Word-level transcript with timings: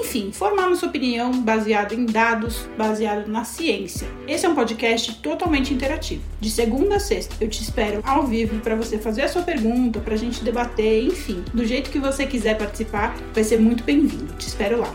enfim, 0.00 0.32
formar 0.32 0.68
nossa 0.68 0.86
opinião 0.86 1.30
baseado 1.42 1.92
em 1.92 2.06
dados, 2.06 2.66
baseado 2.76 3.28
na 3.28 3.44
ciência. 3.44 4.08
Esse 4.26 4.46
é 4.46 4.48
um 4.48 4.54
podcast 4.54 5.14
totalmente 5.16 5.74
interativo. 5.74 6.22
De 6.40 6.50
segunda 6.50 6.96
a 6.96 7.00
sexta, 7.00 7.34
eu 7.40 7.48
te 7.48 7.62
espero 7.62 8.00
ao 8.04 8.26
vivo 8.26 8.58
para 8.60 8.74
você 8.74 8.98
fazer 8.98 9.22
a 9.22 9.28
sua 9.28 9.42
pergunta, 9.42 10.00
para 10.00 10.14
a 10.14 10.18
gente 10.18 10.42
debater, 10.42 11.04
enfim, 11.04 11.44
do 11.52 11.64
jeito 11.64 11.90
que 11.90 11.98
você 11.98 12.26
quiser 12.26 12.56
participar, 12.56 13.14
vai 13.34 13.44
ser 13.44 13.60
muito 13.60 13.84
bem-vindo. 13.84 14.32
Te 14.34 14.48
espero 14.48 14.80
lá. 14.80 14.92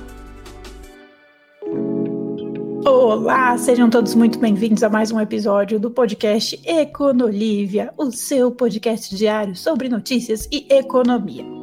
Olá, 2.88 3.58
sejam 3.58 3.90
todos 3.90 4.14
muito 4.14 4.40
bem-vindos 4.40 4.84
a 4.84 4.90
mais 4.90 5.12
um 5.12 5.20
episódio 5.20 5.80
do 5.80 5.90
podcast 5.90 6.60
Econolívia, 6.66 7.94
o 7.98 8.12
seu 8.12 8.52
podcast 8.52 9.16
diário 9.16 9.56
sobre 9.56 9.90
notícias 9.90 10.48
e 10.52 10.68
economia. 10.70 11.55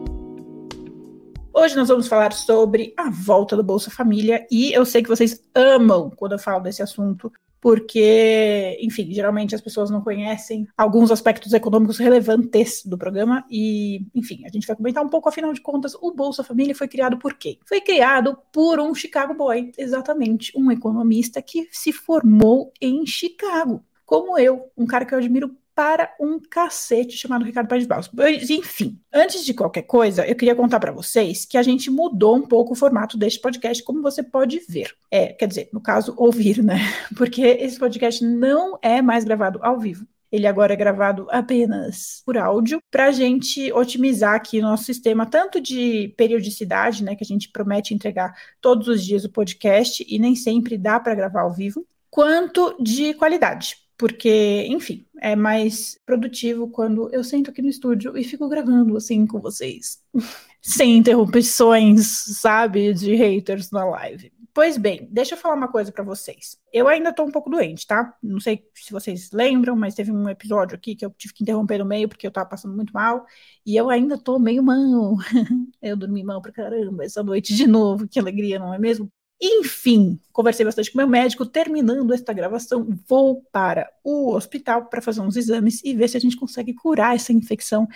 Hoje 1.55 1.77
nós 1.77 1.88
vamos 1.88 2.09
falar 2.09 2.33
sobre 2.33 2.95
a 2.97 3.11
volta 3.11 3.55
do 3.55 3.62
Bolsa 3.62 3.91
Família 3.91 4.47
e 4.51 4.73
eu 4.73 4.87
sei 4.87 5.02
que 5.02 5.09
vocês 5.09 5.45
amam 5.55 6.09
quando 6.09 6.33
eu 6.33 6.38
falo 6.38 6.61
desse 6.61 6.83
assunto, 6.83 7.30
porque, 7.61 8.78
enfim, 8.80 9.12
geralmente 9.12 9.55
as 9.55 9.61
pessoas 9.61 9.91
não 9.91 10.01
conhecem 10.01 10.66
alguns 10.78 11.11
aspectos 11.11 11.52
econômicos 11.52 11.98
relevantes 11.98 12.83
do 12.87 12.97
programa 12.97 13.45
e, 13.51 14.06
enfim, 14.15 14.42
a 14.47 14.48
gente 14.48 14.66
vai 14.66 14.75
comentar 14.75 15.05
um 15.05 15.11
pouco, 15.11 15.28
afinal 15.28 15.53
de 15.53 15.61
contas, 15.61 15.94
o 16.00 16.14
Bolsa 16.14 16.42
Família 16.42 16.75
foi 16.75 16.89
criado 16.89 17.19
por 17.19 17.34
quê? 17.34 17.59
Foi 17.69 17.83
criado 17.83 18.39
por 18.50 18.81
um 18.81 18.94
Chicago 18.94 19.34
Boy, 19.34 19.72
exatamente, 19.77 20.53
um 20.56 20.70
economista 20.70 21.42
que 21.42 21.69
se 21.70 21.92
formou 21.92 22.72
em 22.81 23.05
Chicago 23.05 23.84
como 24.12 24.39
eu, 24.39 24.70
um 24.77 24.84
cara 24.84 25.06
que 25.06 25.14
eu 25.14 25.19
admiro 25.19 25.56
para 25.75 26.15
um 26.20 26.39
cacete 26.39 27.17
chamado 27.17 27.45
Ricardo 27.45 27.69
Paes 27.69 27.87
Baus. 27.87 28.11
Enfim, 28.51 28.98
antes 29.12 29.45
de 29.45 29.55
qualquer 29.55 29.83
coisa, 29.83 30.27
eu 30.27 30.34
queria 30.34 30.55
contar 30.55 30.78
para 30.78 30.92
vocês 30.92 31.45
que 31.45 31.56
a 31.56 31.62
gente 31.62 31.91
mudou 31.91 32.37
um 32.37 32.47
pouco 32.47 32.73
o 32.73 32.77
formato 32.77 33.17
deste 33.17 33.41
podcast, 33.41 33.83
como 33.83 34.03
você 34.03 34.23
pode 34.23 34.61
ver. 34.69 34.95
É, 35.11 35.28
quer 35.28 35.47
dizer, 35.47 35.69
no 35.73 35.81
caso, 35.81 36.15
ouvir, 36.17 36.62
né? 36.62 36.78
Porque 37.17 37.43
esse 37.43 37.78
podcast 37.78 38.25
não 38.25 38.78
é 38.83 39.00
mais 39.00 39.25
gravado 39.25 39.59
ao 39.62 39.78
vivo. 39.78 40.06
Ele 40.31 40.47
agora 40.47 40.73
é 40.73 40.77
gravado 40.77 41.27
apenas 41.31 42.23
por 42.25 42.39
áudio, 42.39 42.81
para 42.91 43.06
a 43.06 43.12
gente 43.12 43.70
otimizar 43.73 44.34
aqui 44.34 44.61
o 44.61 44.62
nosso 44.62 44.84
sistema, 44.84 45.27
tanto 45.27 45.61
de 45.61 46.15
periodicidade, 46.17 47.05
né, 47.05 47.15
que 47.15 47.23
a 47.23 47.27
gente 47.27 47.50
promete 47.50 47.93
entregar 47.93 48.34
todos 48.59 48.89
os 48.89 49.05
dias 49.05 49.25
o 49.25 49.31
podcast 49.31 50.03
e 50.09 50.19
nem 50.19 50.34
sempre 50.34 50.78
dá 50.78 50.98
para 50.98 51.15
gravar 51.15 51.43
ao 51.43 51.53
vivo, 51.53 51.87
quanto 52.11 52.75
de 52.83 53.12
qualidade 53.12 53.81
porque, 54.03 54.67
enfim, 54.67 55.06
é 55.20 55.36
mais 55.36 55.97
produtivo 56.05 56.69
quando 56.69 57.08
eu 57.14 57.22
sento 57.22 57.53
aqui 57.53 57.62
no 57.62 57.69
estúdio 57.69 58.19
e 58.19 58.25
fico 58.25 58.48
gravando 58.48 58.97
assim 58.97 59.25
com 59.28 59.41
vocês, 59.41 60.03
sem 60.61 60.97
interrupções, 60.97 62.41
sabe, 62.41 62.92
de 62.94 63.14
haters 63.14 63.70
na 63.70 63.84
live. 63.84 64.33
Pois 64.53 64.77
bem, 64.77 65.06
deixa 65.09 65.36
eu 65.36 65.39
falar 65.39 65.55
uma 65.55 65.70
coisa 65.70 65.92
para 65.92 66.03
vocês. 66.03 66.59
Eu 66.72 66.89
ainda 66.89 67.12
tô 67.12 67.22
um 67.22 67.31
pouco 67.31 67.48
doente, 67.48 67.86
tá? 67.86 68.12
Não 68.20 68.41
sei 68.41 68.67
se 68.75 68.91
vocês 68.91 69.31
lembram, 69.31 69.77
mas 69.77 69.94
teve 69.94 70.11
um 70.11 70.28
episódio 70.28 70.75
aqui 70.75 70.97
que 70.97 71.06
eu 71.06 71.11
tive 71.16 71.33
que 71.34 71.44
interromper 71.44 71.78
no 71.78 71.84
meio 71.84 72.09
porque 72.09 72.27
eu 72.27 72.33
tava 72.33 72.48
passando 72.48 72.75
muito 72.75 72.92
mal. 72.92 73.25
E 73.64 73.77
eu 73.77 73.89
ainda 73.89 74.19
tô 74.19 74.37
meio 74.37 74.64
mal. 74.64 75.16
eu 75.81 75.97
dormi 75.97 76.25
mal 76.25 76.42
pra 76.42 76.50
caramba 76.50 77.05
essa 77.05 77.22
noite 77.22 77.55
de 77.55 77.69
novo. 77.69 78.09
Que 78.09 78.19
alegria, 78.19 78.59
não 78.59 78.75
é 78.75 78.78
mesmo? 78.81 79.10
Enfim, 79.44 80.20
conversei 80.32 80.64
bastante 80.64 80.92
com 80.92 80.98
meu 80.98 81.08
médico. 81.08 81.44
Terminando 81.44 82.14
esta 82.14 82.32
gravação, 82.32 82.86
vou 83.08 83.42
para 83.50 83.91
o 84.04 84.32
hospital 84.34 84.86
para 84.86 85.03
fazer 85.03 85.20
uns 85.20 85.36
exames 85.36 85.82
e 85.82 85.92
ver 85.94 86.06
se 86.06 86.16
a 86.16 86.20
gente 86.20 86.36
consegue 86.36 86.72
curar 86.72 87.16
essa 87.16 87.32
infecção 87.32 87.88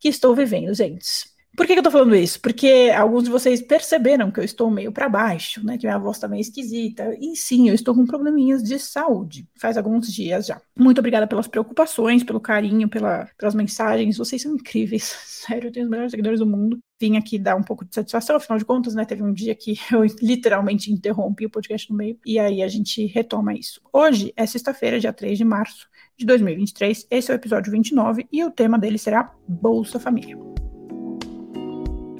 que 0.00 0.08
estou 0.08 0.34
vivendo, 0.34 0.72
gente. 0.72 1.34
Por 1.56 1.66
que, 1.66 1.74
que 1.74 1.78
eu 1.78 1.84
tô 1.84 1.90
falando 1.90 2.16
isso? 2.16 2.40
Porque 2.40 2.90
alguns 2.96 3.24
de 3.24 3.30
vocês 3.30 3.62
perceberam 3.62 4.30
que 4.30 4.40
eu 4.40 4.44
estou 4.44 4.68
meio 4.70 4.90
para 4.90 5.08
baixo, 5.08 5.64
né? 5.64 5.78
Que 5.78 5.86
minha 5.86 5.98
voz 5.98 6.18
tá 6.18 6.26
meio 6.26 6.40
esquisita. 6.40 7.16
E 7.20 7.36
sim, 7.36 7.68
eu 7.68 7.74
estou 7.74 7.94
com 7.94 8.04
probleminhas 8.04 8.62
de 8.62 8.76
saúde. 8.78 9.46
Faz 9.56 9.76
alguns 9.76 10.12
dias 10.12 10.46
já. 10.46 10.60
Muito 10.76 10.98
obrigada 10.98 11.28
pelas 11.28 11.46
preocupações, 11.46 12.24
pelo 12.24 12.40
carinho, 12.40 12.88
pela, 12.88 13.28
pelas 13.38 13.54
mensagens. 13.54 14.18
Vocês 14.18 14.42
são 14.42 14.54
incríveis. 14.54 15.04
Sério, 15.46 15.68
eu 15.68 15.72
tenho 15.72 15.84
os 15.84 15.90
melhores 15.90 16.10
seguidores 16.10 16.40
do 16.40 16.46
mundo. 16.46 16.78
Vim 17.04 17.18
aqui 17.18 17.38
dar 17.38 17.54
um 17.54 17.62
pouco 17.62 17.84
de 17.84 17.94
satisfação, 17.94 18.36
afinal 18.36 18.58
de 18.58 18.64
contas, 18.64 18.94
né? 18.94 19.04
Teve 19.04 19.22
um 19.22 19.30
dia 19.30 19.54
que 19.54 19.74
eu 19.92 20.02
literalmente 20.22 20.90
interrompi 20.90 21.44
o 21.44 21.50
podcast 21.50 21.90
no 21.90 21.98
meio. 21.98 22.18
E 22.24 22.38
aí 22.38 22.62
a 22.62 22.68
gente 22.68 23.04
retoma 23.04 23.52
isso. 23.52 23.78
Hoje 23.92 24.32
é 24.34 24.46
sexta-feira, 24.46 24.98
dia 24.98 25.12
3 25.12 25.36
de 25.36 25.44
março 25.44 25.86
de 26.16 26.24
2023. 26.24 27.06
Esse 27.10 27.30
é 27.30 27.34
o 27.34 27.36
episódio 27.36 27.70
29 27.70 28.26
e 28.32 28.42
o 28.42 28.50
tema 28.50 28.78
dele 28.78 28.96
será 28.96 29.34
Bolsa 29.46 30.00
Família. 30.00 30.38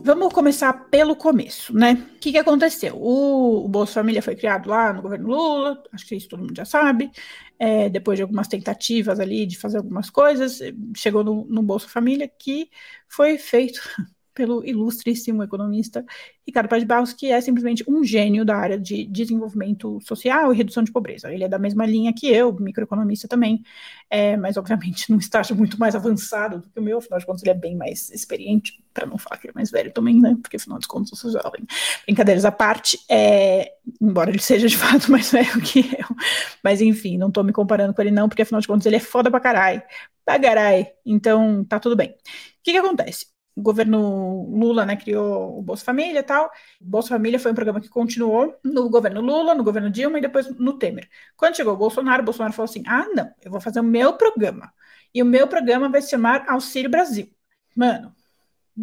Vamos 0.06 0.34
começar 0.34 0.74
pelo 0.90 1.16
começo, 1.16 1.74
né? 1.74 2.06
O 2.16 2.18
que, 2.18 2.32
que 2.32 2.36
aconteceu? 2.36 2.94
O, 2.94 3.64
o, 3.64 3.68
Bolsa 3.68 3.94
Família 3.94 4.20
foi 4.20 4.36
criado 4.36 4.68
lá 4.68 4.92
no 4.92 5.00
governo 5.00 5.28
Lula, 5.28 5.82
acho 5.94 6.06
que 6.06 6.14
isso 6.14 6.28
todo 6.28 6.40
mundo 6.40 6.54
já 6.54 6.66
sabe. 6.66 7.10
É, 7.58 7.88
depois 7.88 8.18
de 8.18 8.22
algumas 8.22 8.48
tentativas 8.48 9.18
ali 9.18 9.46
de 9.46 9.56
fazer 9.56 9.78
algumas 9.78 10.10
coisas, 10.10 10.58
chegou 10.94 11.24
no, 11.24 11.46
no 11.46 11.62
Bolsa 11.62 11.88
Família 11.88 12.28
que 12.28 12.68
foi 13.08 13.38
feito 13.38 13.80
pelo 14.34 14.64
ilustríssimo 14.64 15.42
economista 15.42 16.04
Ricardo 16.46 16.68
Paz 16.68 16.82
de 16.82 16.86
Barros, 16.86 17.12
que 17.12 17.30
é 17.30 17.40
simplesmente 17.40 17.84
um 17.88 18.04
gênio 18.04 18.44
da 18.44 18.56
área 18.56 18.78
de 18.78 19.06
desenvolvimento 19.06 19.98
social 20.02 20.52
e 20.52 20.56
redução 20.56 20.82
de 20.82 20.92
pobreza. 20.92 21.32
Ele 21.32 21.44
é 21.44 21.48
da 21.48 21.58
mesma 21.58 21.86
linha 21.86 22.12
que 22.12 22.28
eu, 22.28 22.52
microeconomista 22.52 23.26
também, 23.26 23.62
é, 24.10 24.36
mas 24.36 24.56
obviamente 24.56 25.10
num 25.12 25.18
estágio 25.18 25.56
muito 25.56 25.78
mais 25.78 25.94
avançado 25.94 26.58
do 26.58 26.68
que 26.68 26.78
o 26.78 26.82
meu, 26.82 26.98
afinal 26.98 27.18
de 27.18 27.26
contas 27.26 27.42
ele 27.42 27.52
é 27.52 27.54
bem 27.54 27.76
mais 27.76 28.10
experiente, 28.10 28.82
para 28.92 29.06
não 29.06 29.16
falar 29.16 29.38
que 29.38 29.46
ele 29.46 29.52
é 29.52 29.54
mais 29.54 29.70
velho 29.70 29.92
também, 29.92 30.20
né, 30.20 30.36
porque 30.42 30.56
afinal 30.56 30.78
de 30.78 30.86
contas 30.86 31.10
eu 31.12 31.16
sou 31.16 31.30
jovem. 31.30 31.66
Brincadeiras 32.04 32.44
à 32.44 32.52
parte, 32.52 32.98
é, 33.08 33.72
embora 34.00 34.30
ele 34.30 34.38
seja 34.38 34.68
de 34.68 34.76
fato 34.76 35.10
mais 35.12 35.30
velho 35.30 35.60
que 35.62 35.80
eu, 35.80 36.16
mas 36.62 36.80
enfim, 36.80 37.16
não 37.16 37.28
estou 37.28 37.42
me 37.42 37.52
comparando 37.52 37.94
com 37.94 38.02
ele 38.02 38.10
não, 38.10 38.28
porque 38.28 38.42
afinal 38.42 38.60
de 38.60 38.66
contas 38.66 38.86
ele 38.86 38.96
é 38.96 39.00
foda 39.00 39.30
pra 39.30 39.40
caralho, 39.40 39.82
pra 40.24 40.38
caralho, 40.38 40.86
então 41.06 41.64
tá 41.64 41.80
tudo 41.80 41.96
bem. 41.96 42.10
O 42.10 42.14
que 42.62 42.72
que 42.72 42.78
acontece? 42.78 43.33
O 43.56 43.62
governo 43.62 44.48
Lula, 44.50 44.84
né, 44.84 44.96
criou 44.96 45.58
o 45.58 45.62
Bolsa 45.62 45.84
Família 45.84 46.20
e 46.20 46.22
tal. 46.22 46.50
O 46.80 46.84
Bolsa 46.84 47.10
Família 47.10 47.38
foi 47.38 47.52
um 47.52 47.54
programa 47.54 47.80
que 47.80 47.88
continuou 47.88 48.54
no 48.64 48.88
governo 48.90 49.20
Lula, 49.20 49.54
no 49.54 49.62
governo 49.62 49.90
Dilma 49.90 50.18
e 50.18 50.22
depois 50.22 50.48
no 50.58 50.76
Temer. 50.78 51.08
Quando 51.36 51.56
chegou 51.56 51.74
o 51.74 51.76
Bolsonaro, 51.76 52.22
o 52.22 52.24
Bolsonaro 52.24 52.52
falou 52.52 52.68
assim: 52.68 52.82
ah, 52.86 53.06
não, 53.14 53.30
eu 53.42 53.50
vou 53.50 53.60
fazer 53.60 53.80
o 53.80 53.84
meu 53.84 54.14
programa. 54.14 54.72
E 55.14 55.22
o 55.22 55.26
meu 55.26 55.46
programa 55.46 55.88
vai 55.88 56.02
se 56.02 56.10
chamar 56.10 56.44
Auxílio 56.48 56.90
Brasil. 56.90 57.30
Mano, 57.76 58.12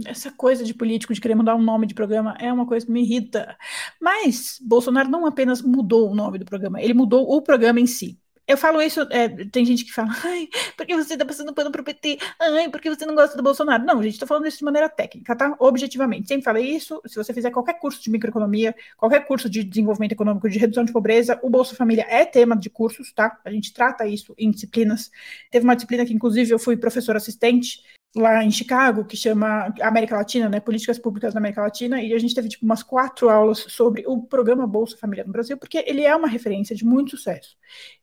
essa 0.06 0.32
coisa 0.32 0.64
de 0.64 0.74
político 0.74 1.14
de 1.14 1.20
querer 1.20 1.36
mudar 1.36 1.56
um 1.56 1.62
nome 1.62 1.86
de 1.86 1.94
programa 1.94 2.36
é 2.40 2.52
uma 2.52 2.66
coisa 2.66 2.86
que 2.86 2.92
me 2.92 3.02
irrita. 3.02 3.58
Mas 4.00 4.58
Bolsonaro 4.62 5.10
não 5.10 5.26
apenas 5.26 5.62
mudou 5.62 6.10
o 6.10 6.16
nome 6.16 6.40
do 6.40 6.46
programa, 6.46 6.82
ele 6.82 6.94
mudou 6.94 7.30
o 7.30 7.42
programa 7.42 7.80
em 7.80 7.88
si. 7.88 8.18
Eu 8.52 8.58
falo 8.58 8.82
isso, 8.82 9.00
é, 9.12 9.30
tem 9.30 9.66
gente 9.66 9.86
que 9.86 9.94
fala, 9.94 10.10
ai, 10.26 10.50
porque 10.76 10.94
você 10.94 11.16
tá 11.16 11.24
passando 11.24 11.54
pano 11.54 11.72
pro 11.72 11.86
PT, 11.86 12.20
ai, 12.38 12.68
porque 12.68 12.90
você 12.90 13.06
não 13.06 13.16
gosta 13.16 13.38
do 13.38 13.42
Bolsonaro. 13.42 13.86
Não, 13.86 14.04
gente, 14.04 14.20
tô 14.20 14.28
falando 14.28 14.46
isso 14.46 14.58
de 14.58 14.66
maneira 14.66 14.90
técnica, 14.90 15.34
tá? 15.38 15.56
Objetivamente. 15.58 16.28
Sempre 16.28 16.44
falei 16.44 16.66
isso, 16.66 17.02
se 17.08 17.16
você 17.16 17.34
fizer 17.34 17.50
qualquer 17.50 17.80
curso 17.80 18.04
de 18.04 18.12
microeconomia, 18.12 18.76
qualquer 18.98 19.26
curso 19.26 19.50
de 19.50 19.64
desenvolvimento 19.64 20.12
econômico, 20.12 20.50
de 20.50 20.60
redução 20.60 20.84
de 20.84 20.92
pobreza, 20.92 21.40
o 21.42 21.50
Bolsa 21.50 21.78
Família 21.78 22.06
é 22.10 22.26
tema 22.26 22.58
de 22.58 22.70
cursos, 22.70 23.14
tá? 23.14 23.40
A 23.46 23.52
gente 23.52 23.74
trata 23.74 24.06
isso 24.06 24.36
em 24.38 24.52
disciplinas. 24.52 25.10
Teve 25.50 25.64
uma 25.64 25.74
disciplina 25.74 26.06
que, 26.06 26.14
inclusive, 26.14 26.52
eu 26.52 26.60
fui 26.60 26.76
professor 26.76 27.16
assistente, 27.16 27.80
lá 28.14 28.44
em 28.44 28.52
Chicago, 28.52 29.06
que 29.06 29.16
chama 29.16 29.74
América 29.82 30.18
Latina, 30.18 30.50
né, 30.50 30.60
Políticas 30.60 31.00
Públicas 31.00 31.34
da 31.34 31.40
América 31.40 31.62
Latina, 31.62 32.02
e 32.02 32.14
a 32.14 32.20
gente 32.20 32.36
teve 32.36 32.50
tipo 32.50 32.66
umas 32.66 32.84
quatro 32.84 33.30
aulas 33.30 33.60
sobre 33.70 34.04
o 34.06 34.22
programa 34.22 34.68
Bolsa 34.68 34.98
Família 34.98 35.24
no 35.24 35.32
Brasil, 35.32 35.58
porque 35.58 35.82
ele 35.88 36.04
é 36.04 36.14
uma 36.14 36.28
referência 36.28 36.76
de 36.76 36.84
muito 36.84 37.12
sucesso. 37.12 37.56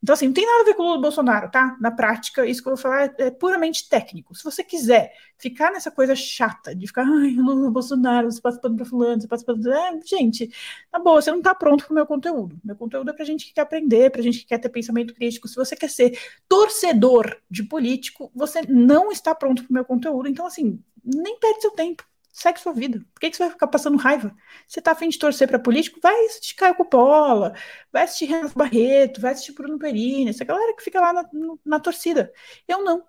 Então, 0.02 0.14
assim, 0.14 0.26
não 0.26 0.32
tem 0.32 0.46
nada 0.46 0.62
a 0.62 0.64
ver 0.64 0.74
com 0.74 0.82
o 0.82 0.86
Lula 0.86 1.02
Bolsonaro, 1.02 1.50
tá? 1.50 1.76
Na 1.78 1.90
prática, 1.90 2.46
isso 2.46 2.62
que 2.62 2.68
eu 2.68 2.74
vou 2.74 2.82
falar 2.82 3.04
é, 3.04 3.14
é 3.18 3.30
puramente 3.30 3.86
técnico. 3.86 4.34
Se 4.34 4.42
você 4.42 4.64
quiser 4.64 5.12
ficar 5.36 5.70
nessa 5.70 5.90
coisa 5.90 6.16
chata 6.16 6.74
de 6.74 6.86
ficar, 6.86 7.02
ai, 7.02 7.32
Lula 7.32 7.70
Bolsonaro, 7.70 8.32
você 8.32 8.40
passa 8.40 8.58
pano 8.58 8.76
pra 8.76 8.86
fulano, 8.86 9.20
você 9.20 9.28
passa 9.28 9.44
pano... 9.44 9.70
É, 9.70 10.00
gente, 10.06 10.50
na 10.90 10.98
boa, 10.98 11.20
você 11.20 11.30
não 11.30 11.42
tá 11.42 11.54
pronto 11.54 11.84
pro 11.84 11.94
meu 11.94 12.06
conteúdo. 12.06 12.58
Meu 12.64 12.74
conteúdo 12.74 13.10
é 13.10 13.12
pra 13.12 13.26
gente 13.26 13.44
que 13.46 13.52
quer 13.52 13.60
aprender, 13.60 14.10
pra 14.10 14.22
gente 14.22 14.38
que 14.38 14.46
quer 14.46 14.58
ter 14.58 14.70
pensamento 14.70 15.12
crítico. 15.12 15.46
Se 15.46 15.54
você 15.54 15.76
quer 15.76 15.90
ser 15.90 16.18
torcedor 16.48 17.36
de 17.50 17.62
político, 17.62 18.32
você 18.34 18.62
não 18.66 19.12
está 19.12 19.34
pronto 19.34 19.64
pro 19.64 19.74
meu 19.74 19.84
conteúdo 19.84 19.97
conteúdo. 19.98 20.28
Então, 20.28 20.46
assim, 20.46 20.82
nem 21.04 21.38
perde 21.38 21.60
seu 21.62 21.70
tempo. 21.72 22.04
Segue 22.32 22.60
sua 22.60 22.72
vida. 22.72 23.00
Por 23.12 23.20
que, 23.20 23.30
que 23.30 23.36
você 23.36 23.42
vai 23.44 23.52
ficar 23.52 23.66
passando 23.66 23.98
raiva? 23.98 24.34
Você 24.66 24.80
tá 24.80 24.92
afim 24.92 25.08
de 25.08 25.18
torcer 25.18 25.48
para 25.48 25.58
político? 25.58 25.98
Vai 26.00 26.26
assistir 26.26 26.54
Caio 26.54 26.74
Coppola, 26.76 27.52
vai 27.92 28.04
assistir 28.04 28.26
Renato 28.26 28.56
Barreto, 28.56 29.20
vai 29.20 29.32
assistir 29.32 29.52
Bruno 29.52 29.78
Perini, 29.78 30.30
essa 30.30 30.44
galera 30.44 30.74
que 30.76 30.84
fica 30.84 31.00
lá 31.00 31.12
na, 31.12 31.28
na 31.64 31.80
torcida. 31.80 32.32
Eu 32.66 32.84
não. 32.84 33.02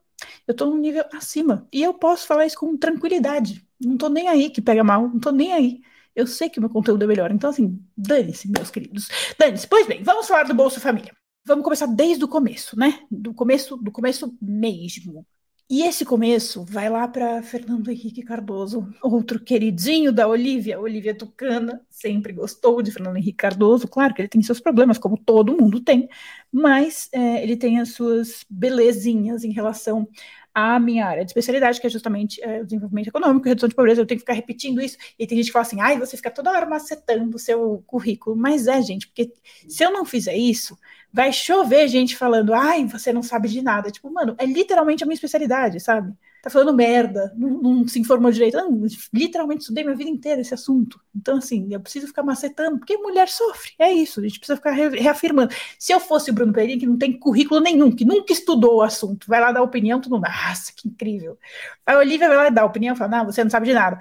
Eu 0.48 0.54
tô 0.56 0.66
num 0.66 0.78
nível 0.78 1.06
acima. 1.14 1.68
E 1.72 1.84
eu 1.84 1.94
posso 1.94 2.26
falar 2.26 2.46
isso 2.46 2.58
com 2.58 2.76
tranquilidade. 2.76 3.66
Não 3.80 3.98
tô 3.98 4.10
nem 4.10 4.28
aí 4.28 4.50
que 4.50 4.62
pega 4.62 4.84
mal, 4.84 5.08
não 5.08 5.20
tô 5.20 5.32
nem 5.32 5.54
aí. 5.54 5.82
Eu 6.16 6.26
sei 6.26 6.50
que 6.50 6.58
o 6.58 6.62
meu 6.62 6.70
conteúdo 6.70 7.04
é 7.04 7.08
melhor. 7.08 7.32
Então, 7.32 7.50
assim, 7.50 7.80
dane-se, 7.96 8.50
meus 8.50 8.72
queridos. 8.72 9.08
Dane-se. 9.38 9.68
Pois 9.68 9.86
bem, 9.88 10.04
vamos 10.04 10.28
falar 10.28 10.44
do 10.44 10.56
Bolsa 10.56 10.80
Família. 10.80 11.16
Vamos 11.46 11.64
começar 11.64 11.86
desde 11.86 12.24
o 12.26 12.28
começo, 12.28 12.78
né? 12.78 13.06
Do 13.10 13.34
começo, 13.34 13.78
do 13.78 13.92
começo 13.92 14.36
mesmo. 14.42 15.26
E 15.72 15.84
esse 15.84 16.04
começo 16.04 16.66
vai 16.66 16.90
lá 16.90 17.08
para 17.08 17.44
Fernando 17.44 17.92
Henrique 17.92 18.24
Cardoso, 18.24 18.92
outro 19.04 19.40
queridinho 19.40 20.12
da 20.12 20.28
Olivia, 20.28 20.80
Olivia 20.80 21.14
Tucana, 21.14 21.80
sempre 21.88 22.34
gostou 22.34 22.82
de 22.82 22.90
Fernando 22.92 23.18
Henrique 23.18 23.38
Cardoso. 23.38 23.88
Claro 23.88 24.16
que 24.16 24.22
ele 24.22 24.28
tem 24.28 24.42
seus 24.42 24.60
problemas, 24.60 24.98
como 24.98 25.16
todo 25.16 25.56
mundo 25.56 25.80
tem, 25.80 26.10
mas 26.52 27.08
é, 27.12 27.44
ele 27.44 27.56
tem 27.56 27.80
as 27.80 27.90
suas 27.90 28.44
belezinhas 28.50 29.44
em 29.44 29.52
relação 29.52 30.08
à 30.56 30.80
minha 30.80 31.06
área 31.06 31.24
de 31.24 31.30
especialidade, 31.30 31.80
que 31.80 31.86
é 31.86 31.90
justamente 31.92 32.42
é, 32.44 32.62
o 32.62 32.66
desenvolvimento 32.66 33.10
econômico 33.10 33.46
e 33.48 33.50
redução 33.50 33.70
de 33.70 33.76
pobreza. 33.76 34.02
Eu 34.02 34.08
tenho 34.08 34.18
que 34.18 34.24
ficar 34.24 34.34
repetindo 34.34 34.82
isso, 34.82 34.98
e 35.20 35.28
tem 35.28 35.38
gente 35.38 35.48
que 35.48 35.54
fala 35.54 35.68
assim: 35.68 35.80
ai, 35.82 36.00
você 36.00 36.18
fica 36.18 36.32
toda 36.32 36.52
hora 36.52 36.66
macetando 36.66 37.36
o 37.36 37.40
seu 37.40 37.84
currículo. 37.86 38.36
Mas 38.36 38.66
é, 38.66 38.82
gente, 38.82 39.08
porque 39.08 39.32
se 39.68 39.84
eu 39.84 39.92
não 39.92 40.04
fizer 40.04 40.36
isso, 40.36 40.76
vai 41.12 41.34
chover 41.34 41.88
gente 41.88 42.16
falando, 42.16 42.54
ai, 42.54 42.86
você 42.86 43.12
não 43.12 43.24
sabe 43.24 43.50
de 43.50 43.62
nada. 43.62 43.92
Tipo, 43.92 44.12
mano, 44.12 44.36
é 44.38 44.46
literalmente 44.46 45.04
a 45.04 45.08
minha 45.08 45.16
especialidade, 45.16 45.80
sabe? 45.80 46.14
Tá 46.42 46.50
falando 46.50 46.74
merda, 46.74 47.34
não, 47.36 47.50
não 47.62 47.88
se 47.88 48.00
informou 48.00 48.32
direito. 48.32 48.56
Não, 48.56 48.86
literalmente 49.14 49.62
estudei 49.62 49.84
minha 49.84 49.96
vida 49.96 50.10
inteira 50.10 50.40
esse 50.40 50.54
assunto. 50.54 51.00
Então, 51.14 51.38
assim, 51.38 51.68
eu 51.72 51.80
preciso 51.82 52.08
ficar 52.08 52.24
macetando, 52.24 52.78
porque 52.78 52.98
mulher 52.98 53.28
sofre. 53.28 53.72
É 53.78 53.92
isso, 53.92 54.20
a 54.22 54.24
gente 54.24 54.40
precisa 54.40 54.56
ficar 54.56 54.72
reafirmando. 54.72 55.54
Se 55.78 55.92
eu 55.92 56.00
fosse 56.00 56.32
o 56.32 56.34
Bruno 56.34 56.54
Pereira, 56.54 56.80
que 56.80 56.86
não 56.86 56.98
tem 56.98 57.12
currículo 57.12 57.60
nenhum, 57.60 57.92
que 57.92 58.06
nunca 58.06 58.32
estudou 58.32 58.78
o 58.78 58.82
assunto, 58.82 59.28
vai 59.28 59.42
lá 59.42 59.52
dar 59.52 59.62
opinião, 59.62 60.00
todo 60.00 60.14
mundo, 60.14 60.28
nossa, 60.30 60.72
que 60.74 60.88
incrível. 60.88 61.38
A 61.86 61.98
Olivia 61.98 62.28
vai 62.30 62.38
lá 62.38 62.50
dar 62.50 62.66
opinião, 62.66 62.96
fala, 62.96 63.18
não, 63.18 63.26
você 63.26 63.44
não 63.44 63.52
sabe 63.52 63.66
de 63.68 63.74
nada. 63.74 64.00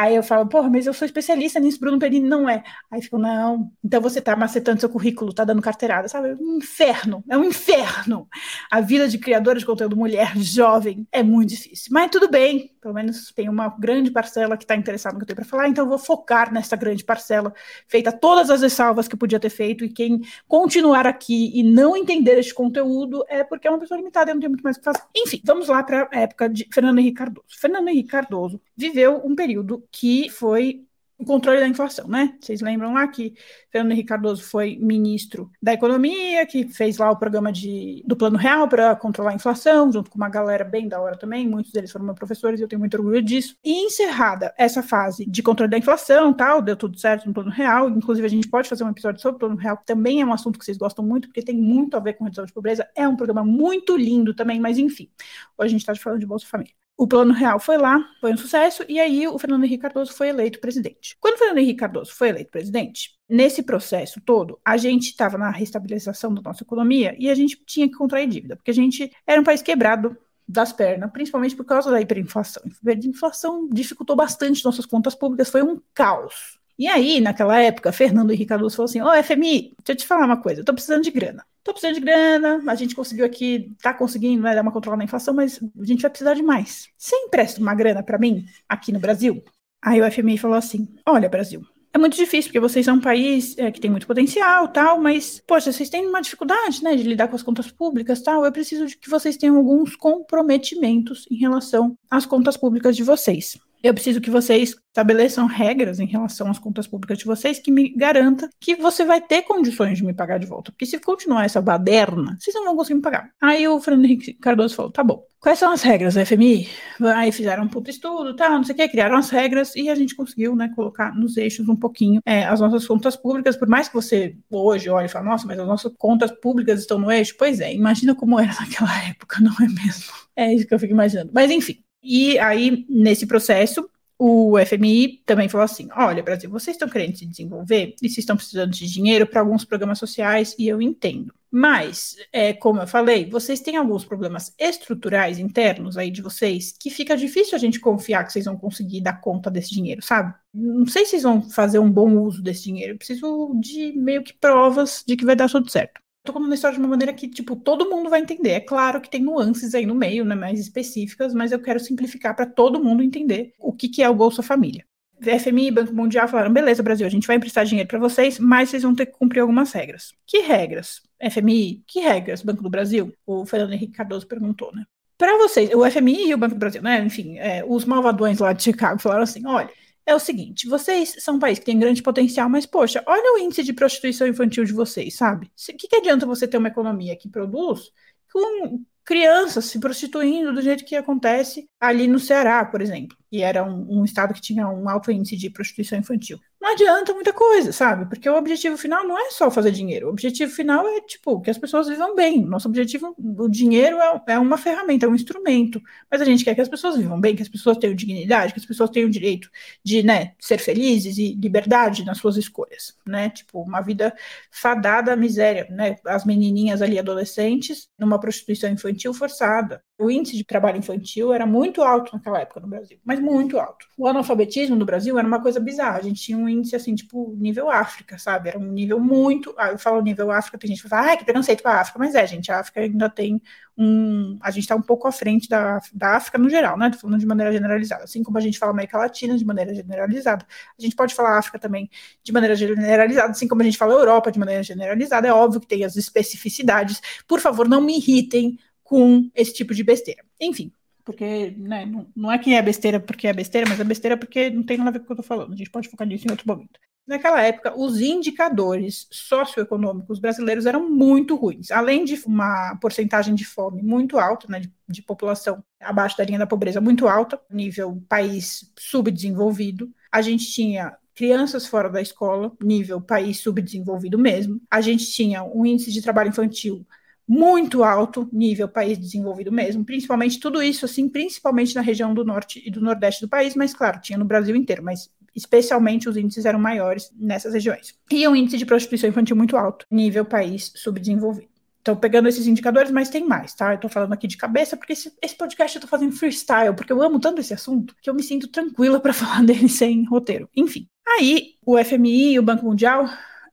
Aí 0.00 0.16
eu 0.16 0.22
falo, 0.22 0.46
porra, 0.46 0.70
mas 0.70 0.86
eu 0.86 0.94
sou 0.94 1.04
especialista 1.04 1.60
nisso, 1.60 1.78
Bruno 1.78 1.98
Perini 1.98 2.26
não 2.26 2.48
é. 2.48 2.64
Aí 2.90 3.02
ficam, 3.02 3.18
não, 3.18 3.70
então 3.84 4.00
você 4.00 4.18
tá 4.18 4.34
macetando 4.34 4.80
seu 4.80 4.88
currículo, 4.88 5.30
tá 5.30 5.44
dando 5.44 5.60
carteirada, 5.60 6.08
sabe? 6.08 6.30
É 6.30 6.34
um 6.36 6.56
inferno, 6.56 7.22
é 7.28 7.36
um 7.36 7.44
inferno. 7.44 8.26
A 8.70 8.80
vida 8.80 9.06
de 9.06 9.18
criadora 9.18 9.58
de 9.58 9.66
conteúdo 9.66 9.94
mulher 9.94 10.32
jovem 10.38 11.06
é 11.12 11.22
muito 11.22 11.50
difícil. 11.50 11.90
Mas 11.92 12.10
tudo 12.10 12.30
bem, 12.30 12.74
pelo 12.80 12.94
menos 12.94 13.30
tem 13.32 13.46
uma 13.46 13.68
grande 13.78 14.10
parcela 14.10 14.56
que 14.56 14.64
está 14.64 14.74
interessada 14.74 15.12
no 15.12 15.18
que 15.18 15.24
eu 15.24 15.26
tenho 15.26 15.36
para 15.36 15.44
falar, 15.44 15.68
então 15.68 15.84
eu 15.84 15.88
vou 15.90 15.98
focar 15.98 16.50
nessa 16.50 16.76
grande 16.76 17.04
parcela, 17.04 17.52
feita 17.86 18.10
todas 18.10 18.48
as 18.48 18.62
ressalvas 18.62 19.06
que 19.06 19.14
eu 19.14 19.18
podia 19.18 19.38
ter 19.38 19.50
feito, 19.50 19.84
e 19.84 19.90
quem 19.90 20.22
continuar 20.48 21.06
aqui 21.06 21.52
e 21.54 21.62
não 21.62 21.94
entender 21.94 22.38
este 22.38 22.54
conteúdo 22.54 23.22
é 23.28 23.44
porque 23.44 23.68
é 23.68 23.70
uma 23.70 23.78
pessoa 23.78 23.98
limitada 23.98 24.30
e 24.30 24.34
não 24.34 24.40
tem 24.40 24.48
muito 24.48 24.62
mais 24.62 24.76
o 24.76 24.78
que 24.78 24.84
fazer. 24.86 25.02
Enfim, 25.14 25.42
vamos 25.44 25.68
lá 25.68 25.82
para 25.82 26.08
a 26.10 26.20
época 26.20 26.48
de 26.48 26.66
Fernando 26.72 27.00
Henrique 27.00 27.18
Cardoso. 27.18 27.46
Fernando 27.60 27.88
Henrique 27.88 28.08
Cardoso 28.08 28.58
viveu 28.74 29.20
um 29.26 29.34
período 29.34 29.84
que 29.90 30.28
foi 30.28 30.84
o 31.20 31.24
controle 31.24 31.60
da 31.60 31.68
inflação, 31.68 32.08
né? 32.08 32.34
Vocês 32.40 32.62
lembram 32.62 32.94
lá 32.94 33.06
que 33.06 33.34
Fernando 33.70 33.92
Henrique 33.92 34.08
Cardoso 34.08 34.42
foi 34.42 34.78
ministro 34.80 35.50
da 35.60 35.74
Economia, 35.74 36.46
que 36.46 36.66
fez 36.68 36.96
lá 36.96 37.10
o 37.10 37.16
programa 37.16 37.52
de, 37.52 38.02
do 38.06 38.16
Plano 38.16 38.38
Real 38.38 38.66
para 38.66 38.96
controlar 38.96 39.32
a 39.32 39.34
inflação, 39.34 39.92
junto 39.92 40.10
com 40.10 40.16
uma 40.16 40.30
galera 40.30 40.64
bem 40.64 40.88
da 40.88 40.98
hora 40.98 41.18
também, 41.18 41.46
muitos 41.46 41.72
deles 41.72 41.92
foram 41.92 42.06
meus 42.06 42.16
professores 42.16 42.58
eu 42.58 42.66
tenho 42.66 42.80
muito 42.80 42.96
orgulho 42.96 43.20
disso. 43.20 43.54
E 43.62 43.84
encerrada 43.84 44.54
essa 44.56 44.82
fase 44.82 45.26
de 45.26 45.42
controle 45.42 45.70
da 45.70 45.76
inflação, 45.76 46.32
tal, 46.32 46.62
deu 46.62 46.74
tudo 46.74 46.98
certo 46.98 47.26
no 47.26 47.34
Plano 47.34 47.50
Real, 47.50 47.90
inclusive 47.90 48.26
a 48.26 48.30
gente 48.30 48.48
pode 48.48 48.66
fazer 48.66 48.82
um 48.82 48.90
episódio 48.90 49.20
sobre 49.20 49.36
o 49.36 49.40
Plano 49.40 49.56
Real, 49.56 49.76
que 49.76 49.84
também 49.84 50.22
é 50.22 50.26
um 50.26 50.32
assunto 50.32 50.58
que 50.58 50.64
vocês 50.64 50.78
gostam 50.78 51.04
muito, 51.04 51.28
porque 51.28 51.42
tem 51.42 51.56
muito 51.56 51.98
a 51.98 52.00
ver 52.00 52.14
com 52.14 52.24
redução 52.24 52.46
de 52.46 52.52
pobreza, 52.52 52.88
é 52.96 53.06
um 53.06 53.14
programa 53.14 53.44
muito 53.44 53.94
lindo 53.94 54.32
também, 54.32 54.58
mas 54.58 54.78
enfim, 54.78 55.10
hoje 55.58 55.66
a 55.66 55.68
gente 55.68 55.80
está 55.82 55.94
falando 55.94 56.20
de 56.20 56.26
Bolsa 56.26 56.46
Família. 56.46 56.79
O 57.00 57.08
Plano 57.08 57.32
Real 57.32 57.58
foi 57.58 57.78
lá, 57.78 57.98
foi 58.20 58.30
um 58.30 58.36
sucesso, 58.36 58.84
e 58.86 59.00
aí 59.00 59.26
o 59.26 59.38
Fernando 59.38 59.64
Henrique 59.64 59.80
Cardoso 59.80 60.12
foi 60.12 60.28
eleito 60.28 60.60
presidente. 60.60 61.16
Quando 61.18 61.36
o 61.36 61.38
Fernando 61.38 61.56
Henrique 61.56 61.80
Cardoso 61.80 62.12
foi 62.12 62.28
eleito 62.28 62.50
presidente, 62.50 63.12
nesse 63.26 63.62
processo 63.62 64.20
todo, 64.20 64.60
a 64.62 64.76
gente 64.76 65.04
estava 65.04 65.38
na 65.38 65.48
restabilização 65.48 66.34
da 66.34 66.42
nossa 66.42 66.62
economia 66.62 67.16
e 67.18 67.30
a 67.30 67.34
gente 67.34 67.56
tinha 67.64 67.88
que 67.88 67.94
contrair 67.94 68.28
dívida, 68.28 68.54
porque 68.54 68.70
a 68.70 68.74
gente 68.74 69.10
era 69.26 69.40
um 69.40 69.44
país 69.44 69.62
quebrado 69.62 70.14
das 70.46 70.74
pernas, 70.74 71.10
principalmente 71.10 71.56
por 71.56 71.64
causa 71.64 71.90
da 71.90 72.02
hiperinflação. 72.02 72.62
A 72.86 72.92
inflação 72.92 73.66
dificultou 73.72 74.14
bastante 74.14 74.62
nossas 74.62 74.84
contas 74.84 75.14
públicas, 75.14 75.48
foi 75.48 75.62
um 75.62 75.80
caos. 75.94 76.59
E 76.80 76.88
aí, 76.88 77.20
naquela 77.20 77.60
época, 77.60 77.92
Fernando 77.92 78.30
Henrique 78.30 78.46
Cardoso 78.46 78.74
falou 78.74 78.88
assim: 78.88 79.02
Ô, 79.02 79.08
oh, 79.08 79.22
FMI, 79.22 79.74
deixa 79.76 79.92
eu 79.92 79.96
te 79.96 80.06
falar 80.06 80.24
uma 80.24 80.38
coisa, 80.38 80.62
eu 80.62 80.64
tô 80.64 80.72
precisando 80.72 81.02
de 81.02 81.10
grana. 81.10 81.44
Tô 81.62 81.72
precisando 81.72 81.96
de 81.96 82.00
grana, 82.00 82.62
a 82.66 82.74
gente 82.74 82.94
conseguiu 82.94 83.26
aqui, 83.26 83.76
tá 83.82 83.92
conseguindo 83.92 84.42
né, 84.42 84.54
dar 84.54 84.62
uma 84.62 84.72
controlada 84.72 84.96
na 84.96 85.04
inflação, 85.04 85.34
mas 85.34 85.60
a 85.78 85.84
gente 85.84 86.00
vai 86.00 86.10
precisar 86.10 86.32
de 86.32 86.42
mais. 86.42 86.88
Você 86.96 87.14
empresta 87.14 87.60
uma 87.60 87.74
grana 87.74 88.02
para 88.02 88.18
mim 88.18 88.46
aqui 88.66 88.92
no 88.92 88.98
Brasil? 88.98 89.44
Aí 89.82 90.00
o 90.00 90.10
FMI 90.10 90.38
falou 90.38 90.56
assim: 90.56 90.88
Olha, 91.04 91.28
Brasil, 91.28 91.60
é 91.92 91.98
muito 91.98 92.16
difícil, 92.16 92.48
porque 92.48 92.60
vocês 92.60 92.86
são 92.86 92.96
um 92.96 93.00
país 93.00 93.58
é, 93.58 93.70
que 93.70 93.78
tem 93.78 93.90
muito 93.90 94.06
potencial, 94.06 94.66
tal, 94.68 94.98
mas, 94.98 95.42
poxa, 95.46 95.70
vocês 95.70 95.90
têm 95.90 96.06
uma 96.06 96.22
dificuldade, 96.22 96.82
né, 96.82 96.96
de 96.96 97.02
lidar 97.02 97.28
com 97.28 97.36
as 97.36 97.42
contas 97.42 97.70
públicas, 97.70 98.22
tal, 98.22 98.42
eu 98.42 98.52
preciso 98.52 98.86
de 98.86 98.96
que 98.96 99.10
vocês 99.10 99.36
tenham 99.36 99.58
alguns 99.58 99.96
comprometimentos 99.96 101.26
em 101.30 101.36
relação 101.36 101.94
às 102.10 102.24
contas 102.24 102.56
públicas 102.56 102.96
de 102.96 103.02
vocês. 103.02 103.58
Eu 103.82 103.94
preciso 103.94 104.20
que 104.20 104.30
vocês 104.30 104.74
estabeleçam 104.88 105.46
regras 105.46 106.00
em 106.00 106.06
relação 106.06 106.50
às 106.50 106.58
contas 106.58 106.86
públicas 106.86 107.18
de 107.18 107.24
vocês 107.24 107.58
que 107.58 107.70
me 107.70 107.88
garanta 107.90 108.48
que 108.60 108.74
você 108.76 109.04
vai 109.04 109.20
ter 109.20 109.42
condições 109.42 109.98
de 109.98 110.04
me 110.04 110.12
pagar 110.12 110.38
de 110.38 110.46
volta. 110.46 110.70
Porque 110.70 110.84
se 110.84 110.98
continuar 110.98 111.44
essa 111.44 111.60
baderna, 111.62 112.36
vocês 112.38 112.54
não 112.54 112.64
vão 112.64 112.76
conseguir 112.76 112.96
me 112.96 113.02
pagar. 113.02 113.30
Aí 113.40 113.66
o 113.66 113.80
Fernando 113.80 114.04
Henrique 114.04 114.34
Cardoso 114.34 114.74
falou: 114.74 114.90
tá 114.90 115.02
bom. 115.02 115.24
Quais 115.40 115.58
são 115.58 115.72
as 115.72 115.80
regras 115.80 116.14
da 116.14 116.26
FMI? 116.26 116.68
Aí 117.16 117.32
fizeram 117.32 117.64
um 117.64 117.68
puto 117.68 117.88
estudo, 117.88 118.36
tal, 118.36 118.50
não 118.50 118.64
sei 118.64 118.74
o 118.74 118.76
que, 118.76 118.88
criaram 118.88 119.16
as 119.16 119.30
regras 119.30 119.74
e 119.74 119.88
a 119.88 119.94
gente 119.94 120.14
conseguiu, 120.14 120.54
né, 120.54 120.70
colocar 120.76 121.16
nos 121.16 121.38
eixos 121.38 121.66
um 121.66 121.76
pouquinho 121.76 122.20
é, 122.26 122.44
as 122.44 122.60
nossas 122.60 122.86
contas 122.86 123.16
públicas. 123.16 123.56
Por 123.56 123.66
mais 123.66 123.88
que 123.88 123.94
você 123.94 124.36
hoje 124.50 124.90
olhe 124.90 125.06
e 125.06 125.08
fale, 125.08 125.24
nossa, 125.24 125.46
mas 125.46 125.58
as 125.58 125.66
nossas 125.66 125.92
contas 125.96 126.30
públicas 126.30 126.80
estão 126.80 126.98
no 126.98 127.10
eixo. 127.10 127.34
Pois 127.38 127.58
é, 127.58 127.72
imagina 127.72 128.14
como 128.14 128.38
era 128.38 128.52
naquela 128.60 128.94
época, 129.08 129.40
não 129.40 129.52
é 129.52 129.68
mesmo? 129.68 130.12
É 130.36 130.52
isso 130.52 130.66
que 130.66 130.74
eu 130.74 130.78
fico 130.78 130.92
imaginando. 130.92 131.30
Mas 131.32 131.50
enfim, 131.50 131.82
e 132.02 132.38
aí, 132.38 132.86
nesse 132.88 133.26
processo, 133.26 133.88
o 134.18 134.54
FMI 134.66 135.22
também 135.24 135.48
falou 135.48 135.64
assim: 135.64 135.88
olha, 135.96 136.22
Brasil, 136.22 136.50
vocês 136.50 136.74
estão 136.74 136.88
querendo 136.88 137.16
se 137.16 137.24
desenvolver 137.24 137.94
e 138.02 138.08
vocês 138.08 138.18
estão 138.18 138.36
precisando 138.36 138.70
de 138.70 138.86
dinheiro 138.86 139.26
para 139.26 139.40
alguns 139.40 139.64
programas 139.64 139.98
sociais, 139.98 140.54
e 140.58 140.68
eu 140.68 140.82
entendo. 140.82 141.32
Mas, 141.50 142.16
é, 142.32 142.52
como 142.52 142.80
eu 142.80 142.86
falei, 142.86 143.28
vocês 143.28 143.60
têm 143.60 143.76
alguns 143.76 144.04
problemas 144.04 144.54
estruturais 144.58 145.38
internos 145.38 145.96
aí 145.96 146.10
de 146.10 146.22
vocês 146.22 146.72
que 146.78 146.90
fica 146.90 147.16
difícil 147.16 147.56
a 147.56 147.58
gente 147.58 147.80
confiar 147.80 148.24
que 148.24 148.32
vocês 148.32 148.44
vão 148.44 148.56
conseguir 148.56 149.00
dar 149.00 149.20
conta 149.20 149.50
desse 149.50 149.70
dinheiro, 149.70 150.02
sabe? 150.02 150.32
Não 150.54 150.86
sei 150.86 151.04
se 151.04 151.12
vocês 151.12 151.22
vão 151.24 151.42
fazer 151.42 151.78
um 151.78 151.90
bom 151.90 152.18
uso 152.18 152.42
desse 152.42 152.64
dinheiro. 152.64 152.92
Eu 152.92 152.98
preciso 152.98 153.52
de 153.58 153.92
meio 153.92 154.22
que 154.22 154.34
provas 154.34 155.02
de 155.04 155.16
que 155.16 155.24
vai 155.24 155.34
dar 155.34 155.48
tudo 155.48 155.70
certo 155.70 156.00
tô 156.24 156.32
contando 156.32 156.52
a 156.52 156.54
história 156.54 156.76
de 156.76 156.80
uma 156.82 156.88
maneira 156.88 157.12
que, 157.12 157.28
tipo, 157.28 157.56
todo 157.56 157.88
mundo 157.88 158.10
vai 158.10 158.20
entender. 158.20 158.50
É 158.50 158.60
claro 158.60 159.00
que 159.00 159.10
tem 159.10 159.22
nuances 159.22 159.74
aí 159.74 159.86
no 159.86 159.94
meio, 159.94 160.24
né, 160.24 160.34
mais 160.34 160.60
específicas, 160.60 161.34
mas 161.34 161.52
eu 161.52 161.60
quero 161.60 161.80
simplificar 161.80 162.34
para 162.34 162.46
todo 162.46 162.82
mundo 162.82 163.02
entender 163.02 163.54
o 163.58 163.72
que, 163.72 163.88
que 163.88 164.02
é 164.02 164.08
o 164.08 164.14
Bolsa 164.14 164.42
Família. 164.42 164.84
FMI 165.22 165.68
e 165.68 165.70
Banco 165.70 165.94
Mundial 165.94 166.26
falaram: 166.28 166.52
beleza, 166.52 166.82
Brasil, 166.82 167.06
a 167.06 167.10
gente 167.10 167.26
vai 167.26 167.36
emprestar 167.36 167.64
dinheiro 167.64 167.88
para 167.88 167.98
vocês, 167.98 168.38
mas 168.38 168.70
vocês 168.70 168.82
vão 168.82 168.94
ter 168.94 169.06
que 169.06 169.12
cumprir 169.12 169.40
algumas 169.40 169.72
regras. 169.72 170.12
Que 170.26 170.40
regras? 170.40 171.02
FMI, 171.30 171.82
que 171.86 172.00
regras? 172.00 172.42
Banco 172.42 172.62
do 172.62 172.70
Brasil? 172.70 173.12
O 173.26 173.44
Fernando 173.44 173.74
Henrique 173.74 173.92
Cardoso 173.92 174.26
perguntou, 174.26 174.74
né? 174.74 174.84
Para 175.18 175.36
vocês, 175.36 175.70
o 175.74 175.88
FMI 175.88 176.28
e 176.28 176.34
o 176.34 176.38
Banco 176.38 176.54
do 176.54 176.58
Brasil, 176.58 176.80
né? 176.80 177.04
Enfim, 177.04 177.38
é, 177.38 177.62
os 177.66 177.84
malvadões 177.84 178.38
lá 178.38 178.54
de 178.54 178.62
Chicago 178.62 178.98
falaram 178.98 179.24
assim: 179.24 179.46
olha, 179.46 179.68
é 180.10 180.14
o 180.14 180.18
seguinte: 180.18 180.68
vocês 180.68 181.16
são 181.18 181.36
um 181.36 181.38
país 181.38 181.58
que 181.58 181.64
tem 181.64 181.78
grande 181.78 182.02
potencial, 182.02 182.48
mas, 182.48 182.66
poxa, 182.66 183.02
olha 183.06 183.34
o 183.34 183.38
índice 183.38 183.62
de 183.62 183.72
prostituição 183.72 184.26
infantil 184.26 184.64
de 184.64 184.72
vocês, 184.72 185.16
sabe? 185.16 185.46
O 185.46 185.76
que, 185.76 185.88
que 185.88 185.96
adianta 185.96 186.26
você 186.26 186.46
ter 186.46 186.58
uma 186.58 186.68
economia 186.68 187.16
que 187.16 187.28
produz 187.28 187.92
com 188.32 188.84
crianças 189.04 189.66
se 189.66 189.78
prostituindo 189.80 190.52
do 190.52 190.62
jeito 190.62 190.84
que 190.84 190.96
acontece 190.96 191.68
ali 191.80 192.06
no 192.06 192.18
Ceará, 192.18 192.64
por 192.64 192.80
exemplo? 192.82 193.16
E 193.30 193.42
era 193.42 193.64
um, 193.64 194.00
um 194.00 194.04
estado 194.04 194.34
que 194.34 194.40
tinha 194.40 194.68
um 194.68 194.88
alto 194.88 195.10
índice 195.10 195.36
de 195.36 195.50
prostituição 195.50 195.98
infantil 195.98 196.40
não 196.60 196.72
adianta 196.72 197.14
muita 197.14 197.32
coisa, 197.32 197.72
sabe? 197.72 198.04
Porque 198.04 198.28
o 198.28 198.36
objetivo 198.36 198.76
final 198.76 199.02
não 199.06 199.18
é 199.18 199.30
só 199.30 199.50
fazer 199.50 199.72
dinheiro. 199.72 200.06
O 200.06 200.10
objetivo 200.10 200.52
final 200.52 200.86
é, 200.86 201.00
tipo, 201.00 201.40
que 201.40 201.48
as 201.48 201.56
pessoas 201.56 201.88
vivam 201.88 202.14
bem. 202.14 202.44
Nosso 202.44 202.68
objetivo, 202.68 203.14
o 203.18 203.48
dinheiro 203.48 203.96
é, 203.98 204.34
é, 204.34 204.38
uma 204.38 204.58
ferramenta, 204.58 205.06
é 205.06 205.08
um 205.08 205.14
instrumento. 205.14 205.80
Mas 206.10 206.20
a 206.20 206.24
gente 206.24 206.44
quer 206.44 206.54
que 206.54 206.60
as 206.60 206.68
pessoas 206.68 206.98
vivam 206.98 207.18
bem, 207.18 207.34
que 207.34 207.42
as 207.42 207.48
pessoas 207.48 207.78
tenham 207.78 207.94
dignidade, 207.94 208.52
que 208.52 208.60
as 208.60 208.66
pessoas 208.66 208.90
tenham 208.90 209.08
o 209.08 209.10
direito 209.10 209.48
de, 209.82 210.02
né, 210.02 210.34
ser 210.38 210.58
felizes 210.58 211.16
e 211.16 211.34
liberdade 211.34 212.04
nas 212.04 212.18
suas 212.18 212.36
escolhas, 212.36 212.94
né? 213.06 213.30
Tipo, 213.30 213.62
uma 213.62 213.80
vida 213.80 214.14
fadada 214.50 215.14
à 215.14 215.16
miséria, 215.16 215.66
né? 215.70 215.96
As 216.06 216.26
menininhas 216.26 216.82
ali, 216.82 216.98
adolescentes, 216.98 217.88
numa 217.98 218.20
prostituição 218.20 218.70
infantil 218.70 219.14
forçada. 219.14 219.82
O 219.98 220.10
índice 220.10 220.36
de 220.36 220.44
trabalho 220.44 220.78
infantil 220.78 221.32
era 221.32 221.46
muito 221.46 221.82
alto 221.82 222.14
naquela 222.14 222.40
época 222.40 222.60
no 222.60 222.68
Brasil, 222.68 222.98
mas 223.04 223.19
muito 223.20 223.58
alto. 223.58 223.86
O 223.96 224.06
analfabetismo 224.06 224.74
no 224.74 224.84
Brasil 224.84 225.18
era 225.18 225.26
uma 225.26 225.40
coisa 225.40 225.60
bizarra. 225.60 225.98
A 225.98 226.02
gente 226.02 226.20
tinha 226.20 226.36
um 226.36 226.48
índice 226.48 226.74
assim, 226.74 226.94
tipo, 226.94 227.36
nível 227.38 227.70
África, 227.70 228.18
sabe? 228.18 228.48
Era 228.48 228.58
um 228.58 228.72
nível 228.72 228.98
muito. 228.98 229.54
Ah, 229.58 229.68
eu 229.68 229.78
falo 229.78 230.00
nível 230.00 230.30
África, 230.30 230.58
tem 230.58 230.68
gente 230.68 230.82
que 230.82 230.88
fala, 230.88 231.12
ah, 231.12 231.16
que 231.16 231.24
preconceito 231.24 231.62
com 231.62 231.68
a 231.68 231.80
África, 231.80 231.98
mas 231.98 232.14
é, 232.14 232.26
gente, 232.26 232.50
a 232.50 232.60
África 232.60 232.80
ainda 232.80 233.08
tem 233.08 233.40
um. 233.76 234.38
A 234.40 234.50
gente 234.50 234.64
está 234.64 234.74
um 234.74 234.82
pouco 234.82 235.06
à 235.06 235.12
frente 235.12 235.48
da, 235.48 235.80
da 235.92 236.16
África 236.16 236.38
no 236.38 236.48
geral, 236.50 236.78
né? 236.78 236.90
Tô 236.90 236.98
falando 236.98 237.18
de 237.18 237.26
maneira 237.26 237.52
generalizada. 237.52 238.04
Assim 238.04 238.22
como 238.22 238.38
a 238.38 238.40
gente 238.40 238.58
fala 238.58 238.72
América 238.72 238.98
Latina 238.98 239.36
de 239.36 239.44
maneira 239.44 239.74
generalizada, 239.74 240.46
a 240.78 240.82
gente 240.82 240.96
pode 240.96 241.14
falar 241.14 241.38
África 241.38 241.58
também 241.58 241.88
de 242.22 242.32
maneira 242.32 242.56
generalizada, 242.56 243.30
assim 243.30 243.48
como 243.48 243.62
a 243.62 243.64
gente 243.64 243.78
fala 243.78 243.94
Europa 243.94 244.32
de 244.32 244.38
maneira 244.38 244.62
generalizada. 244.62 245.28
É 245.28 245.32
óbvio 245.32 245.60
que 245.60 245.66
tem 245.66 245.84
as 245.84 245.96
especificidades. 245.96 247.00
Por 247.26 247.40
favor, 247.40 247.68
não 247.68 247.80
me 247.80 247.96
irritem 247.96 248.58
com 248.82 249.30
esse 249.34 249.54
tipo 249.54 249.72
de 249.74 249.84
besteira. 249.84 250.24
Enfim, 250.40 250.72
porque 251.10 251.56
né, 251.58 251.84
não, 251.84 252.06
não 252.14 252.30
é 252.30 252.38
que 252.38 252.54
é 252.54 252.62
besteira 252.62 253.00
porque 253.00 253.26
é 253.26 253.32
besteira, 253.32 253.68
mas 253.68 253.80
é 253.80 253.84
besteira 253.84 254.16
porque 254.16 254.48
não 254.48 254.62
tem 254.62 254.78
nada 254.78 254.90
a 254.90 254.92
ver 254.92 255.00
com 255.00 255.04
o 255.04 255.06
que 255.08 255.12
eu 255.12 255.16
tô 255.16 255.22
falando. 255.24 255.52
A 255.52 255.56
gente 255.56 255.70
pode 255.70 255.88
focar 255.88 256.06
nisso 256.06 256.26
em 256.26 256.30
outro 256.30 256.46
momento. 256.46 256.78
Naquela 257.04 257.42
época, 257.42 257.76
os 257.76 258.00
indicadores 258.00 259.08
socioeconômicos 259.10 260.20
brasileiros 260.20 260.66
eram 260.66 260.88
muito 260.88 261.34
ruins. 261.34 261.72
Além 261.72 262.04
de 262.04 262.14
uma 262.24 262.76
porcentagem 262.76 263.34
de 263.34 263.44
fome 263.44 263.82
muito 263.82 264.18
alta, 264.20 264.46
né, 264.48 264.60
de, 264.60 264.72
de 264.88 265.02
população 265.02 265.64
abaixo 265.80 266.16
da 266.16 266.24
linha 266.24 266.38
da 266.38 266.46
pobreza 266.46 266.80
muito 266.80 267.08
alta, 267.08 267.40
nível 267.50 268.00
país 268.08 268.72
subdesenvolvido, 268.78 269.92
a 270.12 270.22
gente 270.22 270.46
tinha 270.52 270.96
crianças 271.12 271.66
fora 271.66 271.90
da 271.90 272.00
escola, 272.00 272.52
nível 272.62 273.00
país 273.00 273.40
subdesenvolvido 273.40 274.16
mesmo. 274.16 274.60
A 274.70 274.80
gente 274.80 275.10
tinha 275.10 275.42
um 275.42 275.66
índice 275.66 275.90
de 275.90 276.00
trabalho 276.00 276.28
infantil 276.28 276.86
muito 277.32 277.84
alto, 277.84 278.28
nível 278.32 278.66
país 278.66 278.98
desenvolvido 278.98 279.52
mesmo, 279.52 279.84
principalmente 279.84 280.40
tudo 280.40 280.60
isso, 280.60 280.84
assim, 280.84 281.08
principalmente 281.08 281.76
na 281.76 281.80
região 281.80 282.12
do 282.12 282.24
norte 282.24 282.60
e 282.66 282.68
do 282.72 282.80
nordeste 282.80 283.20
do 283.20 283.28
país, 283.28 283.54
mas 283.54 283.72
claro, 283.72 284.00
tinha 284.00 284.18
no 284.18 284.24
Brasil 284.24 284.56
inteiro, 284.56 284.82
mas 284.82 285.08
especialmente 285.32 286.08
os 286.08 286.16
índices 286.16 286.44
eram 286.44 286.58
maiores 286.58 287.08
nessas 287.16 287.54
regiões. 287.54 287.94
E 288.10 288.26
um 288.26 288.34
índice 288.34 288.58
de 288.58 288.66
prostituição 288.66 289.08
infantil 289.08 289.36
muito 289.36 289.56
alto, 289.56 289.86
nível 289.88 290.24
país 290.24 290.72
subdesenvolvido. 290.74 291.48
Então, 291.80 291.94
pegando 291.94 292.28
esses 292.28 292.48
indicadores, 292.48 292.90
mas 292.90 293.08
tem 293.08 293.24
mais, 293.24 293.54
tá? 293.54 293.74
Eu 293.74 293.78
tô 293.78 293.88
falando 293.88 294.12
aqui 294.12 294.26
de 294.26 294.36
cabeça, 294.36 294.76
porque 294.76 294.94
esse, 294.94 295.12
esse 295.22 295.36
podcast 295.36 295.76
eu 295.76 295.82
tô 295.82 295.86
fazendo 295.86 296.10
freestyle, 296.10 296.74
porque 296.74 296.92
eu 296.92 297.00
amo 297.00 297.20
tanto 297.20 297.40
esse 297.40 297.54
assunto 297.54 297.94
que 298.02 298.10
eu 298.10 298.14
me 298.14 298.24
sinto 298.24 298.48
tranquila 298.48 298.98
para 298.98 299.12
falar 299.14 299.44
dele 299.44 299.68
sem 299.68 300.04
roteiro. 300.04 300.48
Enfim. 300.56 300.88
Aí, 301.06 301.54
o 301.64 301.78
FMI 301.78 302.32
e 302.32 302.38
o 302.40 302.42
Banco 302.42 302.66
Mundial 302.66 303.08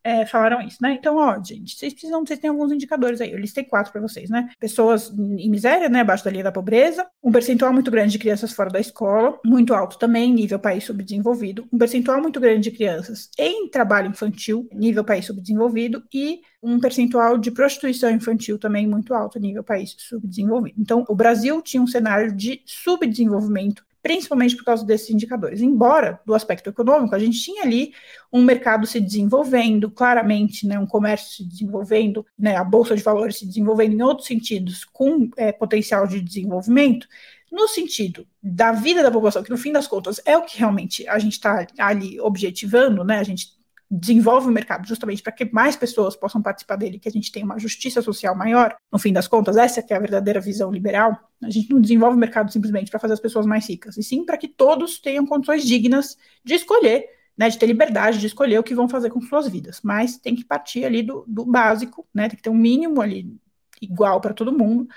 é, 0.07 0.25
falaram 0.25 0.61
isso, 0.61 0.77
né? 0.81 0.93
Então, 0.93 1.17
ó, 1.17 1.43
gente, 1.43 1.75
vocês 1.75 1.91
precisam, 1.91 2.25
vocês 2.25 2.39
têm 2.39 2.49
alguns 2.49 2.71
indicadores 2.71 3.19
aí. 3.19 3.33
Eu 3.33 3.37
listei 3.37 3.65
quatro 3.65 3.91
para 3.91 3.99
vocês, 3.99 4.29
né? 4.29 4.49
Pessoas 4.57 5.11
em 5.11 5.49
miséria, 5.49 5.89
né? 5.89 5.99
Abaixo 5.99 6.23
da 6.23 6.31
linha 6.31 6.45
da 6.45 6.51
pobreza, 6.51 7.05
um 7.21 7.29
percentual 7.29 7.73
muito 7.73 7.91
grande 7.91 8.13
de 8.13 8.19
crianças 8.19 8.53
fora 8.53 8.69
da 8.69 8.79
escola, 8.79 9.37
muito 9.43 9.73
alto 9.73 9.99
também, 9.99 10.33
nível 10.33 10.59
país 10.59 10.85
subdesenvolvido, 10.85 11.67
um 11.73 11.77
percentual 11.77 12.21
muito 12.21 12.39
grande 12.39 12.69
de 12.69 12.71
crianças 12.71 13.29
em 13.37 13.69
trabalho 13.69 14.09
infantil, 14.09 14.65
nível 14.71 15.03
país 15.03 15.25
subdesenvolvido, 15.25 16.01
e 16.13 16.39
um 16.63 16.79
percentual 16.79 17.37
de 17.37 17.51
prostituição 17.51 18.09
infantil 18.09 18.57
também 18.57 18.87
muito 18.87 19.13
alto, 19.13 19.39
nível 19.39 19.63
país 19.63 19.93
subdesenvolvido. 19.97 20.79
Então, 20.79 21.03
o 21.09 21.15
Brasil 21.15 21.61
tinha 21.61 21.83
um 21.83 21.87
cenário 21.87 22.33
de 22.33 22.61
subdesenvolvimento 22.65 23.85
principalmente 24.01 24.55
por 24.55 24.63
causa 24.63 24.85
desses 24.85 25.09
indicadores. 25.09 25.61
Embora, 25.61 26.19
do 26.25 26.33
aspecto 26.33 26.69
econômico, 26.69 27.15
a 27.15 27.19
gente 27.19 27.41
tinha 27.41 27.63
ali 27.63 27.93
um 28.31 28.43
mercado 28.43 28.85
se 28.85 28.99
desenvolvendo, 28.99 29.89
claramente, 29.91 30.65
né, 30.67 30.79
um 30.79 30.87
comércio 30.87 31.37
se 31.37 31.43
desenvolvendo, 31.43 32.25
né, 32.37 32.55
a 32.55 32.63
bolsa 32.63 32.95
de 32.95 33.03
valores 33.03 33.37
se 33.37 33.45
desenvolvendo 33.45 33.93
em 33.93 34.01
outros 34.01 34.27
sentidos, 34.27 34.85
com 34.85 35.29
é, 35.37 35.51
potencial 35.51 36.07
de 36.07 36.21
desenvolvimento, 36.21 37.07
no 37.51 37.67
sentido 37.67 38.27
da 38.43 38.71
vida 38.71 39.01
da 39.01 39.11
população, 39.11 39.43
que 39.43 39.49
no 39.49 39.57
fim 39.57 39.71
das 39.71 39.87
contas 39.87 40.21
é 40.25 40.37
o 40.37 40.43
que 40.43 40.57
realmente 40.57 41.07
a 41.07 41.17
gente 41.17 41.33
está 41.33 41.65
ali 41.77 42.19
objetivando, 42.19 43.03
né, 43.03 43.19
a 43.19 43.23
gente 43.23 43.56
desenvolve 43.89 44.47
o 44.47 44.51
mercado 44.51 44.85
justamente 44.85 45.23
para 45.23 45.31
que 45.31 45.49
mais 45.51 45.75
pessoas 45.75 46.15
possam 46.15 46.41
participar 46.41 46.75
dele, 46.75 46.99
que 46.99 47.07
a 47.07 47.11
gente 47.11 47.31
tenha 47.31 47.45
uma 47.45 47.57
justiça 47.57 48.01
social 48.01 48.35
maior, 48.35 48.75
no 48.91 48.99
fim 48.99 49.13
das 49.13 49.27
contas, 49.27 49.55
essa 49.55 49.79
é 49.79 49.93
a 49.95 49.99
verdadeira 49.99 50.41
visão 50.41 50.71
liberal. 50.71 51.17
A 51.41 51.49
gente 51.49 51.71
não 51.71 51.79
desenvolve 51.79 52.17
o 52.17 52.19
mercado 52.19 52.51
simplesmente 52.51 52.91
para 52.91 52.99
fazer 52.99 53.13
as 53.13 53.19
pessoas 53.19 53.45
mais 53.45 53.67
ricas, 53.67 53.97
e 53.97 54.03
sim 54.03 54.25
para 54.25 54.37
que 54.37 54.47
todos 54.47 54.99
tenham 54.99 55.25
condições 55.25 55.65
dignas 55.65 56.17
de 56.43 56.55
escolher, 56.55 57.05
né, 57.37 57.49
de 57.49 57.57
ter 57.57 57.67
liberdade 57.67 58.19
de 58.19 58.27
escolher 58.27 58.59
o 58.59 58.63
que 58.63 58.75
vão 58.75 58.89
fazer 58.89 59.09
com 59.09 59.21
suas 59.21 59.47
vidas. 59.47 59.79
Mas 59.83 60.17
tem 60.17 60.35
que 60.35 60.43
partir 60.43 60.83
ali 60.83 61.03
do, 61.03 61.23
do 61.27 61.45
básico, 61.45 62.05
né, 62.13 62.27
tem 62.27 62.35
que 62.35 62.43
ter 62.43 62.49
um 62.49 62.55
mínimo 62.55 63.01
ali 63.01 63.37
igual 63.81 64.19
para 64.19 64.33
todo 64.33 64.51
mundo, 64.51 64.87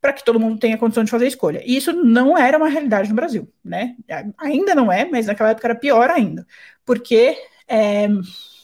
para 0.00 0.12
que 0.12 0.24
todo 0.24 0.38
mundo 0.38 0.58
tenha 0.58 0.76
condição 0.76 1.02
de 1.02 1.10
fazer 1.10 1.26
escolha. 1.26 1.62
E 1.64 1.76
isso 1.76 1.92
não 1.92 2.36
era 2.36 2.58
uma 2.58 2.68
realidade 2.68 3.08
no 3.08 3.14
Brasil, 3.14 3.50
né? 3.64 3.96
Ainda 4.36 4.74
não 4.74 4.92
é, 4.92 5.06
mas 5.06 5.24
naquela 5.26 5.50
época 5.50 5.66
era 5.66 5.74
pior 5.74 6.10
ainda, 6.10 6.46
porque 6.84 7.38
é, 7.68 8.08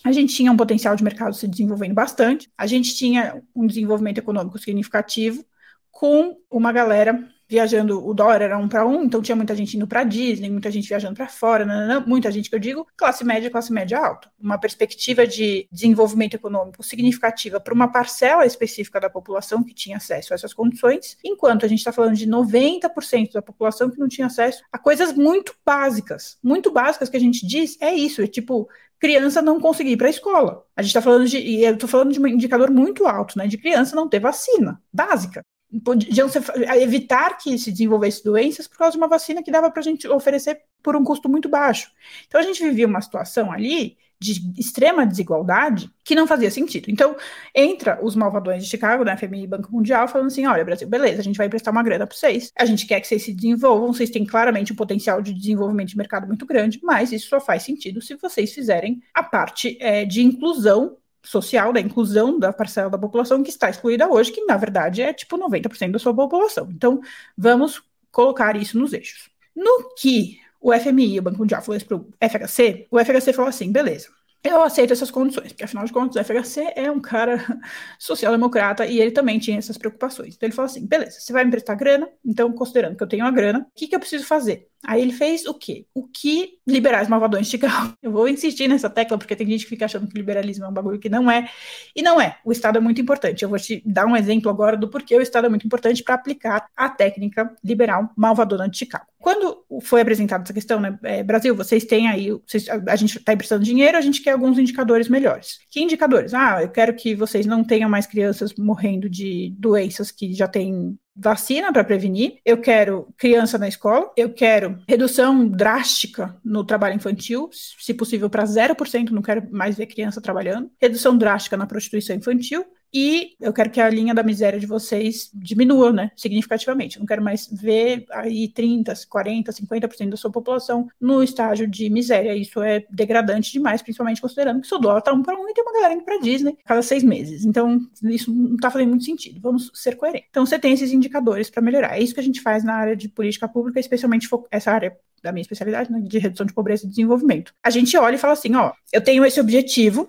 a 0.04 0.12
gente 0.12 0.34
tinha 0.34 0.50
um 0.50 0.56
potencial 0.56 0.96
de 0.96 1.04
mercado 1.04 1.34
se 1.34 1.46
desenvolvendo 1.46 1.94
bastante, 1.94 2.50
a 2.56 2.66
gente 2.66 2.94
tinha 2.94 3.42
um 3.54 3.66
desenvolvimento 3.66 4.18
econômico 4.18 4.58
significativo, 4.58 5.44
com 5.90 6.36
uma 6.50 6.72
galera 6.72 7.28
viajando, 7.50 8.06
o 8.06 8.14
dólar 8.14 8.42
era 8.42 8.56
um 8.56 8.68
para 8.68 8.86
um, 8.86 9.02
então 9.02 9.20
tinha 9.20 9.34
muita 9.34 9.56
gente 9.56 9.76
indo 9.76 9.86
para 9.86 10.04
Disney, 10.04 10.48
muita 10.48 10.70
gente 10.70 10.88
viajando 10.88 11.16
para 11.16 11.26
fora, 11.26 11.66
muita 12.06 12.30
gente 12.30 12.48
que 12.48 12.54
eu 12.54 12.60
digo 12.60 12.86
classe 12.96 13.24
média, 13.24 13.50
classe 13.50 13.72
média 13.72 13.98
alta. 13.98 14.30
Uma 14.40 14.56
perspectiva 14.56 15.26
de 15.26 15.66
desenvolvimento 15.70 16.34
econômico 16.34 16.84
significativa 16.84 17.58
para 17.58 17.74
uma 17.74 17.88
parcela 17.88 18.46
específica 18.46 19.00
da 19.00 19.10
população 19.10 19.64
que 19.64 19.74
tinha 19.74 19.96
acesso 19.96 20.32
a 20.32 20.36
essas 20.36 20.54
condições, 20.54 21.18
enquanto 21.24 21.66
a 21.66 21.68
gente 21.68 21.80
está 21.80 21.90
falando 21.90 22.14
de 22.14 22.24
90% 22.24 23.32
da 23.32 23.42
população 23.42 23.90
que 23.90 23.98
não 23.98 24.06
tinha 24.06 24.28
acesso 24.28 24.62
a 24.70 24.78
coisas 24.78 25.12
muito 25.12 25.52
básicas, 25.66 26.38
muito 26.40 26.70
básicas 26.70 27.08
que 27.08 27.16
a 27.16 27.20
gente 27.20 27.44
diz, 27.44 27.76
é 27.80 27.92
isso, 27.92 28.22
é 28.22 28.28
tipo 28.28 28.68
criança 29.00 29.42
não 29.42 29.58
conseguir 29.58 29.92
ir 29.92 29.96
para 29.96 30.06
a 30.06 30.10
escola. 30.10 30.64
A 30.76 30.82
gente 30.82 30.90
está 30.90 31.02
falando 31.02 31.26
de, 31.26 31.38
e 31.38 31.64
eu 31.64 31.74
estou 31.74 31.88
falando 31.88 32.12
de 32.12 32.20
um 32.20 32.26
indicador 32.26 32.70
muito 32.70 33.06
alto, 33.06 33.36
né, 33.36 33.46
de 33.48 33.58
criança 33.58 33.96
não 33.96 34.08
ter 34.08 34.20
vacina 34.20 34.80
básica 34.92 35.42
podiam 35.84 36.28
ser, 36.28 36.42
evitar 36.80 37.38
que 37.38 37.58
se 37.58 37.70
desenvolvesse 37.70 38.24
doenças 38.24 38.66
por 38.66 38.78
causa 38.78 38.92
de 38.92 38.98
uma 38.98 39.08
vacina 39.08 39.42
que 39.42 39.50
dava 39.50 39.70
para 39.70 39.80
a 39.80 39.84
gente 39.84 40.08
oferecer 40.08 40.62
por 40.82 40.96
um 40.96 41.04
custo 41.04 41.28
muito 41.28 41.48
baixo. 41.48 41.90
Então 42.26 42.40
a 42.40 42.44
gente 42.44 42.62
vivia 42.62 42.86
uma 42.86 43.00
situação 43.00 43.52
ali 43.52 43.96
de 44.20 44.52
extrema 44.58 45.06
desigualdade 45.06 45.90
que 46.04 46.14
não 46.14 46.26
fazia 46.26 46.50
sentido. 46.50 46.90
Então 46.90 47.16
entra 47.54 47.98
os 48.02 48.14
malvadões 48.14 48.62
de 48.62 48.68
Chicago, 48.68 49.02
da 49.02 49.16
FMI 49.16 49.44
e 49.44 49.46
Banco 49.46 49.72
Mundial, 49.72 50.06
falando 50.06 50.26
assim: 50.26 50.46
olha, 50.46 50.64
Brasil, 50.64 50.86
beleza, 50.86 51.20
a 51.20 51.24
gente 51.24 51.38
vai 51.38 51.46
emprestar 51.46 51.72
uma 51.72 51.82
grana 51.82 52.06
para 52.06 52.14
vocês, 52.14 52.52
a 52.58 52.66
gente 52.66 52.86
quer 52.86 53.00
que 53.00 53.06
vocês 53.06 53.22
se 53.22 53.32
desenvolvam, 53.32 53.92
vocês 53.92 54.10
têm 54.10 54.26
claramente 54.26 54.72
um 54.72 54.76
potencial 54.76 55.22
de 55.22 55.32
desenvolvimento 55.32 55.88
de 55.88 55.96
mercado 55.96 56.26
muito 56.26 56.44
grande, 56.44 56.78
mas 56.82 57.12
isso 57.12 57.28
só 57.28 57.40
faz 57.40 57.62
sentido 57.62 58.02
se 58.02 58.14
vocês 58.16 58.52
fizerem 58.52 59.00
a 59.14 59.22
parte 59.22 59.78
é, 59.80 60.04
de 60.04 60.22
inclusão 60.22 60.96
social, 61.22 61.72
da 61.72 61.80
inclusão 61.80 62.38
da 62.38 62.52
parcela 62.52 62.90
da 62.90 62.98
população 62.98 63.42
que 63.42 63.50
está 63.50 63.68
excluída 63.70 64.08
hoje, 64.08 64.32
que 64.32 64.44
na 64.44 64.56
verdade 64.56 65.02
é 65.02 65.12
tipo 65.12 65.36
90% 65.38 65.92
da 65.92 65.98
sua 65.98 66.14
população. 66.14 66.68
Então, 66.70 67.00
vamos 67.36 67.82
colocar 68.10 68.56
isso 68.56 68.78
nos 68.78 68.92
eixos. 68.92 69.30
No 69.54 69.94
que 69.94 70.38
o 70.60 70.72
FMI, 70.72 71.18
o 71.18 71.22
Banco 71.22 71.38
Mundial, 71.38 71.62
falou 71.62 71.76
isso 71.76 71.86
para 71.86 71.96
o 71.96 72.06
FHC, 72.20 72.86
o 72.90 72.98
FHC 72.98 73.32
falou 73.32 73.48
assim: 73.48 73.72
beleza, 73.72 74.08
eu 74.42 74.62
aceito 74.62 74.92
essas 74.92 75.10
condições, 75.10 75.48
porque 75.48 75.64
afinal 75.64 75.84
de 75.84 75.92
contas 75.92 76.16
o 76.16 76.24
FHC 76.24 76.72
é 76.74 76.90
um 76.90 77.00
cara 77.00 77.44
social-democrata 77.98 78.86
e 78.86 78.98
ele 78.98 79.10
também 79.10 79.38
tinha 79.38 79.58
essas 79.58 79.76
preocupações. 79.76 80.34
Então 80.34 80.46
ele 80.46 80.54
falou 80.54 80.66
assim: 80.66 80.86
beleza, 80.86 81.20
você 81.20 81.32
vai 81.32 81.44
me 81.44 81.50
prestar 81.50 81.74
grana, 81.74 82.08
então 82.24 82.52
considerando 82.52 82.96
que 82.96 83.02
eu 83.02 83.08
tenho 83.08 83.24
a 83.24 83.30
grana, 83.30 83.60
o 83.60 83.66
que, 83.74 83.86
que 83.88 83.94
eu 83.94 84.00
preciso 84.00 84.24
fazer? 84.24 84.68
Aí 84.86 85.02
ele 85.02 85.12
fez 85.12 85.44
o 85.46 85.54
quê? 85.54 85.86
O 85.94 86.06
que 86.06 86.58
liberais 86.66 87.08
malvadões 87.08 87.46
de 87.46 87.52
Chicago. 87.52 87.94
Eu 88.02 88.10
vou 88.12 88.28
insistir 88.28 88.68
nessa 88.68 88.88
tecla, 88.88 89.18
porque 89.18 89.36
tem 89.36 89.46
gente 89.46 89.64
que 89.64 89.70
fica 89.70 89.84
achando 89.84 90.06
que 90.06 90.16
liberalismo 90.16 90.64
é 90.64 90.68
um 90.68 90.72
bagulho 90.72 90.98
que 90.98 91.08
não 91.08 91.30
é. 91.30 91.48
E 91.94 92.02
não 92.02 92.20
é. 92.20 92.38
O 92.44 92.52
Estado 92.52 92.78
é 92.78 92.80
muito 92.80 93.00
importante. 93.00 93.42
Eu 93.42 93.48
vou 93.48 93.58
te 93.58 93.82
dar 93.84 94.06
um 94.06 94.16
exemplo 94.16 94.50
agora 94.50 94.76
do 94.76 94.88
porquê 94.88 95.16
o 95.16 95.20
Estado 95.20 95.46
é 95.46 95.48
muito 95.48 95.66
importante 95.66 96.02
para 96.02 96.14
aplicar 96.14 96.66
a 96.76 96.88
técnica 96.88 97.54
liberal 97.62 98.10
malvadona 98.16 98.68
de 98.68 98.78
Chicago. 98.78 99.06
Quando 99.18 99.64
foi 99.82 100.00
apresentada 100.00 100.44
essa 100.44 100.52
questão, 100.52 100.80
né, 100.80 100.98
é, 101.02 101.22
Brasil, 101.22 101.54
vocês 101.54 101.84
têm 101.84 102.08
aí, 102.08 102.30
vocês, 102.30 102.66
a, 102.68 102.96
gente 102.96 103.18
está 103.18 103.34
emprestando 103.34 103.62
dinheiro, 103.62 103.98
a 103.98 104.00
gente 104.00 104.22
quer 104.22 104.32
alguns 104.32 104.58
indicadores 104.58 105.08
melhores. 105.08 105.58
Que 105.70 105.80
indicadores? 105.82 106.32
Ah, 106.32 106.62
eu 106.62 106.70
quero 106.70 106.94
que 106.94 107.14
vocês 107.14 107.44
não 107.44 107.62
tenham 107.62 107.90
mais 107.90 108.06
crianças 108.06 108.54
morrendo 108.54 109.10
de 109.10 109.54
doenças 109.58 110.10
que 110.10 110.32
já 110.32 110.48
têm 110.48 110.98
vacina 111.20 111.70
para 111.72 111.84
prevenir, 111.84 112.38
eu 112.44 112.58
quero 112.58 113.12
criança 113.16 113.58
na 113.58 113.68
escola, 113.68 114.10
eu 114.16 114.32
quero 114.32 114.78
redução 114.88 115.46
drástica 115.46 116.34
no 116.42 116.64
trabalho 116.64 116.96
infantil, 116.96 117.50
se 117.52 117.92
possível 117.92 118.30
para 118.30 118.44
0%, 118.44 119.10
não 119.10 119.20
quero 119.20 119.46
mais 119.52 119.76
ver 119.76 119.86
criança 119.86 120.20
trabalhando, 120.20 120.70
redução 120.80 121.16
drástica 121.16 121.56
na 121.56 121.66
prostituição 121.66 122.16
infantil, 122.16 122.64
e 122.92 123.36
eu 123.40 123.52
quero 123.52 123.70
que 123.70 123.80
a 123.80 123.88
linha 123.88 124.14
da 124.14 124.22
miséria 124.22 124.58
de 124.58 124.66
vocês 124.66 125.30
diminua, 125.32 125.92
né, 125.92 126.10
significativamente. 126.16 126.96
Eu 126.96 127.00
não 127.00 127.06
quero 127.06 127.22
mais 127.22 127.48
ver 127.50 128.04
aí 128.10 128.48
30, 128.48 128.92
40, 129.08 129.52
50% 129.52 130.10
da 130.10 130.16
sua 130.16 130.30
população 130.30 130.88
no 131.00 131.22
estágio 131.22 131.66
de 131.66 131.88
miséria. 131.88 132.34
Isso 132.34 132.60
é 132.62 132.84
degradante 132.90 133.52
demais, 133.52 133.82
principalmente 133.82 134.20
considerando 134.20 134.60
que 134.60 134.66
seu 134.66 134.78
dólar 134.78 135.02
tá 135.02 135.12
um 135.12 135.22
para 135.22 135.38
um 135.38 135.48
e 135.48 135.54
tem 135.54 135.62
uma 135.62 135.72
galera 135.72 135.94
indo 135.94 136.04
para 136.04 136.18
Disney 136.18 136.56
cada 136.64 136.82
seis 136.82 137.02
meses. 137.02 137.44
Então, 137.44 137.80
isso 138.02 138.32
não 138.32 138.56
está 138.56 138.70
fazendo 138.70 138.88
muito 138.88 139.04
sentido. 139.04 139.40
Vamos 139.40 139.70
ser 139.74 139.96
coerentes. 139.96 140.28
Então, 140.30 140.44
você 140.44 140.58
tem 140.58 140.72
esses 140.72 140.92
indicadores 140.92 141.48
para 141.48 141.62
melhorar. 141.62 141.96
É 141.96 142.02
isso 142.02 142.14
que 142.14 142.20
a 142.20 142.24
gente 142.24 142.40
faz 142.40 142.64
na 142.64 142.74
área 142.74 142.96
de 142.96 143.08
política 143.08 143.48
pública, 143.48 143.78
especialmente 143.78 144.28
essa 144.50 144.72
área 144.72 144.96
da 145.22 145.32
minha 145.32 145.42
especialidade, 145.42 145.92
né, 145.92 146.00
de 146.00 146.18
redução 146.18 146.46
de 146.46 146.52
pobreza 146.52 146.86
e 146.86 146.88
desenvolvimento. 146.88 147.54
A 147.62 147.70
gente 147.70 147.96
olha 147.96 148.14
e 148.14 148.18
fala 148.18 148.32
assim, 148.32 148.54
ó, 148.54 148.72
eu 148.92 149.00
tenho 149.00 149.24
esse 149.24 149.40
objetivo, 149.40 150.08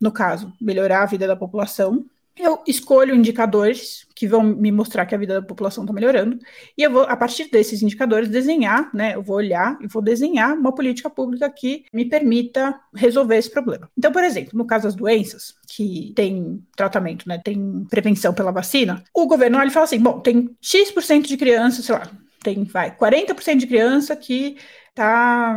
no 0.00 0.12
caso, 0.12 0.52
melhorar 0.60 1.02
a 1.02 1.06
vida 1.06 1.26
da 1.26 1.36
população, 1.36 2.04
eu 2.42 2.62
escolho 2.66 3.14
indicadores 3.14 4.06
que 4.14 4.26
vão 4.26 4.42
me 4.42 4.70
mostrar 4.70 5.04
que 5.06 5.14
a 5.14 5.18
vida 5.18 5.40
da 5.40 5.46
população 5.46 5.84
está 5.84 5.92
melhorando, 5.92 6.38
e 6.76 6.82
eu 6.82 6.90
vou, 6.90 7.02
a 7.02 7.16
partir 7.16 7.50
desses 7.50 7.82
indicadores, 7.82 8.28
desenhar, 8.28 8.90
né? 8.94 9.14
Eu 9.14 9.22
vou 9.22 9.36
olhar 9.36 9.76
e 9.80 9.86
vou 9.86 10.00
desenhar 10.00 10.54
uma 10.54 10.72
política 10.72 11.10
pública 11.10 11.50
que 11.50 11.84
me 11.92 12.04
permita 12.04 12.78
resolver 12.94 13.36
esse 13.36 13.50
problema. 13.50 13.90
Então, 13.96 14.12
por 14.12 14.22
exemplo, 14.22 14.56
no 14.56 14.64
caso 14.64 14.84
das 14.84 14.94
doenças, 14.94 15.54
que 15.66 16.12
tem 16.14 16.62
tratamento, 16.76 17.28
né? 17.28 17.38
Tem 17.38 17.84
prevenção 17.90 18.32
pela 18.32 18.52
vacina, 18.52 19.02
o 19.12 19.26
governo 19.26 19.58
olha 19.58 19.68
e 19.68 19.72
fala 19.72 19.84
assim: 19.84 19.98
bom, 19.98 20.20
tem 20.20 20.50
X% 20.60 21.26
de 21.26 21.36
crianças, 21.36 21.84
sei 21.84 21.94
lá, 21.94 22.08
tem, 22.42 22.64
vai, 22.64 22.96
40% 22.96 23.56
de 23.56 23.66
criança 23.66 24.16
que 24.16 24.56
está 24.92 25.56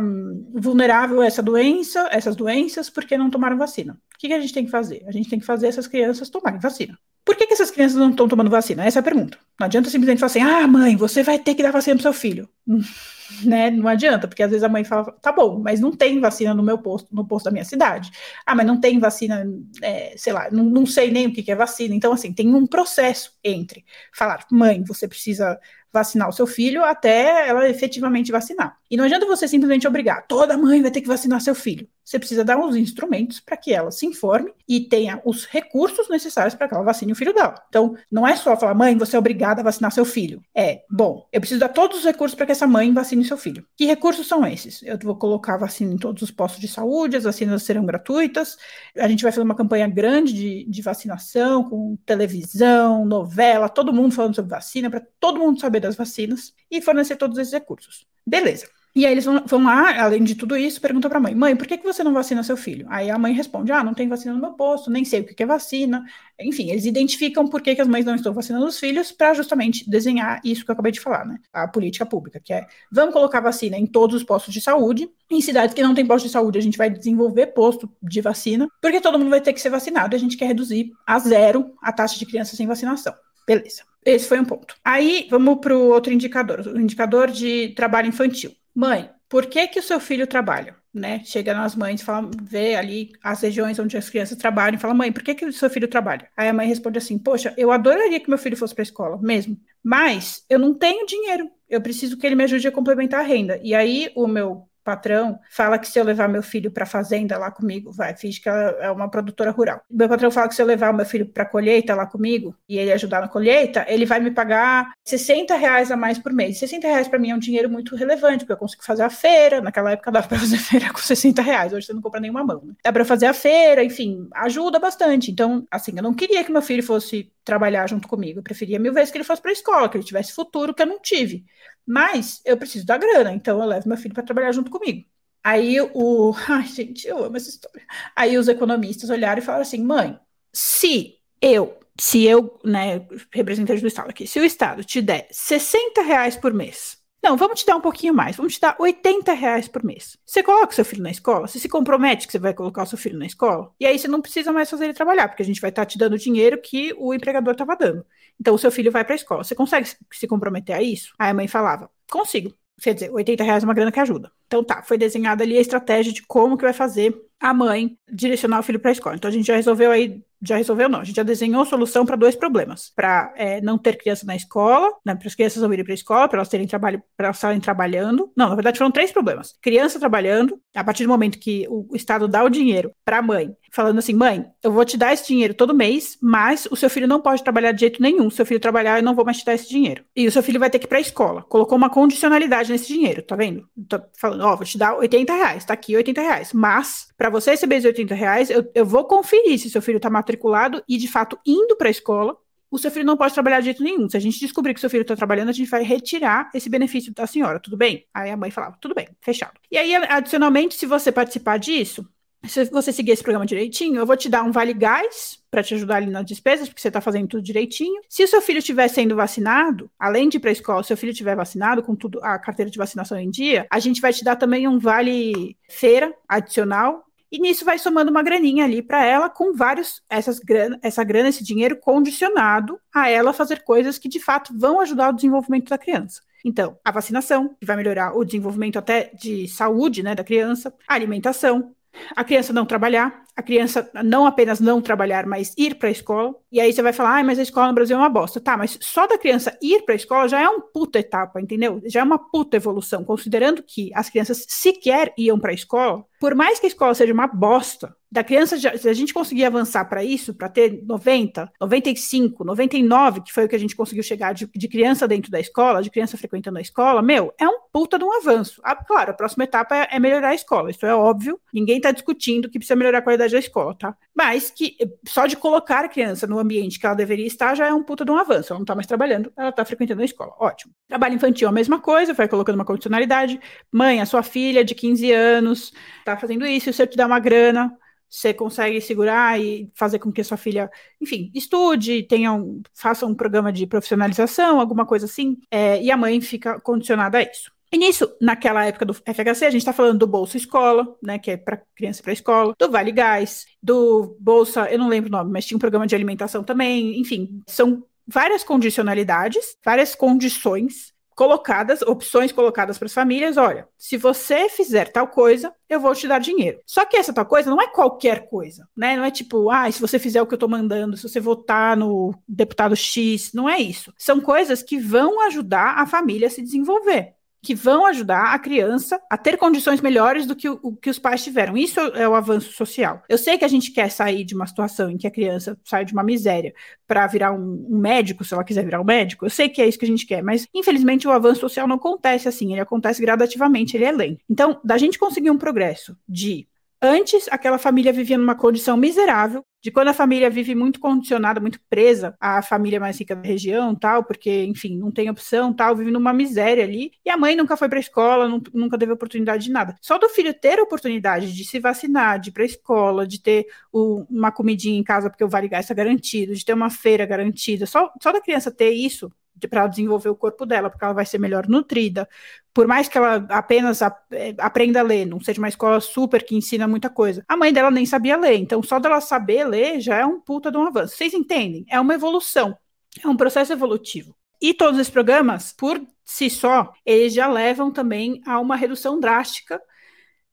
vulnerável 0.54 1.20
a 1.20 1.26
essa 1.26 1.42
doença, 1.42 2.08
essas 2.10 2.34
doenças, 2.34 2.88
porque 2.88 3.16
não 3.16 3.30
tomaram 3.30 3.56
vacina. 3.56 3.92
O 3.92 4.18
que, 4.18 4.28
que, 4.28 4.34
a 4.34 4.40
gente 4.40 4.52
tem 4.52 4.64
que 4.64 4.70
fazer? 4.70 5.04
A 5.06 5.12
gente 5.12 5.28
tem 5.28 5.38
que 5.38 5.44
fazer 5.44 5.68
essas 5.68 5.86
crianças 5.86 6.30
tomarem 6.30 6.58
vacina. 6.58 6.98
Por 7.24 7.36
que, 7.36 7.46
que 7.46 7.52
essas 7.52 7.70
crianças 7.70 7.98
não 7.98 8.10
estão 8.10 8.28
tomando 8.28 8.48
vacina? 8.48 8.84
Essa 8.84 8.98
é 8.98 9.00
a 9.00 9.02
pergunta. 9.02 9.36
Não 9.58 9.66
adianta 9.66 9.90
simplesmente 9.90 10.20
falar 10.20 10.26
assim, 10.28 10.40
ah, 10.40 10.66
mãe, 10.66 10.96
você 10.96 11.22
vai 11.22 11.38
ter 11.38 11.54
que 11.54 11.62
dar 11.62 11.72
vacina 11.72 11.96
para 11.96 12.02
seu 12.02 12.12
filho. 12.12 12.48
né? 13.44 13.70
Não 13.70 13.88
adianta, 13.88 14.26
porque 14.26 14.42
às 14.42 14.50
vezes 14.50 14.62
a 14.62 14.68
mãe 14.68 14.84
fala, 14.84 15.12
tá 15.20 15.32
bom, 15.32 15.58
mas 15.58 15.80
não 15.80 15.90
tem 15.90 16.20
vacina 16.20 16.54
no 16.54 16.62
meu 16.62 16.78
posto, 16.78 17.14
no 17.14 17.26
posto 17.26 17.46
da 17.46 17.50
minha 17.50 17.64
cidade. 17.64 18.10
Ah, 18.46 18.54
mas 18.54 18.66
não 18.66 18.80
tem 18.80 18.98
vacina, 18.98 19.44
é, 19.82 20.14
sei 20.16 20.32
lá, 20.32 20.48
não, 20.50 20.64
não 20.64 20.86
sei 20.86 21.10
nem 21.10 21.26
o 21.26 21.32
que, 21.32 21.42
que 21.42 21.50
é 21.50 21.56
vacina. 21.56 21.94
Então, 21.94 22.12
assim, 22.12 22.32
tem 22.32 22.54
um 22.54 22.66
processo 22.66 23.32
entre 23.42 23.84
falar, 24.14 24.46
mãe, 24.50 24.82
você 24.84 25.08
precisa 25.08 25.58
vacinar 25.96 26.28
o 26.28 26.32
seu 26.32 26.46
filho 26.46 26.84
até 26.84 27.48
ela 27.48 27.68
efetivamente 27.68 28.30
vacinar. 28.30 28.76
E 28.90 28.96
não 28.96 29.04
adianta 29.04 29.26
você 29.26 29.48
simplesmente 29.48 29.88
obrigar, 29.88 30.26
toda 30.26 30.56
mãe 30.58 30.82
vai 30.82 30.90
ter 30.90 31.00
que 31.00 31.08
vacinar 31.08 31.40
seu 31.40 31.54
filho. 31.54 31.88
Você 32.06 32.20
precisa 32.20 32.44
dar 32.44 32.56
os 32.56 32.76
instrumentos 32.76 33.40
para 33.40 33.56
que 33.56 33.74
ela 33.74 33.90
se 33.90 34.06
informe 34.06 34.52
e 34.68 34.80
tenha 34.80 35.20
os 35.24 35.44
recursos 35.44 36.08
necessários 36.08 36.54
para 36.54 36.68
que 36.68 36.74
ela 36.74 36.84
vacine 36.84 37.10
o 37.10 37.16
filho 37.16 37.34
dela. 37.34 37.60
Então, 37.68 37.96
não 38.08 38.24
é 38.24 38.36
só 38.36 38.56
falar, 38.56 38.74
mãe, 38.74 38.96
você 38.96 39.16
é 39.16 39.18
obrigada 39.18 39.60
a 39.60 39.64
vacinar 39.64 39.90
seu 39.90 40.04
filho. 40.04 40.40
É, 40.54 40.82
bom, 40.88 41.26
eu 41.32 41.40
preciso 41.40 41.58
dar 41.58 41.68
todos 41.68 41.98
os 41.98 42.04
recursos 42.04 42.36
para 42.36 42.46
que 42.46 42.52
essa 42.52 42.66
mãe 42.66 42.92
vacine 42.92 43.24
seu 43.24 43.36
filho. 43.36 43.66
Que 43.76 43.86
recursos 43.86 44.28
são 44.28 44.46
esses? 44.46 44.84
Eu 44.84 44.96
vou 45.02 45.16
colocar 45.16 45.56
vacina 45.56 45.92
em 45.92 45.96
todos 45.96 46.22
os 46.22 46.30
postos 46.30 46.60
de 46.60 46.68
saúde, 46.68 47.16
as 47.16 47.24
vacinas 47.24 47.64
serão 47.64 47.84
gratuitas. 47.84 48.56
A 48.96 49.08
gente 49.08 49.24
vai 49.24 49.32
fazer 49.32 49.42
uma 49.42 49.56
campanha 49.56 49.88
grande 49.88 50.32
de, 50.32 50.64
de 50.68 50.82
vacinação, 50.82 51.64
com 51.68 51.96
televisão, 52.06 53.04
novela, 53.04 53.68
todo 53.68 53.92
mundo 53.92 54.14
falando 54.14 54.36
sobre 54.36 54.52
vacina, 54.52 54.88
para 54.88 55.02
todo 55.18 55.40
mundo 55.40 55.60
saber 55.60 55.80
das 55.86 55.96
vacinas 55.96 56.52
e 56.70 56.80
fornecer 56.80 57.16
todos 57.16 57.38
esses 57.38 57.52
recursos. 57.52 58.06
Beleza. 58.26 58.66
E 58.96 59.04
aí 59.04 59.12
eles 59.12 59.26
vão, 59.26 59.62
lá, 59.62 60.02
além 60.02 60.24
de 60.24 60.34
tudo 60.34 60.56
isso, 60.56 60.80
perguntam 60.80 61.10
para 61.10 61.18
a 61.18 61.20
mãe: 61.20 61.34
mãe, 61.34 61.54
por 61.54 61.66
que, 61.66 61.76
que 61.76 61.84
você 61.84 62.02
não 62.02 62.14
vacina 62.14 62.42
seu 62.42 62.56
filho? 62.56 62.86
Aí 62.88 63.10
a 63.10 63.18
mãe 63.18 63.34
responde: 63.34 63.70
ah, 63.70 63.84
não 63.84 63.92
tem 63.92 64.08
vacina 64.08 64.32
no 64.32 64.40
meu 64.40 64.54
posto, 64.54 64.90
nem 64.90 65.04
sei 65.04 65.20
o 65.20 65.24
que, 65.26 65.34
que 65.34 65.42
é 65.42 65.46
vacina. 65.46 66.02
Enfim, 66.40 66.70
eles 66.70 66.86
identificam 66.86 67.46
por 67.46 67.60
que, 67.60 67.74
que 67.74 67.82
as 67.82 67.86
mães 67.86 68.06
não 68.06 68.14
estão 68.14 68.32
vacinando 68.32 68.64
os 68.64 68.78
filhos 68.78 69.12
para 69.12 69.34
justamente 69.34 69.88
desenhar 69.88 70.40
isso 70.42 70.64
que 70.64 70.70
eu 70.70 70.72
acabei 70.72 70.92
de 70.92 71.00
falar, 71.00 71.26
né? 71.26 71.38
A 71.52 71.68
política 71.68 72.06
pública, 72.06 72.40
que 72.42 72.54
é 72.54 72.66
vamos 72.90 73.12
colocar 73.12 73.40
vacina 73.40 73.76
em 73.76 73.84
todos 73.84 74.16
os 74.16 74.24
postos 74.24 74.54
de 74.54 74.62
saúde. 74.62 75.10
Em 75.30 75.42
cidades 75.42 75.74
que 75.74 75.82
não 75.82 75.94
tem 75.94 76.06
posto 76.06 76.24
de 76.24 76.32
saúde, 76.32 76.56
a 76.56 76.62
gente 76.62 76.78
vai 76.78 76.88
desenvolver 76.88 77.48
posto 77.48 77.92
de 78.02 78.22
vacina, 78.22 78.66
porque 78.80 79.02
todo 79.02 79.18
mundo 79.18 79.28
vai 79.28 79.42
ter 79.42 79.52
que 79.52 79.60
ser 79.60 79.68
vacinado 79.68 80.14
e 80.14 80.16
a 80.16 80.20
gente 80.20 80.38
quer 80.38 80.46
reduzir 80.46 80.90
a 81.06 81.18
zero 81.18 81.70
a 81.82 81.92
taxa 81.92 82.18
de 82.18 82.24
crianças 82.24 82.56
sem 82.56 82.66
vacinação. 82.66 83.12
Beleza. 83.46 83.84
Esse 84.04 84.28
foi 84.28 84.38
um 84.38 84.44
ponto. 84.44 84.76
Aí 84.84 85.26
vamos 85.30 85.58
para 85.60 85.76
o 85.76 85.88
outro 85.88 86.12
indicador, 86.12 86.60
o 86.60 86.80
indicador 86.80 87.30
de 87.30 87.70
trabalho 87.70 88.08
infantil. 88.08 88.52
Mãe, 88.74 89.10
por 89.28 89.46
que 89.46 89.66
que 89.68 89.80
o 89.80 89.82
seu 89.82 89.98
filho 89.98 90.26
trabalha? 90.26 90.76
Né? 90.94 91.22
Chega 91.24 91.52
nas 91.52 91.74
mães, 91.74 92.00
fala, 92.00 92.30
vê 92.42 92.74
ali 92.74 93.12
as 93.22 93.42
regiões 93.42 93.78
onde 93.78 93.96
as 93.96 94.08
crianças 94.08 94.38
trabalham, 94.38 94.76
e 94.76 94.80
fala, 94.80 94.94
mãe, 94.94 95.12
por 95.12 95.22
que 95.22 95.34
que 95.34 95.44
o 95.44 95.52
seu 95.52 95.68
filho 95.68 95.88
trabalha? 95.88 96.28
Aí 96.36 96.48
a 96.48 96.54
mãe 96.54 96.66
responde 96.66 96.96
assim, 96.96 97.18
poxa, 97.18 97.52
eu 97.58 97.70
adoraria 97.70 98.18
que 98.18 98.30
meu 98.30 98.38
filho 98.38 98.56
fosse 98.56 98.74
para 98.74 98.82
a 98.82 98.84
escola, 98.84 99.18
mesmo, 99.20 99.60
mas 99.82 100.44
eu 100.48 100.58
não 100.58 100.72
tenho 100.72 101.06
dinheiro, 101.06 101.50
eu 101.68 101.82
preciso 101.82 102.16
que 102.16 102.26
ele 102.26 102.34
me 102.34 102.44
ajude 102.44 102.66
a 102.66 102.72
complementar 102.72 103.20
a 103.20 103.24
renda. 103.24 103.60
E 103.62 103.74
aí 103.74 104.10
o 104.14 104.26
meu 104.26 104.66
patrão 104.86 105.40
fala 105.50 105.80
que 105.80 105.88
se 105.88 105.98
eu 105.98 106.04
levar 106.04 106.28
meu 106.28 106.44
filho 106.44 106.70
para 106.70 106.86
fazenda 106.86 107.36
lá 107.36 107.50
comigo, 107.50 107.90
vai, 107.90 108.16
finge 108.16 108.40
que 108.40 108.48
ela 108.48 108.70
é 108.80 108.90
uma 108.90 109.10
produtora 109.10 109.50
rural. 109.50 109.82
Meu 109.90 110.08
patrão 110.08 110.30
fala 110.30 110.48
que 110.48 110.54
se 110.54 110.62
eu 110.62 110.66
levar 110.66 110.92
meu 110.92 111.04
filho 111.04 111.26
para 111.26 111.44
colheita 111.44 111.92
lá 111.92 112.06
comigo 112.06 112.54
e 112.68 112.78
ele 112.78 112.92
ajudar 112.92 113.20
na 113.20 113.26
colheita, 113.26 113.84
ele 113.88 114.06
vai 114.06 114.20
me 114.20 114.30
pagar 114.30 114.92
60 115.04 115.56
reais 115.56 115.90
a 115.90 115.96
mais 115.96 116.18
por 116.18 116.32
mês. 116.32 116.58
60 116.58 116.86
reais 116.86 117.08
para 117.08 117.18
mim 117.18 117.30
é 117.30 117.34
um 117.34 117.38
dinheiro 117.38 117.68
muito 117.68 117.96
relevante, 117.96 118.44
porque 118.44 118.52
eu 118.52 118.56
consigo 118.56 118.84
fazer 118.84 119.02
a 119.02 119.10
feira. 119.10 119.60
Naquela 119.60 119.90
época 119.90 120.12
dava 120.12 120.28
para 120.28 120.38
fazer 120.38 120.58
feira 120.62 120.92
com 120.92 120.98
60 120.98 121.42
reais, 121.42 121.72
hoje 121.72 121.86
você 121.86 121.92
não 121.92 122.00
compra 122.00 122.20
nenhuma 122.20 122.44
mão. 122.44 122.62
Né? 122.64 122.74
Dá 122.84 122.92
para 122.92 123.04
fazer 123.04 123.26
a 123.26 123.34
feira, 123.34 123.82
enfim, 123.82 124.28
ajuda 124.34 124.78
bastante. 124.78 125.32
Então, 125.32 125.66
assim, 125.68 125.92
eu 125.96 126.02
não 126.02 126.14
queria 126.14 126.44
que 126.44 126.52
meu 126.52 126.62
filho 126.62 126.82
fosse 126.82 127.32
trabalhar 127.44 127.88
junto 127.88 128.06
comigo. 128.06 128.38
Eu 128.38 128.42
preferia 128.42 128.78
mil 128.78 128.92
vezes 128.92 129.10
que 129.10 129.18
ele 129.18 129.24
fosse 129.24 129.42
para 129.42 129.50
a 129.50 129.52
escola, 129.52 129.88
que 129.88 129.96
ele 129.96 130.04
tivesse 130.04 130.32
futuro 130.32 130.74
que 130.74 130.82
eu 130.82 130.86
não 130.86 131.00
tive. 131.00 131.44
Mas 131.86 132.40
eu 132.44 132.56
preciso 132.56 132.86
da 132.86 132.98
grana, 132.98 133.32
então 133.32 133.60
eu 133.60 133.66
levo 133.66 133.88
meu 133.88 133.96
filho 133.96 134.14
para 134.14 134.22
trabalhar 134.22 134.52
junto 134.52 134.70
comigo. 134.70 135.04
Aí 135.44 135.80
o. 135.80 136.34
Ai, 136.48 136.66
gente, 136.66 137.06
eu 137.06 137.24
amo 137.24 137.36
essa 137.36 137.50
história. 137.50 137.82
Aí 138.14 138.36
os 138.36 138.48
economistas 138.48 139.10
olharam 139.10 139.40
e 139.40 139.44
falaram 139.44 139.62
assim: 139.62 139.82
mãe, 139.82 140.18
se 140.52 141.16
eu, 141.40 141.78
se 141.98 142.24
eu, 142.24 142.58
né, 142.64 143.06
representante 143.32 143.80
do 143.80 143.88
Estado 143.88 144.10
aqui, 144.10 144.26
se 144.26 144.40
o 144.40 144.44
Estado 144.44 144.84
te 144.84 145.00
der 145.00 145.28
60 145.30 146.02
reais 146.02 146.36
por 146.36 146.52
mês 146.52 146.98
não, 147.26 147.36
vamos 147.36 147.58
te 147.58 147.66
dar 147.66 147.74
um 147.74 147.80
pouquinho 147.80 148.14
mais, 148.14 148.36
vamos 148.36 148.54
te 148.54 148.60
dar 148.60 148.76
80 148.78 149.32
reais 149.32 149.66
por 149.66 149.82
mês. 149.82 150.16
Você 150.24 150.44
coloca 150.44 150.72
seu 150.72 150.84
filho 150.84 151.02
na 151.02 151.10
escola, 151.10 151.48
você 151.48 151.58
se 151.58 151.68
compromete 151.68 152.24
que 152.24 152.32
você 152.32 152.38
vai 152.38 152.54
colocar 152.54 152.84
o 152.84 152.86
seu 152.86 152.96
filho 152.96 153.18
na 153.18 153.26
escola, 153.26 153.72
e 153.80 153.84
aí 153.84 153.98
você 153.98 154.06
não 154.06 154.22
precisa 154.22 154.52
mais 154.52 154.70
fazer 154.70 154.84
ele 154.84 154.94
trabalhar, 154.94 155.26
porque 155.26 155.42
a 155.42 155.44
gente 155.44 155.60
vai 155.60 155.70
estar 155.70 155.82
tá 155.82 155.86
te 155.86 155.98
dando 155.98 156.12
o 156.12 156.18
dinheiro 156.18 156.60
que 156.62 156.94
o 156.96 157.12
empregador 157.12 157.52
estava 157.52 157.74
dando. 157.74 158.06
Então 158.40 158.54
o 158.54 158.58
seu 158.58 158.70
filho 158.70 158.92
vai 158.92 159.04
para 159.04 159.14
a 159.14 159.16
escola. 159.16 159.44
Você 159.44 159.54
consegue 159.54 159.88
se 160.12 160.26
comprometer 160.26 160.74
a 160.74 160.82
isso? 160.82 161.12
Aí 161.18 161.30
a 161.30 161.34
mãe 161.34 161.48
falava, 161.48 161.90
consigo. 162.10 162.52
Quer 162.80 162.92
dizer, 162.92 163.10
80 163.10 163.42
reais 163.42 163.62
é 163.62 163.66
uma 163.66 163.72
grana 163.74 163.90
que 163.90 164.00
ajuda. 164.00 164.30
Então 164.46 164.62
tá, 164.62 164.82
foi 164.82 164.98
desenhada 164.98 165.42
ali 165.42 165.56
a 165.56 165.60
estratégia 165.60 166.12
de 166.12 166.22
como 166.22 166.56
que 166.56 166.64
vai 166.64 166.74
fazer 166.74 167.16
a 167.40 167.54
mãe 167.54 167.96
direcionar 168.10 168.60
o 168.60 168.62
filho 168.62 168.78
para 168.78 168.90
a 168.90 168.92
escola. 168.92 169.16
Então 169.16 169.28
a 169.28 169.32
gente 169.32 169.46
já 169.46 169.56
resolveu 169.56 169.90
aí 169.90 170.22
já 170.40 170.56
resolveu 170.56 170.88
não, 170.88 171.00
a 171.00 171.04
gente 171.04 171.16
já 171.16 171.22
desenhou 171.22 171.64
solução 171.64 172.04
para 172.04 172.16
dois 172.16 172.36
problemas, 172.36 172.92
para 172.94 173.32
é, 173.36 173.60
não 173.60 173.78
ter 173.78 173.96
criança 173.96 174.26
na 174.26 174.36
escola, 174.36 174.92
né, 175.04 175.14
para 175.14 175.26
as 175.26 175.34
crianças 175.34 175.62
não 175.62 175.72
irem 175.72 175.84
para 175.84 175.92
a 175.92 175.94
escola, 175.94 176.28
para 176.28 176.38
elas 176.38 176.48
terem 176.48 176.66
trabalho, 176.66 177.02
para 177.16 177.26
elas 177.26 177.36
estarem 177.36 177.60
trabalhando. 177.60 178.30
Não, 178.36 178.48
na 178.48 178.54
verdade 178.54 178.78
foram 178.78 178.90
três 178.90 179.10
problemas. 179.10 179.54
Criança 179.62 179.98
trabalhando, 179.98 180.60
a 180.74 180.84
partir 180.84 181.04
do 181.04 181.08
momento 181.08 181.38
que 181.38 181.66
o, 181.68 181.86
o 181.90 181.96
Estado 181.96 182.28
dá 182.28 182.44
o 182.44 182.50
dinheiro 182.50 182.92
para 183.04 183.18
a 183.18 183.22
mãe, 183.22 183.54
falando 183.76 183.98
assim, 183.98 184.14
mãe, 184.14 184.46
eu 184.62 184.72
vou 184.72 184.86
te 184.86 184.96
dar 184.96 185.12
esse 185.12 185.26
dinheiro 185.26 185.52
todo 185.52 185.74
mês, 185.74 186.16
mas 186.22 186.66
o 186.70 186.74
seu 186.74 186.88
filho 186.88 187.06
não 187.06 187.20
pode 187.20 187.44
trabalhar 187.44 187.72
de 187.72 187.80
jeito 187.80 188.00
nenhum. 188.00 188.30
Se 188.30 188.36
seu 188.36 188.46
filho 188.46 188.58
trabalhar, 188.58 188.98
eu 188.98 189.02
não 189.02 189.14
vou 189.14 189.22
mais 189.22 189.36
te 189.36 189.44
dar 189.44 189.52
esse 189.52 189.68
dinheiro. 189.68 190.02
E 190.16 190.26
o 190.26 190.32
seu 190.32 190.42
filho 190.42 190.58
vai 190.58 190.70
ter 190.70 190.78
que 190.78 190.86
ir 190.86 190.88
para 190.88 190.96
a 190.96 191.00
escola. 191.00 191.42
Colocou 191.42 191.76
uma 191.76 191.90
condicionalidade 191.90 192.72
nesse 192.72 192.88
dinheiro, 192.88 193.20
tá 193.20 193.36
vendo? 193.36 193.68
Tô 193.86 194.00
falando, 194.18 194.44
ó, 194.44 194.56
vou 194.56 194.64
te 194.64 194.78
dar 194.78 194.96
80 194.96 195.30
reais, 195.30 195.64
tá 195.66 195.74
aqui 195.74 195.94
80 195.94 196.22
reais. 196.22 196.52
Mas, 196.54 197.08
para 197.18 197.28
você 197.28 197.50
receber 197.50 197.74
esses 197.74 197.84
80 197.84 198.14
reais, 198.14 198.48
eu, 198.48 198.64
eu 198.74 198.86
vou 198.86 199.04
conferir 199.04 199.58
se 199.58 199.68
seu 199.68 199.82
filho 199.82 200.00
tá 200.00 200.08
matriculado 200.08 200.82
e, 200.88 200.96
de 200.96 201.06
fato, 201.06 201.38
indo 201.44 201.76
para 201.76 201.88
a 201.88 201.90
escola, 201.90 202.34
o 202.70 202.78
seu 202.78 202.90
filho 202.90 203.04
não 203.04 203.16
pode 203.18 203.34
trabalhar 203.34 203.60
de 203.60 203.66
jeito 203.66 203.82
nenhum. 203.82 204.08
Se 204.08 204.16
a 204.16 204.20
gente 204.20 204.40
descobrir 204.40 204.72
que 204.72 204.80
seu 204.80 204.88
filho 204.88 205.02
está 205.02 205.14
trabalhando, 205.14 205.50
a 205.50 205.52
gente 205.52 205.68
vai 205.68 205.82
retirar 205.82 206.50
esse 206.54 206.70
benefício 206.70 207.12
da 207.12 207.26
senhora, 207.26 207.60
tudo 207.60 207.76
bem? 207.76 208.06
Aí 208.14 208.30
a 208.30 208.36
mãe 208.38 208.50
falava, 208.50 208.78
tudo 208.80 208.94
bem, 208.94 209.06
fechado. 209.20 209.60
E 209.70 209.76
aí, 209.76 209.94
adicionalmente, 209.94 210.74
se 210.74 210.86
você 210.86 211.12
participar 211.12 211.58
disso, 211.58 212.08
se 212.48 212.64
você 212.66 212.92
seguir 212.92 213.12
esse 213.12 213.22
programa 213.22 213.46
direitinho, 213.46 213.96
eu 213.96 214.06
vou 214.06 214.16
te 214.16 214.28
dar 214.28 214.42
um 214.42 214.52
vale 214.52 214.74
gás 214.74 215.38
para 215.50 215.62
te 215.62 215.74
ajudar 215.74 215.96
ali 215.96 216.06
nas 216.06 216.24
despesas, 216.24 216.68
porque 216.68 216.80
você 216.80 216.88
está 216.88 217.00
fazendo 217.00 217.28
tudo 217.28 217.42
direitinho. 217.42 218.00
Se 218.08 218.24
o 218.24 218.28
seu 218.28 218.42
filho 218.42 218.58
estiver 218.58 218.88
sendo 218.88 219.16
vacinado, 219.16 219.90
além 219.98 220.28
de 220.28 220.36
ir 220.36 220.40
para 220.40 220.50
a 220.50 220.52
escola, 220.52 220.82
se 220.82 220.86
o 220.86 220.88
seu 220.88 220.96
filho 220.96 221.12
estiver 221.12 221.36
vacinado 221.36 221.82
com 221.82 221.94
tudo 221.94 222.20
a 222.22 222.38
carteira 222.38 222.70
de 222.70 222.78
vacinação 222.78 223.18
em 223.18 223.30
dia, 223.30 223.66
a 223.70 223.78
gente 223.78 224.00
vai 224.00 224.12
te 224.12 224.24
dar 224.24 224.36
também 224.36 224.68
um 224.68 224.78
vale 224.78 225.56
feira 225.68 226.14
adicional 226.28 227.06
e 227.30 227.38
nisso 227.38 227.64
vai 227.64 227.78
somando 227.78 228.10
uma 228.10 228.22
graninha 228.22 228.64
ali 228.64 228.80
para 228.80 229.04
ela, 229.04 229.28
com 229.28 229.52
vários, 229.52 230.02
essas 230.08 230.38
grana, 230.38 230.78
essa 230.82 231.02
grana, 231.02 231.28
esse 231.28 231.42
dinheiro 231.42 231.76
condicionado 231.76 232.78
a 232.94 233.08
ela 233.08 233.32
fazer 233.32 233.62
coisas 233.64 233.98
que 233.98 234.08
de 234.08 234.20
fato 234.20 234.56
vão 234.56 234.80
ajudar 234.80 235.10
o 235.10 235.12
desenvolvimento 235.12 235.68
da 235.68 235.78
criança. 235.78 236.22
Então, 236.44 236.78
a 236.84 236.92
vacinação, 236.92 237.56
que 237.58 237.66
vai 237.66 237.74
melhorar 237.74 238.16
o 238.16 238.24
desenvolvimento 238.24 238.78
até 238.78 239.10
de 239.12 239.48
saúde 239.48 240.02
né, 240.04 240.14
da 240.14 240.22
criança, 240.22 240.72
a 240.86 240.94
alimentação, 240.94 241.74
a 242.14 242.24
criança 242.24 242.52
não 242.52 242.66
trabalhar, 242.66 243.22
a 243.36 243.42
criança 243.42 243.90
não 244.02 244.26
apenas 244.26 244.60
não 244.60 244.80
trabalhar, 244.80 245.26
mas 245.26 245.52
ir 245.58 245.74
para 245.74 245.88
a 245.88 245.92
escola. 245.92 246.34
E 246.50 246.60
aí 246.60 246.72
você 246.72 246.82
vai 246.82 246.92
falar, 246.92 247.18
ah, 247.18 247.24
mas 247.24 247.38
a 247.38 247.42
escola 247.42 247.68
no 247.68 247.74
Brasil 247.74 247.96
é 247.96 248.00
uma 248.00 248.08
bosta. 248.08 248.40
Tá, 248.40 248.56
mas 248.56 248.78
só 248.80 249.06
da 249.06 249.18
criança 249.18 249.56
ir 249.62 249.82
para 249.84 249.94
a 249.94 249.96
escola 249.96 250.28
já 250.28 250.40
é 250.40 250.48
uma 250.48 250.60
puta 250.60 250.98
etapa, 250.98 251.40
entendeu? 251.40 251.82
Já 251.86 252.00
é 252.00 252.02
uma 252.02 252.18
puta 252.18 252.56
evolução, 252.56 253.04
considerando 253.04 253.62
que 253.62 253.90
as 253.94 254.08
crianças 254.08 254.44
sequer 254.48 255.12
iam 255.18 255.38
para 255.38 255.50
a 255.50 255.54
escola. 255.54 256.04
Por 256.20 256.34
mais 256.34 256.58
que 256.58 256.66
a 256.66 256.68
escola 256.68 256.94
seja 256.94 257.12
uma 257.12 257.26
bosta, 257.26 257.94
da 258.10 258.22
criança, 258.24 258.56
se 258.56 258.88
a 258.88 258.92
gente 258.92 259.12
conseguir 259.12 259.44
avançar 259.44 259.84
para 259.84 260.02
isso, 260.02 260.32
para 260.32 260.48
ter 260.48 260.82
90, 260.84 261.52
95, 261.60 262.44
99, 262.44 263.20
que 263.20 263.32
foi 263.32 263.44
o 263.44 263.48
que 263.48 263.56
a 263.56 263.58
gente 263.58 263.76
conseguiu 263.76 264.02
chegar 264.02 264.32
de, 264.32 264.46
de, 264.46 264.68
criança 264.68 265.08
dentro 265.08 265.30
da 265.30 265.40
escola, 265.40 265.82
de 265.82 265.90
criança 265.90 266.16
frequentando 266.16 266.58
a 266.58 266.62
escola, 266.62 267.02
meu, 267.02 267.34
é 267.38 267.46
um 267.46 267.58
puta 267.72 267.98
de 267.98 268.04
um 268.04 268.12
avanço. 268.16 268.60
Ah, 268.64 268.76
claro, 268.76 269.10
a 269.10 269.14
próxima 269.14 269.44
etapa 269.44 269.76
é, 269.76 269.88
é 269.92 269.98
melhorar 269.98 270.30
a 270.30 270.34
escola, 270.34 270.70
isso 270.70 270.86
é 270.86 270.94
óbvio, 270.94 271.38
ninguém 271.52 271.76
está 271.76 271.90
discutindo 271.90 272.48
que 272.48 272.58
precisa 272.58 272.76
melhorar 272.76 272.98
a 272.98 273.02
qualidade 273.02 273.32
da 273.32 273.38
escola, 273.38 273.74
tá? 273.74 273.94
Mas 274.16 274.50
que 274.50 274.76
só 275.06 275.26
de 275.26 275.36
colocar 275.36 275.84
a 275.84 275.88
criança 275.88 276.26
no 276.26 276.38
ambiente 276.38 276.78
que 276.80 276.86
ela 276.86 276.94
deveria 276.94 277.26
estar 277.26 277.54
já 277.54 277.66
é 277.66 277.74
um 277.74 277.82
puta 277.82 278.02
de 278.02 278.10
um 278.10 278.16
avanço, 278.16 278.52
ela 278.52 278.58
não 278.58 278.64
está 278.64 278.74
mais 278.74 278.86
trabalhando, 278.86 279.30
ela 279.36 279.50
está 279.50 279.62
frequentando 279.64 280.00
a 280.00 280.04
escola, 280.06 280.34
ótimo. 280.40 280.72
Trabalho 280.88 281.14
infantil, 281.14 281.48
a 281.48 281.52
mesma 281.52 281.78
coisa, 281.78 282.14
vai 282.14 282.26
colocando 282.26 282.54
uma 282.54 282.64
condicionalidade, 282.64 283.38
mãe, 283.70 284.00
a 284.00 284.06
sua 284.06 284.22
filha 284.22 284.64
de 284.64 284.74
15 284.74 285.12
anos 285.12 285.72
está 285.98 286.16
fazendo 286.16 286.46
isso, 286.46 286.72
se 286.72 286.82
eu 286.82 286.86
te 286.86 286.96
dar 286.96 287.06
uma 287.06 287.20
grana, 287.20 287.76
você 288.08 288.32
consegue 288.32 288.80
segurar 288.80 289.38
e 289.38 289.70
fazer 289.74 289.98
com 289.98 290.10
que 290.10 290.20
a 290.22 290.24
sua 290.24 290.36
filha, 290.38 290.70
enfim, 291.00 291.30
estude, 291.34 292.02
tenha 292.04 292.32
um, 292.32 292.62
faça 292.74 293.04
um 293.04 293.14
programa 293.14 293.52
de 293.52 293.66
profissionalização, 293.66 294.60
alguma 294.60 294.86
coisa 294.86 295.06
assim, 295.06 295.36
é, 295.50 295.82
e 295.82 295.90
a 295.90 295.96
mãe 295.96 296.20
fica 296.22 296.58
condicionada 296.60 297.18
a 297.18 297.22
isso. 297.22 297.55
E 297.70 297.78
nisso, 297.78 298.10
naquela 298.20 298.64
época 298.64 298.84
do 298.84 298.94
FHC, 298.94 299.46
a 299.46 299.50
gente 299.50 299.56
está 299.56 299.72
falando 299.72 299.98
do 299.98 300.06
Bolsa 300.06 300.36
Escola, 300.36 300.96
né, 301.02 301.18
que 301.18 301.32
é 301.32 301.36
para 301.36 301.60
criança 301.74 302.02
para 302.02 302.12
escola, 302.12 302.54
do 302.58 302.70
Vale 302.70 302.92
Gás, 302.92 303.46
do 303.62 304.16
Bolsa, 304.20 304.70
eu 304.70 304.78
não 304.78 304.88
lembro 304.88 305.08
o 305.08 305.12
nome, 305.12 305.32
mas 305.32 305.44
tinha 305.44 305.56
um 305.56 305.60
programa 305.60 305.86
de 305.86 305.94
alimentação 305.94 306.44
também, 306.44 307.00
enfim, 307.00 307.42
são 307.46 307.84
várias 308.06 308.44
condicionalidades, 308.44 309.56
várias 309.64 309.94
condições 309.94 310.94
colocadas, 311.16 311.80
opções 311.80 312.30
colocadas 312.30 312.76
para 312.76 312.86
as 312.86 312.92
famílias, 312.92 313.38
olha, 313.38 313.66
se 313.78 313.96
você 313.96 314.50
fizer 314.50 314.92
tal 314.92 315.08
coisa, 315.08 315.52
eu 315.66 315.80
vou 315.80 315.94
te 315.94 316.06
dar 316.06 316.20
dinheiro. 316.20 316.60
Só 316.66 316.84
que 316.84 316.98
essa 316.98 317.10
tal 317.10 317.24
coisa 317.24 317.48
não 317.48 317.60
é 317.60 317.66
qualquer 317.68 318.28
coisa, 318.28 318.68
né? 318.76 318.96
Não 318.96 319.04
é 319.04 319.10
tipo, 319.10 319.50
ah, 319.50 319.70
se 319.72 319.80
você 319.80 319.98
fizer 319.98 320.20
o 320.20 320.26
que 320.26 320.34
eu 320.34 320.36
estou 320.36 320.48
mandando, 320.48 320.94
se 320.94 321.08
você 321.08 321.18
votar 321.18 321.74
no 321.74 322.14
deputado 322.28 322.76
X, 322.76 323.32
não 323.32 323.48
é 323.48 323.58
isso. 323.58 323.94
São 323.96 324.20
coisas 324.20 324.62
que 324.62 324.78
vão 324.78 325.22
ajudar 325.26 325.78
a 325.78 325.86
família 325.86 326.28
a 326.28 326.30
se 326.30 326.42
desenvolver 326.42 327.15
que 327.46 327.54
vão 327.54 327.86
ajudar 327.86 328.34
a 328.34 328.38
criança 328.40 329.00
a 329.08 329.16
ter 329.16 329.36
condições 329.36 329.80
melhores 329.80 330.26
do 330.26 330.34
que 330.34 330.48
o, 330.48 330.74
que 330.74 330.90
os 330.90 330.98
pais 330.98 331.22
tiveram. 331.22 331.56
Isso 331.56 331.78
é 331.78 332.08
o 332.08 332.16
avanço 332.16 332.50
social. 332.50 333.04
Eu 333.08 333.16
sei 333.16 333.38
que 333.38 333.44
a 333.44 333.48
gente 333.48 333.70
quer 333.70 333.88
sair 333.88 334.24
de 334.24 334.34
uma 334.34 334.48
situação 334.48 334.90
em 334.90 334.96
que 334.96 335.06
a 335.06 335.10
criança 335.12 335.56
sai 335.64 335.84
de 335.84 335.92
uma 335.92 336.02
miséria 336.02 336.52
para 336.88 337.06
virar 337.06 337.32
um, 337.32 337.64
um, 337.70 337.78
médico, 337.78 338.24
se 338.24 338.34
ela 338.34 338.42
quiser 338.42 338.64
virar 338.64 338.80
um 338.80 338.84
médico. 338.84 339.24
Eu 339.26 339.30
sei 339.30 339.48
que 339.48 339.62
é 339.62 339.68
isso 339.68 339.78
que 339.78 339.84
a 339.84 339.88
gente 339.88 340.04
quer, 340.04 340.24
mas 340.24 340.48
infelizmente 340.52 341.06
o 341.06 341.12
avanço 341.12 341.38
social 341.38 341.68
não 341.68 341.76
acontece 341.76 342.26
assim, 342.26 342.50
ele 342.50 342.60
acontece 342.60 343.00
gradativamente, 343.00 343.76
ele 343.76 343.84
é 343.84 343.92
lento. 343.92 344.24
Então, 344.28 344.60
da 344.64 344.76
gente 344.76 344.98
conseguir 344.98 345.30
um 345.30 345.38
progresso 345.38 345.96
de 346.08 346.48
Antes, 346.80 347.26
aquela 347.30 347.58
família 347.58 347.92
vivia 347.92 348.18
numa 348.18 348.34
condição 348.34 348.76
miserável, 348.76 349.44
de 349.62 349.70
quando 349.70 349.88
a 349.88 349.94
família 349.94 350.30
vive 350.30 350.54
muito 350.54 350.78
condicionada, 350.78 351.40
muito 351.40 351.58
presa 351.68 352.14
à 352.20 352.42
família 352.42 352.78
mais 352.78 352.98
rica 352.98 353.16
da 353.16 353.22
região, 353.22 353.74
tal, 353.74 354.04
porque, 354.04 354.44
enfim, 354.44 354.76
não 354.78 354.92
tem 354.92 355.10
opção, 355.10 355.52
tal, 355.52 355.74
vive 355.74 355.90
numa 355.90 356.12
miséria 356.12 356.62
ali, 356.62 356.92
e 357.04 357.10
a 357.10 357.16
mãe 357.16 357.34
nunca 357.34 357.56
foi 357.56 357.68
para 357.68 357.78
a 357.78 357.80
escola, 357.80 358.28
nunca 358.52 358.78
teve 358.78 358.92
oportunidade 358.92 359.44
de 359.44 359.50
nada. 359.50 359.74
Só 359.80 359.98
do 359.98 360.08
filho 360.08 360.32
ter 360.32 360.58
a 360.58 360.62
oportunidade 360.62 361.34
de 361.34 361.44
se 361.44 361.58
vacinar, 361.58 362.20
de 362.20 362.28
ir 362.28 362.32
para 362.32 362.44
escola, 362.44 363.06
de 363.06 363.20
ter 363.20 363.46
o, 363.72 364.04
uma 364.08 364.30
comidinha 364.30 364.78
em 364.78 364.84
casa 364.84 365.10
porque 365.10 365.24
o 365.24 365.28
Vale 365.28 365.48
Gás 365.48 365.64
está 365.64 365.74
garantido, 365.74 366.34
de 366.34 366.44
ter 366.44 366.52
uma 366.52 366.70
feira 366.70 367.06
garantida, 367.06 367.66
só, 367.66 367.90
só 368.00 368.12
da 368.12 368.20
criança 368.20 368.50
ter 368.50 368.70
isso, 368.70 369.10
para 369.48 369.66
desenvolver 369.66 370.08
o 370.08 370.16
corpo 370.16 370.46
dela, 370.46 370.70
porque 370.70 370.84
ela 370.84 370.94
vai 370.94 371.04
ser 371.04 371.18
melhor 371.18 371.46
nutrida. 371.48 372.08
Por 372.54 372.66
mais 372.66 372.88
que 372.88 372.96
ela 372.96 373.26
apenas 373.28 373.82
é, 373.82 374.34
aprenda 374.38 374.80
a 374.80 374.82
ler, 374.82 375.04
não 375.04 375.20
seja 375.20 375.40
uma 375.40 375.48
escola 375.48 375.80
super 375.80 376.24
que 376.24 376.34
ensina 376.36 376.66
muita 376.66 376.88
coisa. 376.88 377.24
A 377.28 377.36
mãe 377.36 377.52
dela 377.52 377.70
nem 377.70 377.84
sabia 377.84 378.16
ler, 378.16 378.36
então 378.36 378.62
só 378.62 378.78
dela 378.78 379.00
saber 379.00 379.44
ler 379.44 379.80
já 379.80 379.96
é 379.96 380.06
um 380.06 380.20
puta 380.20 380.50
de 380.50 380.56
um 380.56 380.66
avanço. 380.66 380.96
Vocês 380.96 381.12
entendem? 381.12 381.66
É 381.68 381.78
uma 381.80 381.94
evolução, 381.94 382.56
é 383.02 383.08
um 383.08 383.16
processo 383.16 383.52
evolutivo. 383.52 384.14
E 384.40 384.54
todos 384.54 384.78
esses 384.78 384.92
programas, 384.92 385.52
por 385.52 385.80
si 386.04 386.30
só, 386.30 386.72
eles 386.84 387.14
já 387.14 387.26
levam 387.26 387.70
também 387.70 388.20
a 388.26 388.38
uma 388.38 388.56
redução 388.56 389.00
drástica 389.00 389.60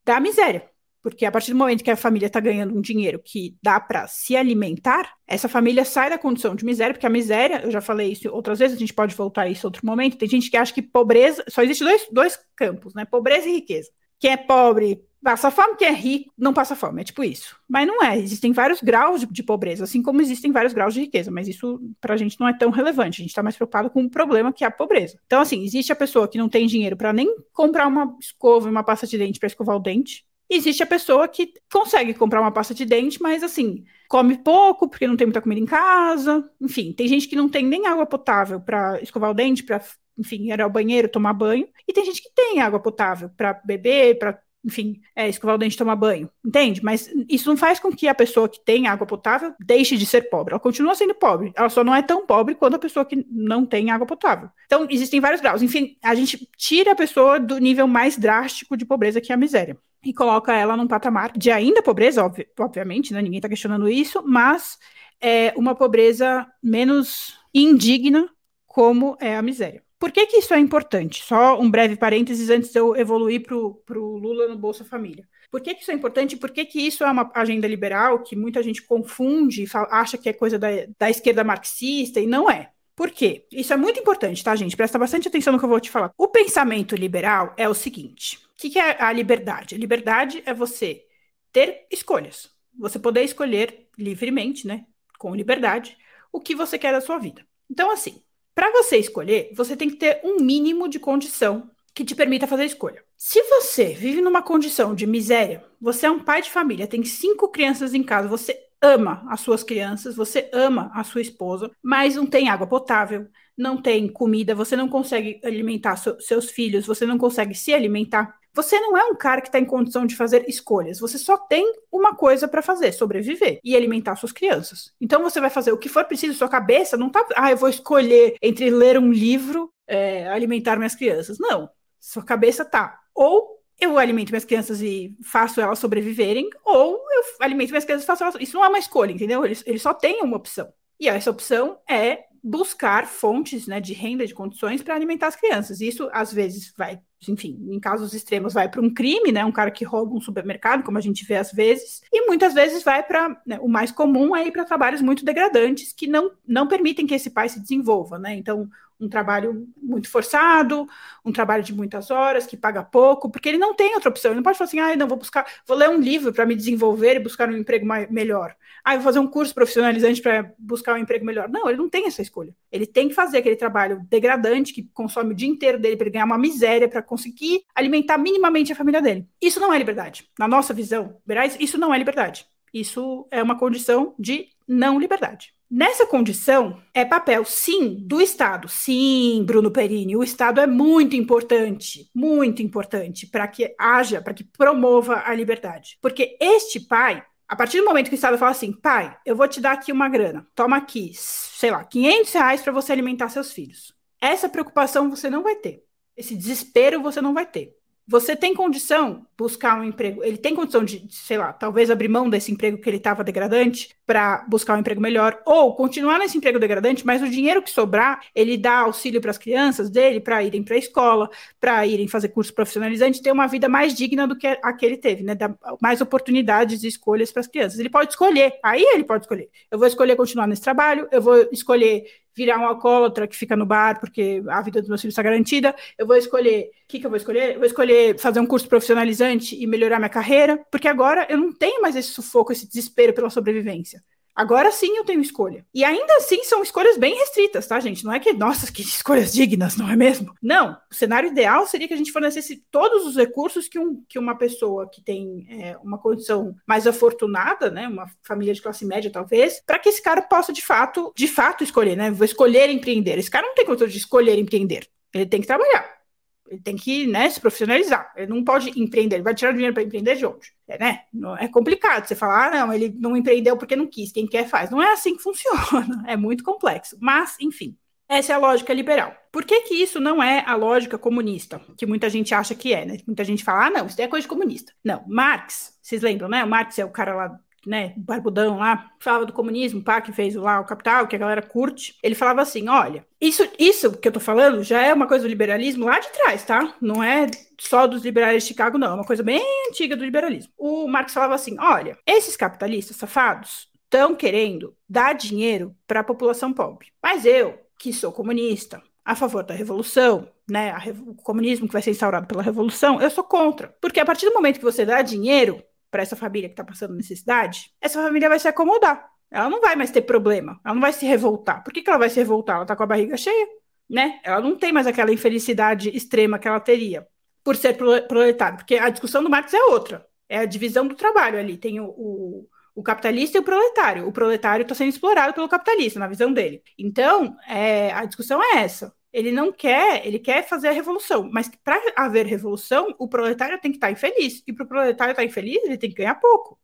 da 0.06 0.20
miséria. 0.20 0.70
Porque 1.04 1.26
a 1.26 1.32
partir 1.32 1.52
do 1.52 1.58
momento 1.58 1.84
que 1.84 1.92
a 1.92 1.98
família 1.98 2.28
está 2.28 2.40
ganhando 2.40 2.76
um 2.76 2.80
dinheiro 2.80 3.20
que 3.24 3.58
dá 3.62 3.78
para 3.78 4.08
se 4.08 4.38
alimentar, 4.38 5.14
essa 5.28 5.50
família 5.50 5.84
sai 5.84 6.10
da 6.10 6.18
condição 6.18 6.56
de 6.56 6.64
miséria, 6.64 6.94
porque 6.94 7.06
a 7.06 7.10
miséria, 7.10 7.62
eu 7.62 7.70
já 7.70 7.82
falei 7.82 8.14
isso 8.14 8.30
outras 8.30 8.60
vezes, 8.60 8.78
a 8.78 8.80
gente 8.80 8.94
pode 8.94 9.14
voltar 9.14 9.42
a 9.42 9.50
isso 9.50 9.68
outro 9.68 9.86
momento. 9.86 10.18
Tem 10.18 10.30
gente 10.30 10.50
que 10.50 10.56
acha 10.56 10.74
que 10.74 10.82
pobreza, 10.82 11.44
só 11.50 11.62
existe 11.62 11.84
dois, 11.84 12.08
dois 12.10 12.40
campos, 12.56 12.94
né? 12.94 13.04
Pobreza 13.04 13.50
e 13.50 13.56
riqueza. 13.56 13.90
Quem 14.18 14.32
é 14.32 14.38
pobre 14.38 15.04
passa 15.24 15.50
fome, 15.50 15.76
quem 15.78 15.88
é 15.88 15.92
rico 15.92 16.32
não 16.38 16.54
passa 16.54 16.76
fome, 16.76 17.02
é 17.02 17.04
tipo 17.04 17.24
isso. 17.24 17.56
Mas 17.68 17.88
não 17.88 18.04
é, 18.04 18.18
existem 18.18 18.52
vários 18.52 18.82
graus 18.82 19.22
de, 19.22 19.26
de 19.28 19.42
pobreza, 19.42 19.86
assim 19.86 20.02
como 20.02 20.22
existem 20.22 20.52
vários 20.52 20.74
graus 20.74 20.94
de 20.94 21.02
riqueza, 21.02 21.32
mas 21.32 21.48
isso 21.48 21.82
para 22.00 22.14
a 22.14 22.18
gente 22.18 22.40
não 22.40 22.48
é 22.48 22.54
tão 22.54 22.70
relevante, 22.70 23.22
a 23.22 23.24
gente 23.24 23.32
está 23.32 23.42
mais 23.42 23.56
preocupado 23.56 23.90
com 23.90 24.04
o 24.04 24.10
problema 24.10 24.52
que 24.52 24.64
é 24.64 24.68
a 24.68 24.72
pobreza. 24.72 25.18
Então, 25.26 25.42
assim, 25.42 25.64
existe 25.64 25.92
a 25.92 25.96
pessoa 25.96 26.28
que 26.28 26.38
não 26.38 26.50
tem 26.50 26.68
dinheiro 26.68 26.98
para 26.98 27.14
nem 27.14 27.34
comprar 27.54 27.88
uma 27.88 28.16
escova 28.20 28.68
e 28.68 28.72
uma 28.72 28.84
pasta 28.84 29.08
de 29.08 29.18
dente 29.18 29.40
para 29.40 29.48
escovar 29.48 29.76
o 29.76 29.80
dente, 29.80 30.26
existe 30.50 30.84
a 30.84 30.88
pessoa 30.88 31.28
que 31.28 31.54
consegue 31.72 32.14
comprar 32.14 32.42
uma 32.42 32.52
pasta 32.52 32.74
de 32.74 32.86
dente, 32.86 33.22
mas 33.22 33.44
assim, 33.44 33.84
come 34.08 34.38
pouco 34.38 34.88
porque 34.88 35.08
não 35.08 35.18
tem 35.18 35.28
muita 35.28 35.42
comida 35.42 35.62
em 35.62 35.66
casa. 35.66 36.50
Enfim, 36.62 36.94
tem 36.94 37.08
gente 37.08 37.28
que 37.28 37.36
não 37.36 37.50
tem 37.50 37.66
nem 37.66 37.88
água 37.88 38.06
potável 38.06 38.60
para 38.60 39.02
escovar 39.02 39.32
o 39.32 39.34
dente, 39.34 39.64
para, 39.64 39.82
enfim, 40.18 40.52
ir 40.52 40.62
ao 40.62 40.70
banheiro, 40.70 41.10
tomar 41.10 41.34
banho. 41.34 41.68
E 41.88 41.94
tem 41.94 42.06
gente 42.06 42.22
que 42.22 42.30
tem 42.34 42.62
água 42.62 42.80
potável 42.80 43.30
para 43.36 43.54
beber, 43.66 44.20
para 44.20 44.40
enfim, 44.66 45.02
é, 45.14 45.28
escovar 45.28 45.56
o 45.56 45.58
dente 45.58 45.76
e 45.76 45.78
tomar 45.78 45.96
banho, 45.98 46.30
entende? 46.44 46.82
Mas 46.82 47.10
isso 47.28 47.50
não 47.50 47.58
faz 47.58 47.80
com 47.80 47.92
que 47.92 48.08
a 48.08 48.16
pessoa 48.16 48.48
que 48.48 48.64
tem 48.64 48.88
água 48.88 49.06
potável 49.06 49.54
deixe 49.60 49.98
de 49.98 50.06
ser 50.06 50.30
pobre. 50.30 50.54
Ela 50.54 50.60
continua 50.60 50.96
sendo 50.96 51.14
pobre. 51.14 51.52
Ela 51.56 51.70
só 51.70 51.84
não 51.84 51.94
é 51.94 52.02
tão 52.02 52.26
pobre 52.26 52.56
quanto 52.56 52.76
a 52.76 52.80
pessoa 52.80 53.04
que 53.04 53.26
não 53.30 53.66
tem 53.66 53.92
água 53.92 54.08
potável. 54.08 54.50
Então, 54.66 54.88
existem 54.90 55.20
vários 55.20 55.42
graus. 55.42 55.62
Enfim, 55.62 55.98
a 56.02 56.16
gente 56.16 56.48
tira 56.56 56.94
a 56.94 56.96
pessoa 56.96 57.40
do 57.40 57.58
nível 57.58 57.88
mais 57.88 58.18
drástico 58.18 58.78
de 58.78 58.86
pobreza 58.86 59.20
que 59.20 59.34
é 59.34 59.36
a 59.36 59.38
miséria 59.38 59.78
e 60.04 60.14
coloca 60.14 60.54
ela 60.54 60.76
num 60.76 60.88
patamar 60.88 61.32
de 61.38 61.52
ainda 61.52 61.82
pobreza, 61.82 62.24
obvi 62.24 62.48
obviamente, 62.60 63.14
né? 63.14 63.22
Ninguém 63.22 63.40
está 63.40 63.50
questionando 63.50 63.88
isso, 63.88 64.22
mas 64.26 64.78
é 65.22 65.54
uma 65.56 65.74
pobreza 65.74 66.46
menos 66.62 67.38
indigna 67.54 68.30
como 68.68 69.16
é 69.20 69.36
a 69.36 69.42
miséria. 69.42 69.84
Por 70.00 70.12
que, 70.12 70.26
que 70.26 70.38
isso 70.38 70.54
é 70.54 70.60
importante? 70.60 71.24
Só 71.24 71.58
um 71.58 71.72
breve 71.72 71.96
parênteses 71.96 72.50
antes 72.50 72.72
de 72.74 72.78
eu 72.78 72.94
evoluir 72.94 73.46
para 73.46 73.56
o 73.56 74.18
Lula 74.18 74.50
no 74.50 74.58
Bolsa 74.58 74.84
Família. 74.84 75.26
Por 75.50 75.62
que, 75.62 75.74
que 75.74 75.82
isso 75.82 75.92
é 75.92 75.94
importante? 75.94 76.36
Por 76.36 76.52
que, 76.52 76.66
que 76.66 76.82
isso 76.82 77.06
é 77.06 77.12
uma 77.12 77.32
agenda 77.34 77.68
liberal 77.68 78.20
que 78.20 78.36
muita 78.36 78.62
gente 78.62 78.82
confunde, 78.82 79.66
acha 79.90 80.18
que 80.18 80.28
é 80.28 80.34
coisa 80.34 80.60
da, 80.60 80.68
da 81.00 81.10
esquerda 81.10 81.44
marxista 81.44 82.20
e 82.20 82.28
não 82.28 82.52
é? 82.52 82.72
Por 82.96 83.12
quê? 83.12 83.46
Isso 83.52 83.72
é 83.72 83.78
muito 83.78 84.00
importante, 84.00 84.44
tá, 84.44 84.56
gente? 84.56 84.76
Presta 84.76 85.00
bastante 85.00 85.28
atenção 85.28 85.54
no 85.54 85.60
que 85.60 85.66
eu 85.66 85.70
vou 85.70 85.80
te 85.80 85.90
falar. 85.90 86.12
O 86.18 86.28
pensamento 86.28 86.96
liberal 86.96 87.54
é 87.56 87.70
o 87.70 87.74
seguinte: 87.74 88.40
que, 88.64 88.70
que 88.70 88.80
é 88.80 89.04
a 89.04 89.12
liberdade? 89.12 89.76
A 89.76 89.78
liberdade 89.78 90.42
é 90.46 90.54
você 90.54 91.04
ter 91.52 91.86
escolhas. 91.92 92.50
Você 92.80 92.98
poder 92.98 93.24
escolher 93.24 93.90
livremente, 93.98 94.66
né? 94.66 94.86
Com 95.20 95.36
liberdade, 95.36 95.98
o 96.32 96.40
que 96.40 96.56
você 96.56 96.80
quer 96.80 96.94
da 96.94 97.02
sua 97.02 97.18
vida. 97.18 97.46
Então, 97.70 97.92
assim, 97.92 98.22
para 98.56 98.72
você 98.72 98.98
escolher, 98.98 99.52
você 99.54 99.76
tem 99.76 99.90
que 99.90 99.98
ter 99.98 100.22
um 100.24 100.38
mínimo 100.40 100.88
de 100.88 100.98
condição 100.98 101.70
que 101.94 102.06
te 102.06 102.16
permita 102.16 102.48
fazer 102.48 102.64
a 102.64 102.68
escolha. 102.68 103.04
Se 103.18 103.42
você 103.44 103.94
vive 103.94 104.22
numa 104.22 104.42
condição 104.42 104.96
de 104.96 105.06
miséria, 105.06 105.64
você 105.80 106.06
é 106.06 106.12
um 106.12 106.24
pai 106.24 106.42
de 106.42 106.50
família, 106.50 106.88
tem 106.88 107.04
cinco 107.04 107.50
crianças 107.50 107.94
em 107.94 108.02
casa, 108.02 108.28
você 108.28 108.58
ama 108.82 109.26
as 109.30 109.42
suas 109.42 109.64
crianças, 109.64 110.16
você 110.16 110.50
ama 110.54 110.90
a 110.94 111.04
sua 111.04 111.22
esposa, 111.22 111.70
mas 111.82 112.16
não 112.16 112.26
tem 112.26 112.50
água 112.50 112.66
potável, 112.66 113.28
não 113.58 113.80
tem 113.80 114.08
comida, 114.08 114.56
você 114.56 114.76
não 114.76 114.90
consegue 114.90 115.40
alimentar 115.44 115.96
seus 115.98 116.50
filhos, 116.50 116.86
você 116.86 117.06
não 117.06 117.18
consegue 117.18 117.54
se 117.54 117.74
alimentar. 117.74 118.42
Você 118.56 118.80
não 118.80 118.96
é 118.96 119.04
um 119.06 119.16
cara 119.16 119.42
que 119.42 119.48
está 119.48 119.60
em 119.60 119.66
condição 119.66 120.06
de 120.06 120.16
fazer 120.16 120.48
escolhas. 120.48 121.00
Você 121.00 121.18
só 121.18 121.38
tem 121.38 121.74
uma 121.92 122.16
coisa 122.16 122.48
para 122.48 122.62
fazer: 122.62 122.92
sobreviver 122.92 123.60
e 123.64 123.76
alimentar 123.76 124.16
suas 124.16 124.32
crianças. 124.32 124.94
Então 125.02 125.24
você 125.24 125.42
vai 125.42 125.50
fazer 125.50 125.72
o 125.72 125.78
que 125.78 125.90
for 125.90 126.06
preciso. 126.06 126.38
Sua 126.38 126.48
cabeça 126.48 126.96
não 126.96 127.10
tá. 127.10 127.26
Ah, 127.36 127.52
eu 127.52 127.58
vou 127.58 127.70
escolher 127.70 128.36
entre 128.42 128.70
ler 128.70 129.00
um 129.00 129.12
livro, 129.12 129.74
é, 129.88 130.28
alimentar 130.28 130.78
minhas 130.78 130.96
crianças. 130.96 131.40
Não. 131.40 131.70
Sua 132.00 132.24
cabeça 132.24 132.64
tá. 132.64 133.00
Ou 133.16 133.60
eu 133.80 133.98
alimento 133.98 134.30
minhas 134.30 134.46
crianças 134.46 134.82
e 134.82 135.16
faço 135.24 135.60
elas 135.60 135.80
sobreviverem, 135.80 136.50
ou 136.64 136.94
eu 136.96 137.24
alimento 137.40 137.70
minhas 137.70 137.86
crianças 137.86 138.04
e 138.04 138.08
faço 138.08 138.24
elas. 138.24 138.36
Isso 138.40 138.56
não 138.56 138.64
é 138.64 138.70
uma 138.70 138.80
escolha, 138.80 139.12
entendeu? 139.12 139.44
Eles, 139.44 139.64
eles 139.66 139.82
só 139.82 139.94
têm 139.94 140.22
uma 140.22 140.38
opção. 140.38 140.72
E 141.00 141.10
essa 141.10 141.32
opção 141.32 141.78
é 141.90 142.26
buscar 142.44 143.08
fontes 143.08 143.68
né, 143.68 143.80
de 143.80 143.94
renda, 143.94 144.28
de 144.28 144.34
condições 144.34 144.84
para 144.84 144.94
alimentar 144.94 145.28
as 145.28 145.36
crianças. 145.36 145.80
Isso, 145.80 146.10
às 146.12 146.34
vezes, 146.34 146.74
vai, 146.78 147.00
enfim, 147.28 147.58
em 147.72 147.80
casos 147.80 148.14
extremos, 148.14 148.54
vai 148.54 148.70
para 148.70 148.82
um 148.82 148.94
crime, 148.94 149.32
né, 149.32 149.46
um 149.46 149.52
cara 149.52 149.72
que 149.72 149.86
rouba 149.86 150.14
um 150.14 150.20
supermercado, 150.20 150.84
como 150.84 150.98
a 150.98 151.02
gente 151.02 151.24
vê 151.24 151.38
às 151.38 151.54
vezes, 151.54 152.02
e 152.12 152.28
muitas 152.28 152.54
vezes 152.54 152.84
vai 152.84 153.02
para. 153.02 153.42
Né, 153.48 153.58
o 153.62 153.70
mais 153.70 153.92
comum 153.92 154.36
é 154.36 154.46
ir 154.46 154.52
para 154.52 154.66
trabalhos 154.66 155.02
muito 155.02 155.24
degradantes 155.24 155.94
que 155.94 156.06
não, 156.06 156.32
não 156.46 156.68
permitem 156.68 157.08
que 157.08 157.14
esse 157.16 157.30
pai 157.30 157.48
se 157.48 157.62
desenvolva. 157.62 158.20
Né? 158.20 158.36
Então, 158.36 158.68
um 159.04 159.10
trabalho 159.10 159.68
muito 159.82 160.10
forçado, 160.10 160.88
um 161.24 161.32
trabalho 161.32 161.64
de 161.64 161.74
muitas 161.74 162.10
horas, 162.10 162.46
que 162.46 162.56
paga 162.56 162.84
pouco, 162.84 163.30
porque 163.30 163.50
ele 163.50 163.58
não 163.58 163.74
tem 163.74 163.94
outra 163.94 164.10
opção. 164.10 164.32
Ele 164.32 164.38
não 164.38 164.44
pode 164.44 164.58
falar 164.58 164.68
assim, 164.68 164.80
ah, 164.80 164.96
não, 164.96 165.08
vou 165.08 165.18
buscar, 165.18 165.46
vou 165.68 165.78
ler 165.78 165.90
um 165.90 166.00
livro 166.00 166.34
para 166.34 166.46
me 166.46 166.56
desenvolver 166.56 167.16
e 167.16 167.20
buscar 167.20 167.50
um 167.50 167.58
emprego 167.58 167.86
mais, 167.86 168.10
melhor. 168.10 168.56
Ah, 168.84 168.96
vou 168.96 169.04
fazer 169.04 169.20
um 169.20 169.28
curso 169.28 169.54
profissionalizante 169.54 170.22
para 170.22 170.52
buscar 170.58 170.94
um 170.94 170.98
emprego 170.98 171.26
melhor. 171.26 171.50
Não, 171.50 171.68
ele 171.68 171.78
não 171.78 171.90
tem 171.90 172.08
essa 172.08 172.22
escolha. 172.22 172.56
Ele 172.72 172.86
tem 172.86 173.10
que 173.10 173.16
fazer 173.16 173.38
aquele 173.38 173.56
trabalho 173.56 174.06
degradante 174.10 174.74
que 174.74 174.84
consome 174.94 175.34
o 175.34 175.36
dia 175.36 175.50
inteiro 175.50 175.80
dele 175.80 175.98
para 175.98 176.10
ganhar 176.10 176.26
uma 176.26 176.38
miséria 176.38 176.88
para 176.88 177.02
conseguir 177.02 177.64
alimentar 177.76 178.18
minimamente 178.18 178.72
a 178.72 178.76
família 178.76 179.02
dele. 179.02 179.28
Isso 179.42 179.60
não 179.60 179.74
é 179.74 179.78
liberdade. 179.78 180.30
Na 180.40 180.48
nossa 180.48 180.74
visão, 180.74 181.18
liberais, 181.22 181.58
isso 181.60 181.78
não 181.78 181.94
é 181.94 181.98
liberdade. 181.98 182.46
Isso 182.74 183.28
é 183.30 183.42
uma 183.44 183.58
condição 183.58 184.16
de 184.18 184.48
não 184.68 185.00
liberdade. 185.00 185.54
Nessa 185.70 186.06
condição, 186.06 186.80
é 186.94 187.04
papel, 187.04 187.44
sim, 187.46 187.98
do 188.00 188.22
Estado. 188.22 188.68
Sim, 188.68 189.44
Bruno 189.46 189.72
Perini, 189.72 190.16
o 190.16 190.24
Estado 190.24 190.62
é 190.62 190.68
muito 190.68 191.16
importante, 191.16 192.10
muito 192.14 192.62
importante 192.62 193.26
para 193.26 193.48
que 193.48 193.74
haja, 193.80 194.22
para 194.22 194.34
que 194.34 194.44
promova 194.44 195.24
a 195.26 195.34
liberdade. 195.34 195.98
Porque 196.02 196.38
este 196.40 196.80
pai, 196.80 197.24
a 197.48 197.56
partir 197.56 197.80
do 197.80 197.86
momento 197.86 198.08
que 198.10 198.14
o 198.14 198.16
Estado 198.16 198.38
fala 198.38 198.52
assim, 198.52 198.72
pai, 198.72 199.18
eu 199.26 199.36
vou 199.36 199.48
te 199.48 199.60
dar 199.60 199.72
aqui 199.72 199.92
uma 199.92 200.08
grana, 200.08 200.48
toma 200.54 200.78
aqui, 200.78 201.12
sei 201.16 201.72
lá, 201.72 201.84
500 201.84 202.34
reais 202.34 202.62
para 202.62 202.72
você 202.72 202.92
alimentar 202.92 203.30
seus 203.30 203.52
filhos. 203.52 203.94
Essa 204.22 204.48
preocupação 204.48 205.10
você 205.10 205.30
não 205.30 205.44
vai 205.44 205.56
ter. 205.56 205.84
Esse 206.16 206.36
desespero 206.36 207.02
você 207.02 207.20
não 207.20 207.34
vai 207.34 207.46
ter. 207.46 207.76
Você 208.06 208.36
tem 208.36 208.54
condição 208.54 209.26
buscar 209.38 209.80
um 209.80 209.84
emprego? 209.86 210.22
Ele 210.24 210.38
tem 210.38 210.54
condição 210.54 210.84
de, 210.84 211.08
sei 211.10 211.38
lá, 211.38 211.54
talvez 211.54 211.90
abrir 211.90 212.10
mão 212.10 212.30
desse 212.30 212.52
emprego 212.52 212.78
que 212.78 212.90
ele 212.90 212.98
estava 212.98 213.24
degradante 213.24 213.96
para 214.06 214.46
buscar 214.50 214.76
um 214.76 214.80
emprego 214.80 215.00
melhor, 215.00 215.42
ou 215.46 215.74
continuar 215.74 216.20
nesse 216.20 216.38
emprego 216.38 216.60
degradante, 216.60 217.06
mas 217.06 217.22
o 217.22 217.30
dinheiro 217.30 217.62
que 217.62 217.70
sobrar, 217.70 218.20
ele 218.36 218.58
dá 218.58 218.80
auxílio 218.80 219.22
para 219.22 219.32
as 219.32 219.38
crianças 219.38 219.90
dele 219.90 220.20
para 220.20 220.44
irem 220.44 220.62
para 220.64 220.76
a 220.76 220.78
escola, 220.78 221.30
para 221.62 221.88
irem 221.88 222.08
fazer 222.08 222.28
curso 222.28 222.54
profissionalizante, 222.54 223.22
ter 223.22 223.32
uma 223.32 223.48
vida 223.48 223.70
mais 223.70 223.94
digna 223.94 224.28
do 224.28 224.38
que 224.38 224.48
a 224.48 224.74
que 224.74 224.86
ele 224.86 224.98
teve, 224.98 225.24
né? 225.24 225.34
Dar 225.34 225.56
mais 225.82 226.02
oportunidades 226.02 226.84
e 226.84 226.88
escolhas 226.88 227.32
para 227.32 227.40
as 227.40 227.48
crianças. 227.48 227.80
Ele 227.80 227.90
pode 227.90 228.12
escolher, 228.12 228.60
aí 228.62 228.82
ele 228.82 229.06
pode 229.06 229.24
escolher. 229.24 229.50
Eu 229.72 229.80
vou 229.80 229.88
escolher 229.88 230.18
continuar 230.18 230.46
nesse 230.46 230.62
trabalho, 230.62 231.08
eu 231.10 231.22
vou 231.22 231.48
escolher 231.54 232.04
virar 232.36 232.58
um 232.60 232.66
alcoólatra 232.66 233.28
que 233.28 233.36
fica 233.36 233.56
no 233.56 233.66
bar 233.66 234.00
porque 234.00 234.44
a 234.48 234.62
vida 234.62 234.80
dos 234.80 234.90
meus 234.90 235.02
filhos 235.02 235.14
está 235.14 235.24
garantida. 235.24 235.76
Eu 235.98 236.08
vou 236.08 236.16
escolher. 236.16 236.66
O 236.66 236.88
que, 236.88 237.00
que 237.00 237.06
eu 237.06 237.10
vou 237.10 237.18
escolher? 237.18 237.54
Eu 237.54 237.60
vou 237.60 237.66
escolher 237.66 238.20
fazer 238.20 238.40
um 238.40 238.46
curso 238.46 238.68
profissionalizante 238.68 239.56
e 239.56 239.66
melhorar 239.66 240.00
minha 240.00 240.10
carreira, 240.10 240.64
porque 240.72 240.88
agora 240.88 241.26
eu 241.30 241.38
não 241.38 241.54
tenho 241.54 241.82
mais 241.82 241.96
esse 241.96 242.10
sufoco, 242.10 242.52
esse 242.52 242.68
desespero 242.68 243.14
pela 243.14 243.30
sobrevivência. 243.30 244.04
Agora 244.36 244.72
sim 244.72 244.98
eu 244.98 245.04
tenho 245.04 245.22
escolha. 245.22 245.66
E 245.74 245.84
ainda 245.84 246.16
assim 246.16 246.44
são 246.44 246.64
escolhas 246.64 246.98
bem 246.98 247.16
restritas, 247.16 247.68
tá, 247.68 247.80
gente? 247.80 248.04
Não 248.04 248.14
é 248.14 248.20
que, 248.20 248.34
nossa, 248.34 248.72
que 248.72 248.82
escolhas 248.82 249.32
dignas, 249.32 249.78
não 249.78 249.90
é 249.90 249.96
mesmo? 249.96 250.34
Não. 250.42 250.76
O 250.92 250.96
cenário 250.96 251.30
ideal 251.30 251.68
seria 251.68 251.88
que 251.88 251.94
a 251.94 251.98
gente 251.98 252.12
fornecesse 252.12 252.64
todos 252.72 253.06
os 253.06 253.16
recursos 253.16 253.68
que, 253.68 253.78
um, 253.78 254.04
que 254.10 254.18
uma 254.18 254.36
pessoa 254.36 254.90
que 254.90 255.02
tem 255.02 255.46
é, 255.50 255.78
uma 255.84 255.98
condição 255.98 256.56
mais 256.68 256.88
afortunada, 256.88 257.70
né, 257.70 257.88
uma 257.88 258.08
família 258.24 258.54
de 258.54 258.62
classe 258.62 258.86
média 258.86 259.12
talvez, 259.12 259.62
para 259.66 259.78
que 259.78 259.90
esse 259.90 260.02
cara 260.02 260.22
possa 260.22 260.52
de 260.52 260.62
fato, 260.62 261.14
de 261.16 261.28
fato 261.28 261.64
escolher, 261.64 261.96
né? 261.96 262.10
Vou 262.10 262.26
escolher 262.26 262.70
empreender. 262.70 263.18
Esse 263.18 263.30
cara 263.30 263.46
não 263.46 263.56
tem 263.56 263.66
condição 263.66 263.88
de 263.88 263.98
escolher 263.98 264.38
empreender. 264.40 264.88
Ele 265.14 265.26
tem 265.28 265.42
que 265.42 265.48
trabalhar. 265.48 266.03
Ele 266.48 266.62
tem 266.62 266.76
que 266.76 267.08
né, 267.08 267.30
se 267.30 267.40
profissionalizar. 267.40 268.12
Ele 268.16 268.28
não 268.28 268.44
pode 268.44 268.70
empreender. 268.80 269.16
Ele 269.16 269.24
vai 269.24 269.34
tirar 269.34 269.52
dinheiro 269.52 269.74
para 269.74 269.84
empreender 269.84 270.16
de 270.16 270.26
onde? 270.26 270.54
É, 270.68 270.78
né? 270.78 271.02
é 271.40 271.48
complicado 271.48 272.06
você 272.06 272.16
falar, 272.16 272.48
ah, 272.48 272.66
não, 272.66 272.74
ele 272.74 272.94
não 272.98 273.16
empreendeu 273.16 273.58
porque 273.58 273.76
não 273.76 273.88
quis. 273.88 274.12
Quem 274.12 274.28
quer 274.28 274.48
faz. 274.48 274.70
Não 274.70 274.82
é 274.82 274.92
assim 274.92 275.16
que 275.16 275.24
funciona. 275.24 276.04
É 276.08 276.18
muito 276.18 276.44
complexo. 276.44 276.98
Mas, 277.00 277.36
enfim, 277.40 277.76
essa 278.08 278.34
é 278.34 278.36
a 278.36 278.40
lógica 278.40 278.74
liberal. 278.74 279.16
Por 279.32 279.44
que, 279.46 279.62
que 279.62 279.74
isso 279.74 280.00
não 280.00 280.22
é 280.22 280.44
a 280.46 280.56
lógica 280.56 280.98
comunista? 280.98 281.60
Que 281.78 281.86
muita 281.86 282.10
gente 282.10 282.36
acha 282.36 282.54
que 282.54 282.74
é, 282.74 282.86
né? 282.86 282.98
Muita 283.08 283.24
gente 283.24 283.44
fala, 283.44 283.68
ah, 283.68 283.70
não, 283.70 283.86
isso 283.88 284.02
é 284.02 284.08
coisa 284.08 284.28
comunista. 284.28 284.74
Não, 284.84 285.04
Marx, 285.08 285.78
vocês 285.82 286.02
lembram, 286.02 286.30
né? 286.30 286.44
O 286.44 286.48
Marx 286.48 286.78
é 286.78 286.86
o 286.86 286.92
cara 286.92 287.16
lá 287.16 287.40
né, 287.66 287.94
barbudão 287.98 288.58
lá, 288.58 288.92
falava 289.00 289.26
do 289.26 289.34
comunismo, 289.34 289.84
pá, 289.84 290.02
que 290.02 290.12
fez 290.12 290.36
lá 290.36 290.60
o 290.60 290.66
Capital, 290.66 291.08
que 291.08 291.16
a 291.16 291.20
galera 291.20 291.42
curte, 291.42 291.98
ele 292.04 292.16
falava 292.16 292.42
assim, 292.42 292.68
olha, 292.68 293.06
isso, 293.20 293.48
isso 293.58 293.92
que 293.98 294.08
eu 294.08 294.12
tô 294.12 294.20
falando 294.20 294.64
já 294.64 294.82
é 294.82 294.94
uma 294.94 295.08
coisa 295.08 295.24
do 295.24 295.30
liberalismo 295.30 295.86
lá 295.86 296.00
de 296.00 296.10
trás, 296.10 296.44
tá? 296.44 296.76
Não 296.82 297.04
é 297.04 297.28
só 297.60 297.88
dos 297.88 298.04
liberais 298.04 298.44
de 298.44 298.50
Chicago, 298.50 298.78
não, 298.78 298.92
é 298.92 298.96
uma 298.96 299.06
coisa 299.06 299.24
bem 299.24 299.42
antiga 299.70 299.96
do 299.96 300.04
liberalismo. 300.04 300.52
O 300.58 300.88
Marx 300.88 301.14
falava 301.14 301.36
assim, 301.36 301.58
olha, 301.60 301.98
esses 302.06 302.36
capitalistas 302.36 302.98
safados 302.98 303.70
estão 303.86 304.16
querendo 304.16 304.76
dar 304.90 305.14
dinheiro 305.14 305.76
para 305.88 306.02
a 306.02 306.04
população 306.04 306.52
pobre, 306.52 306.88
mas 307.02 307.26
eu, 307.26 307.60
que 307.80 307.94
sou 307.94 308.12
comunista, 308.12 308.82
a 309.06 309.16
favor 309.16 309.44
da 309.44 309.54
revolução, 309.54 310.28
né, 310.50 310.74
o 311.06 311.16
comunismo 311.16 311.68
que 311.68 311.74
vai 311.74 311.82
ser 311.82 311.92
instaurado 311.92 312.28
pela 312.28 312.42
revolução, 312.42 313.02
eu 313.02 313.10
sou 313.10 313.24
contra. 313.24 313.76
Porque 313.82 314.00
a 314.00 314.06
partir 314.06 314.26
do 314.28 314.34
momento 314.34 314.60
que 314.60 314.64
você 314.64 314.86
dá 314.86 315.02
dinheiro 315.02 315.62
para 315.94 316.02
essa 316.02 316.16
família 316.16 316.50
que 316.50 316.54
está 316.54 316.64
passando 316.64 316.96
necessidade, 316.96 317.72
essa 317.80 318.02
família 318.02 318.28
vai 318.28 318.40
se 318.40 318.48
acomodar. 318.48 319.08
Ela 319.30 319.48
não 319.48 319.62
vai 319.62 319.76
mais 319.76 319.92
ter 319.92 320.02
problema, 320.02 320.60
ela 320.66 320.74
não 320.74 320.82
vai 320.82 320.92
se 320.92 321.06
revoltar. 321.06 321.64
Por 321.64 321.72
que, 321.72 321.84
que 321.84 321.90
ela 321.90 322.00
vai 322.00 322.10
se 322.10 322.20
revoltar? 322.20 322.56
Ela 322.56 322.64
está 322.64 322.76
com 322.76 322.82
a 322.82 322.88
barriga 322.88 323.16
cheia, 323.16 323.48
né? 323.88 324.20
Ela 324.24 324.42
não 324.42 324.58
tem 324.58 324.72
mais 324.72 324.88
aquela 324.88 325.14
infelicidade 325.14 325.96
extrema 325.96 326.40
que 326.40 326.48
ela 326.48 326.60
teria 326.60 327.08
por 327.44 327.56
ser 327.56 327.78
proletário, 328.08 328.58
porque 328.58 328.76
a 328.76 328.90
discussão 328.90 329.24
do 329.24 329.30
Marx 329.30 329.54
é 329.54 329.64
outra. 329.66 330.04
É 330.28 330.40
a 330.40 330.46
divisão 330.46 330.88
do 330.88 330.96
trabalho 330.96 331.38
ali. 331.38 331.58
Tem 331.58 331.80
o, 331.80 331.86
o, 331.86 332.48
o 332.74 332.82
capitalista 332.82 333.38
e 333.38 333.42
o 333.42 333.44
proletário. 333.44 334.08
O 334.08 334.12
proletário 334.12 334.64
está 334.64 334.74
sendo 334.74 334.90
explorado 334.90 335.34
pelo 335.34 335.50
capitalista, 335.50 336.00
na 336.00 336.08
visão 336.08 336.34
dele. 336.34 336.64
Então, 336.78 337.38
é, 337.48 337.92
a 337.92 338.06
discussão 338.06 338.42
é 338.42 338.64
essa. 338.64 338.92
Ele 339.14 339.32
não 339.32 339.52
quer, 339.52 340.06
ele 340.08 340.18
quer 340.18 340.44
fazer 340.48 340.70
a 340.70 340.72
revolução, 340.72 341.30
mas 341.32 341.50
para 341.64 341.80
haver 341.96 342.26
revolução, 342.26 342.96
o 342.98 343.08
proletário 343.08 343.62
tem 343.62 343.72
que 343.72 343.78
estar 343.78 343.88
tá 343.88 343.94
infeliz. 343.94 344.42
E 344.48 344.52
para 344.52 344.66
o 344.66 344.68
proletário 344.68 345.12
estar 345.12 345.22
tá 345.22 345.26
infeliz, 345.26 345.64
ele 345.64 345.78
tem 345.78 345.90
que 345.92 345.98
ganhar 345.98 346.16
pouco. 346.16 346.60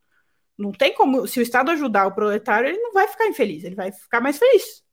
Não 0.58 0.72
tem 0.72 0.94
como, 0.94 1.28
se 1.28 1.40
o 1.40 1.44
Estado 1.44 1.72
ajudar 1.72 2.08
o 2.08 2.12
proletário, 2.14 2.68
ele 2.70 2.80
não 2.80 2.92
vai 2.92 3.08
ficar 3.08 3.28
infeliz, 3.28 3.64
ele 3.64 3.76
vai 3.76 3.92
ficar 3.92 4.20
mais 4.20 4.38
feliz. 4.38 4.84